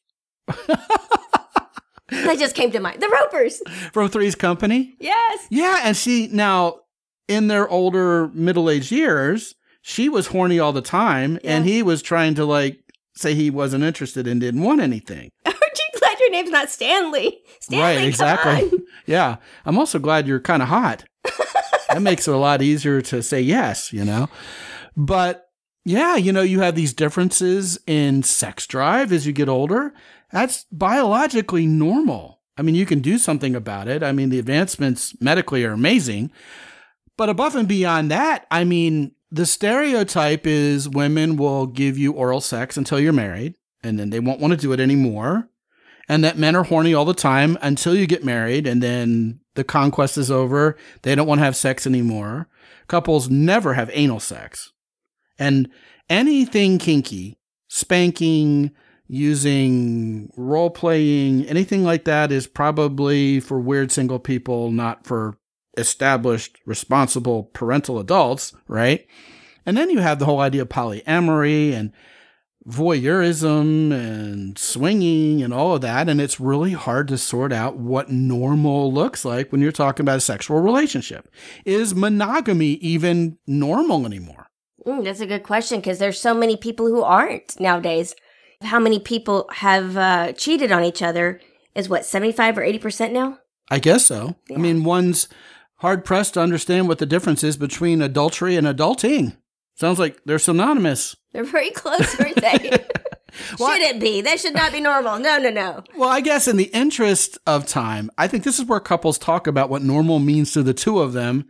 That 2.11 2.38
just 2.38 2.55
came 2.55 2.70
to 2.73 2.81
mind. 2.81 3.01
The 3.01 3.09
Ropers. 3.09 3.62
From 3.92 4.09
Three's 4.09 4.35
Company. 4.35 4.94
Yes. 4.99 5.46
Yeah, 5.51 5.81
and 5.85 5.96
see 5.96 6.29
now 6.31 6.81
in 7.29 7.49
their 7.49 7.68
older 7.68 8.29
middle-aged 8.29 8.90
years, 8.90 9.55
she 9.83 10.09
was 10.09 10.29
horny 10.29 10.59
all 10.59 10.73
the 10.73 10.83
time, 10.83 11.38
and 11.44 11.64
he 11.64 11.83
was 11.83 12.03
trying 12.03 12.35
to 12.35 12.44
like 12.44 12.81
say 13.14 13.35
he 13.35 13.51
wasn't 13.51 13.85
interested 13.85 14.27
and 14.27 14.40
didn't 14.40 14.62
want 14.62 14.81
anything. 14.81 15.31
Aren't 15.46 15.57
you 15.57 15.99
glad 15.99 16.18
your 16.20 16.31
name's 16.31 16.51
not 16.51 16.70
Stanley? 16.70 17.38
Stanley, 17.61 17.83
right, 17.83 18.05
exactly. 18.07 18.70
on. 18.79 18.87
Yeah, 19.07 19.37
I'm 19.64 19.79
also 19.79 19.99
glad 19.99 20.29
you're 20.29 20.40
kind 20.40 20.62
of 20.62 20.68
hot. 20.68 21.05
that 21.88 22.01
makes 22.03 22.29
it 22.29 22.35
a 22.35 22.37
lot 22.37 22.62
easier 22.62 23.01
to 23.03 23.23
say 23.23 23.40
yes, 23.40 23.92
you 23.92 24.05
know. 24.05 24.29
But 24.96 25.49
yeah, 25.85 26.16
you 26.16 26.33
know, 26.33 26.42
you 26.42 26.61
have 26.61 26.75
these 26.77 26.92
differences 26.92 27.79
in 27.87 28.23
sex 28.23 28.66
drive 28.66 29.12
as 29.12 29.27
you 29.27 29.33
get 29.33 29.49
older. 29.49 29.92
That's 30.33 30.64
biologically 30.71 31.66
normal. 31.66 32.40
I 32.57 32.62
mean, 32.62 32.75
you 32.75 32.87
can 32.87 33.01
do 33.01 33.19
something 33.19 33.55
about 33.55 33.88
it. 33.88 34.03
I 34.03 34.12
mean, 34.12 34.29
the 34.29 34.38
advancements 34.38 35.14
medically 35.21 35.64
are 35.64 35.73
amazing. 35.73 36.31
But 37.16 37.29
above 37.29 37.57
and 37.57 37.69
beyond 37.69 38.11
that, 38.11 38.47
I 38.51 38.64
mean, 38.64 39.12
the 39.31 39.47
stereotype 39.47 40.47
is 40.47 40.88
women 40.88 41.37
will 41.37 41.66
give 41.66 41.97
you 41.97 42.12
oral 42.12 42.40
sex 42.40 42.77
until 42.77 42.99
you're 42.99 43.12
married, 43.12 43.55
and 43.83 43.99
then 43.99 44.11
they 44.11 44.21
won't 44.21 44.40
want 44.40 44.53
to 44.53 44.57
do 44.57 44.73
it 44.73 44.81
anymore. 44.81 45.49
And 46.09 46.25
that 46.25 46.38
men 46.38 46.57
are 46.57 46.64
horny 46.64 46.93
all 46.93 47.05
the 47.05 47.14
time 47.14 47.57
until 47.62 47.95
you 47.95 48.07
get 48.07 48.25
married, 48.25 48.66
and 48.66 48.83
then 48.83 49.40
the 49.55 49.64
conquest 49.64 50.19
is 50.19 50.31
over. 50.31 50.77
They 51.03 51.14
don't 51.14 51.27
want 51.27 51.38
to 51.38 51.45
have 51.45 51.57
sex 51.57 51.87
anymore. 51.87 52.49
Couples 52.88 53.31
never 53.31 53.75
have 53.75 53.90
anal 53.93 54.19
sex. 54.19 54.73
And 55.38 55.71
anything 56.09 56.79
kinky, 56.79 57.38
spanking, 57.69 58.73
using 59.11 60.31
role 60.37 60.70
playing, 60.70 61.44
anything 61.46 61.83
like 61.83 62.05
that 62.05 62.31
is 62.31 62.46
probably 62.46 63.40
for 63.40 63.59
weird 63.59 63.90
single 63.90 64.20
people, 64.20 64.70
not 64.70 65.05
for 65.05 65.37
established, 65.77 66.61
responsible 66.64 67.44
parental 67.53 67.99
adults, 67.99 68.55
right? 68.68 69.05
And 69.66 69.77
then 69.77 69.90
you 69.90 69.99
have 69.99 70.20
the 70.20 70.27
whole 70.27 70.38
idea 70.38 70.62
of 70.62 70.68
polyamory 70.68 71.73
and 71.73 71.92
voyeurism 72.68 73.92
and 73.92 74.57
swinging 74.57 75.42
and 75.42 75.53
all 75.53 75.75
of 75.75 75.81
that. 75.81 76.09
And 76.09 76.20
it's 76.20 76.38
really 76.38 76.73
hard 76.73 77.09
to 77.09 77.18
sort 77.18 77.53
out 77.53 77.77
what 77.77 78.11
normal 78.11 78.92
looks 78.92 79.25
like 79.25 79.51
when 79.51 79.61
you're 79.61 79.73
talking 79.73 80.05
about 80.05 80.18
a 80.18 80.20
sexual 80.20 80.61
relationship. 80.61 81.29
Is 81.64 81.96
monogamy 81.96 82.75
even 82.75 83.38
normal 83.44 84.07
anymore? 84.07 84.46
Mm, 84.87 85.03
that's 85.03 85.20
a 85.20 85.27
good 85.27 85.42
question 85.42 85.81
because 85.81 85.99
there's 85.99 86.20
so 86.20 86.33
many 86.33 86.57
people 86.57 86.87
who 86.87 87.03
aren't 87.03 87.59
nowadays. 87.59 88.14
How 88.62 88.79
many 88.79 88.99
people 88.99 89.49
have 89.53 89.96
uh, 89.96 90.33
cheated 90.33 90.70
on 90.73 90.85
each 90.85 91.03
other 91.03 91.40
is 91.75 91.88
what, 91.88 92.05
75 92.05 92.59
or 92.59 92.62
80% 92.62 93.12
now? 93.12 93.38
I 93.70 93.79
guess 93.79 94.07
so. 94.07 94.37
Yeah. 94.49 94.57
I 94.57 94.59
mean, 94.61 94.85
one's 94.85 95.29
hard 95.77 96.05
pressed 96.05 96.35
to 96.35 96.40
understand 96.40 96.88
what 96.88 96.99
the 96.99 97.07
difference 97.07 97.42
is 97.42 97.57
between 97.57 98.03
adultery 98.03 98.57
and 98.57 98.66
adulting. 98.66 99.37
Sounds 99.77 99.99
like 99.99 100.20
they're 100.27 100.38
synonymous. 100.38 101.16
They're 101.33 101.44
very 101.44 101.70
close, 101.70 102.18
aren't 102.20 102.40
they? 102.40 102.85
Well, 103.59 103.73
should 103.73 103.83
it 103.83 104.01
be? 104.01 104.20
That 104.23 104.40
should 104.40 104.55
not 104.55 104.73
be 104.73 104.81
normal. 104.81 105.18
No, 105.20 105.38
no, 105.38 105.51
no. 105.51 105.85
Well, 105.96 106.09
I 106.09 106.20
guess 106.20 106.49
in 106.49 106.57
the 106.57 106.64
interest 106.64 107.38
of 107.46 107.64
time, 107.64 108.11
I 108.18 108.27
think 108.27 108.42
this 108.42 108.59
is 108.59 108.64
where 108.66 108.81
couples 108.81 109.18
talk 109.18 109.46
about 109.46 109.70
what 109.70 109.83
normal 109.83 110.18
means 110.18 110.53
to 110.53 110.64
the 110.64 110.75
two 110.75 110.99
of 110.99 111.12
them. 111.12 111.46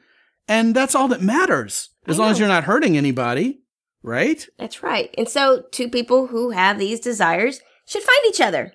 And 0.46 0.74
that's 0.74 0.94
all 0.94 1.08
that 1.08 1.22
matters. 1.22 1.88
As 2.06 2.18
long 2.18 2.30
as 2.32 2.38
you're 2.38 2.48
not 2.48 2.64
hurting 2.64 2.96
anybody, 2.96 3.60
right? 4.02 4.46
That's 4.58 4.82
right. 4.82 5.14
And 5.16 5.28
so, 5.28 5.64
two 5.70 5.88
people 5.88 6.28
who 6.28 6.50
have 6.50 6.78
these 6.78 7.00
desires 7.00 7.60
should 7.86 8.02
find 8.02 8.20
each 8.26 8.40
other. 8.40 8.72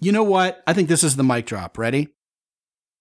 You 0.00 0.12
know 0.12 0.22
what? 0.22 0.62
I 0.66 0.72
think 0.72 0.88
this 0.88 1.04
is 1.04 1.16
the 1.16 1.24
mic 1.24 1.46
drop. 1.46 1.78
Ready? 1.78 2.08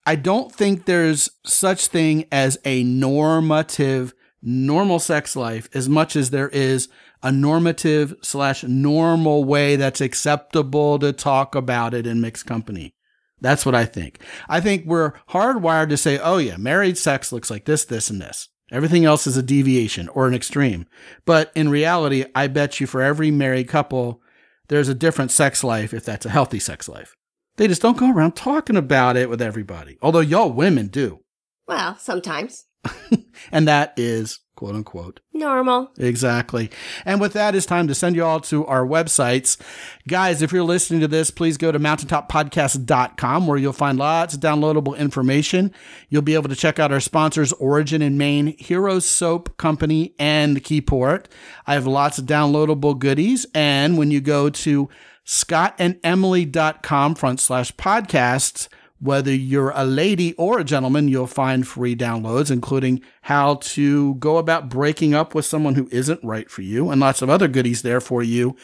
I 0.06 0.15
don't 0.15 0.54
think 0.54 0.86
there's 0.86 1.30
such 1.45 1.88
thing 1.88 2.26
as 2.32 2.58
a 2.65 2.84
normative 2.84 4.13
normal 4.41 4.99
sex 4.99 5.36
life 5.36 5.69
as 5.73 5.88
much 5.88 6.15
as 6.15 6.30
there 6.30 6.49
is 6.49 6.89
a 7.21 7.32
normative 7.32 8.13
slash 8.21 8.63
normal 8.63 9.45
way 9.45 9.78
that's 9.78 10.02
acceptable 10.02 10.99
to 10.99 11.14
talk 11.14 11.55
about 11.55 11.93
it 11.93 12.05
in 12.05 12.20
mixed 12.20 12.45
company. 12.45 12.93
That's 13.39 13.66
what 13.66 13.76
I 13.76 13.86
think. 13.86 14.20
I 14.49 14.59
think 14.59 14.86
we're 14.86 15.14
hardwired 15.30 15.89
to 15.89 15.97
say, 15.97 16.18
oh 16.18 16.38
yeah, 16.38 16.57
married 16.57 16.97
sex 16.97 17.32
looks 17.32 17.49
like 17.49 17.66
this, 17.66 17.86
this, 17.86 18.09
and 18.09 18.22
this. 18.22 18.49
Everything 18.74 19.05
else 19.05 19.28
is 19.28 19.38
a 19.38 19.43
deviation 19.43 20.09
or 20.09 20.28
an 20.28 20.34
extreme. 20.34 20.88
But 21.26 21.51
in 21.53 21.69
reality, 21.69 22.26
I 22.34 22.47
bet 22.47 22.80
you 22.80 22.88
for 22.88 23.03
every 23.03 23.30
married 23.30 23.67
couple, 23.67 24.19
there's 24.67 24.89
a 24.89 24.95
different 24.95 25.30
sex 25.30 25.63
life 25.63 25.93
if 25.93 26.03
that's 26.03 26.26
a 26.26 26.32
healthy 26.32 26.57
sex 26.57 26.89
life. 26.89 27.15
They 27.57 27.67
just 27.67 27.84
don't 27.84 27.97
go 27.97 28.11
around 28.11 28.36
talking 28.36 28.76
about 28.76 29.15
it 29.15 29.30
with 29.30 29.43
everybody. 29.43 29.99
Although 30.01 30.21
y'all 30.21 30.51
women 30.51 30.88
do. 30.88 31.19
Well, 31.67 31.97
sometimes. 31.99 32.65
And 33.52 33.68
that 33.68 33.94
is 33.98 34.40
quote 34.56 34.76
unquote 34.76 35.20
Normal. 35.34 35.92
Exactly. 35.98 36.72
And 37.06 37.20
with 37.20 37.34
that, 37.34 37.56
it's 37.56 37.66
time 37.66 37.88
to 37.88 37.96
send 37.96 38.16
you 38.16 38.24
all 38.24 38.40
to 38.42 38.66
our 38.66 38.86
websites. 38.86 39.60
Guys, 40.08 40.42
if 40.42 40.52
you're 40.52 40.64
listening 40.64 41.02
to 41.02 41.08
this, 41.08 41.32
please 41.32 41.58
go 41.58 41.72
to 41.72 41.80
mountaintoppodcast.com 41.80 43.48
where 43.48 43.58
you'll 43.58 43.74
find 43.74 43.98
lots 43.98 44.34
of 44.34 44.40
downloadable 44.40 44.98
information. 44.98 45.72
You'll 46.10 46.22
be 46.22 46.36
able 46.36 46.50
to 46.50 46.56
check 46.56 46.80
out 46.80 46.92
our 46.92 47.00
sponsors, 47.00 47.52
Origin 47.54 48.02
in 48.02 48.18
Maine, 48.18 48.56
Hero 48.58 49.00
Soap 49.00 49.58
Company, 49.58 50.16
and 50.18 50.64
Keyport. 50.64 51.26
I 51.68 51.74
have 51.74 51.86
lots 51.86 52.18
of 52.18 52.26
downloadable 52.26 52.98
goodies. 52.98 53.46
And 53.54 53.98
when 53.98 54.12
you 54.12 54.22
go 54.22 54.50
to 54.50 54.90
scotandemily.com 55.26 57.16
front 57.16 57.40
slash 57.40 57.76
podcasts, 57.76 58.68
Whether 59.04 59.34
you're 59.34 59.74
a 59.76 59.84
lady 59.84 60.34
or 60.36 60.60
a 60.60 60.64
gentleman, 60.64 61.10
you'll 61.10 61.28
find 61.28 61.68
free 61.68 61.93
downloads, 61.93 62.49
including 62.49 63.01
how 63.24 63.56
to 63.56 64.16
go 64.16 64.38
about 64.38 64.70
breaking 64.70 65.14
up 65.14 65.36
with 65.36 65.43
someone 65.45 65.76
who 65.76 65.89
isn't 65.91 66.24
right 66.24 66.49
for 66.49 66.62
you 66.62 66.89
and 66.89 67.01
lots 67.01 67.22
of 67.22 67.30
other 67.30 67.49
goodies 67.49 67.82
there 67.82 67.99
for 67.99 68.24
you 68.24 68.56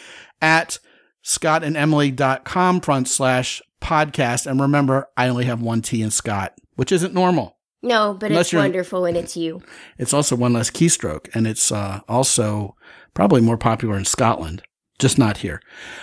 at 0.42 0.80
scotandemily.com 1.26 2.80
front 2.80 3.10
slash 3.10 3.62
podcast. 3.82 4.50
And 4.50 4.62
remember, 4.62 5.10
I 5.18 5.28
only 5.28 5.44
have 5.44 5.62
one 5.62 5.82
T 5.82 6.02
in 6.02 6.10
Scot, 6.10 6.54
which 6.76 6.94
isn't 6.94 7.14
normal. 7.14 7.58
No, 7.82 8.14
but 8.14 8.32
Unless 8.32 8.48
it's 8.48 8.54
wonderful 8.54 9.02
when 9.02 9.18
it's 9.18 9.36
you. 9.36 9.62
It's 9.98 10.14
also 10.14 10.38
one 10.38 10.54
less 10.54 10.70
keystroke, 10.70 11.28
and 11.34 11.48
it's 11.48 11.70
uh, 11.70 12.00
also 12.08 12.78
probably 13.14 13.42
more 13.42 13.58
popular 13.58 13.98
in 13.98 14.06
Scotland, 14.06 14.64
just 15.00 15.18
not 15.18 15.38
here. 15.38 15.62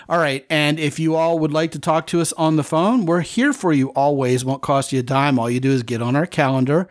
All 0.09 0.19
right. 0.19 0.45
And 0.51 0.81
if 0.81 0.99
you 0.99 1.15
all 1.15 1.39
would 1.39 1.53
like 1.53 1.71
to 1.73 1.79
talk 1.79 2.07
to 2.09 2.21
us 2.21 2.33
on 2.33 2.57
the 2.57 2.65
phone, 2.65 3.07
we're 3.07 3.21
here 3.21 3.53
for 3.53 3.73
you 3.73 3.89
always. 3.91 4.45
Won't 4.45 4.63
cost 4.63 4.93
you 4.93 5.01
a 5.01 5.03
dime. 5.03 5.39
All 5.39 5.51
you 5.51 5.61
do 5.61 5.71
is 5.71 5.83
get 5.83 6.03
on 6.03 6.17
our 6.17 6.27
calendar 6.27 6.89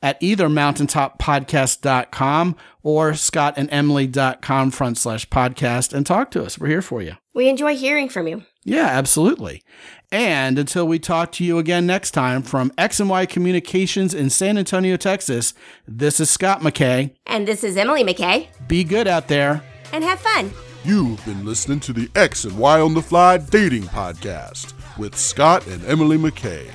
at 0.00 0.16
either 0.20 0.48
mountaintoppodcast.com 0.48 2.56
or 2.82 3.12
scotandemily.com 3.12 4.70
front 4.70 4.96
slash 4.96 5.28
podcast 5.28 5.92
and 5.92 6.06
talk 6.06 6.30
to 6.30 6.44
us. 6.44 6.58
We're 6.58 6.68
here 6.68 6.82
for 6.82 7.02
you. 7.02 7.16
We 7.34 7.48
enjoy 7.48 7.76
hearing 7.76 8.08
from 8.08 8.28
you. 8.28 8.44
Yeah, 8.64 8.86
absolutely. 8.86 9.62
And 10.10 10.58
until 10.58 10.86
we 10.86 10.98
talk 10.98 11.32
to 11.32 11.44
you 11.44 11.58
again 11.58 11.86
next 11.86 12.12
time 12.12 12.42
from 12.42 12.72
X 12.78 13.00
and 13.00 13.10
Y 13.10 13.26
Communications 13.26 14.14
in 14.14 14.30
San 14.30 14.56
Antonio, 14.56 14.96
Texas, 14.96 15.54
this 15.86 16.20
is 16.20 16.30
Scot 16.30 16.60
McKay. 16.60 17.14
And 17.26 17.46
this 17.46 17.64
is 17.64 17.76
Emily 17.76 18.04
McKay. 18.04 18.48
Be 18.68 18.84
good 18.84 19.06
out 19.06 19.28
there. 19.28 19.62
And 19.92 20.04
have 20.04 20.20
fun. 20.20 20.52
You've 20.88 21.22
been 21.26 21.44
listening 21.44 21.80
to 21.80 21.92
the 21.92 22.08
X 22.14 22.46
and 22.46 22.56
Y 22.56 22.80
on 22.80 22.94
the 22.94 23.02
Fly 23.02 23.36
Dating 23.36 23.82
Podcast 23.82 24.72
with 24.96 25.14
Scot 25.14 25.66
and 25.66 25.84
Emily 25.84 26.16
McKay. 26.16 26.70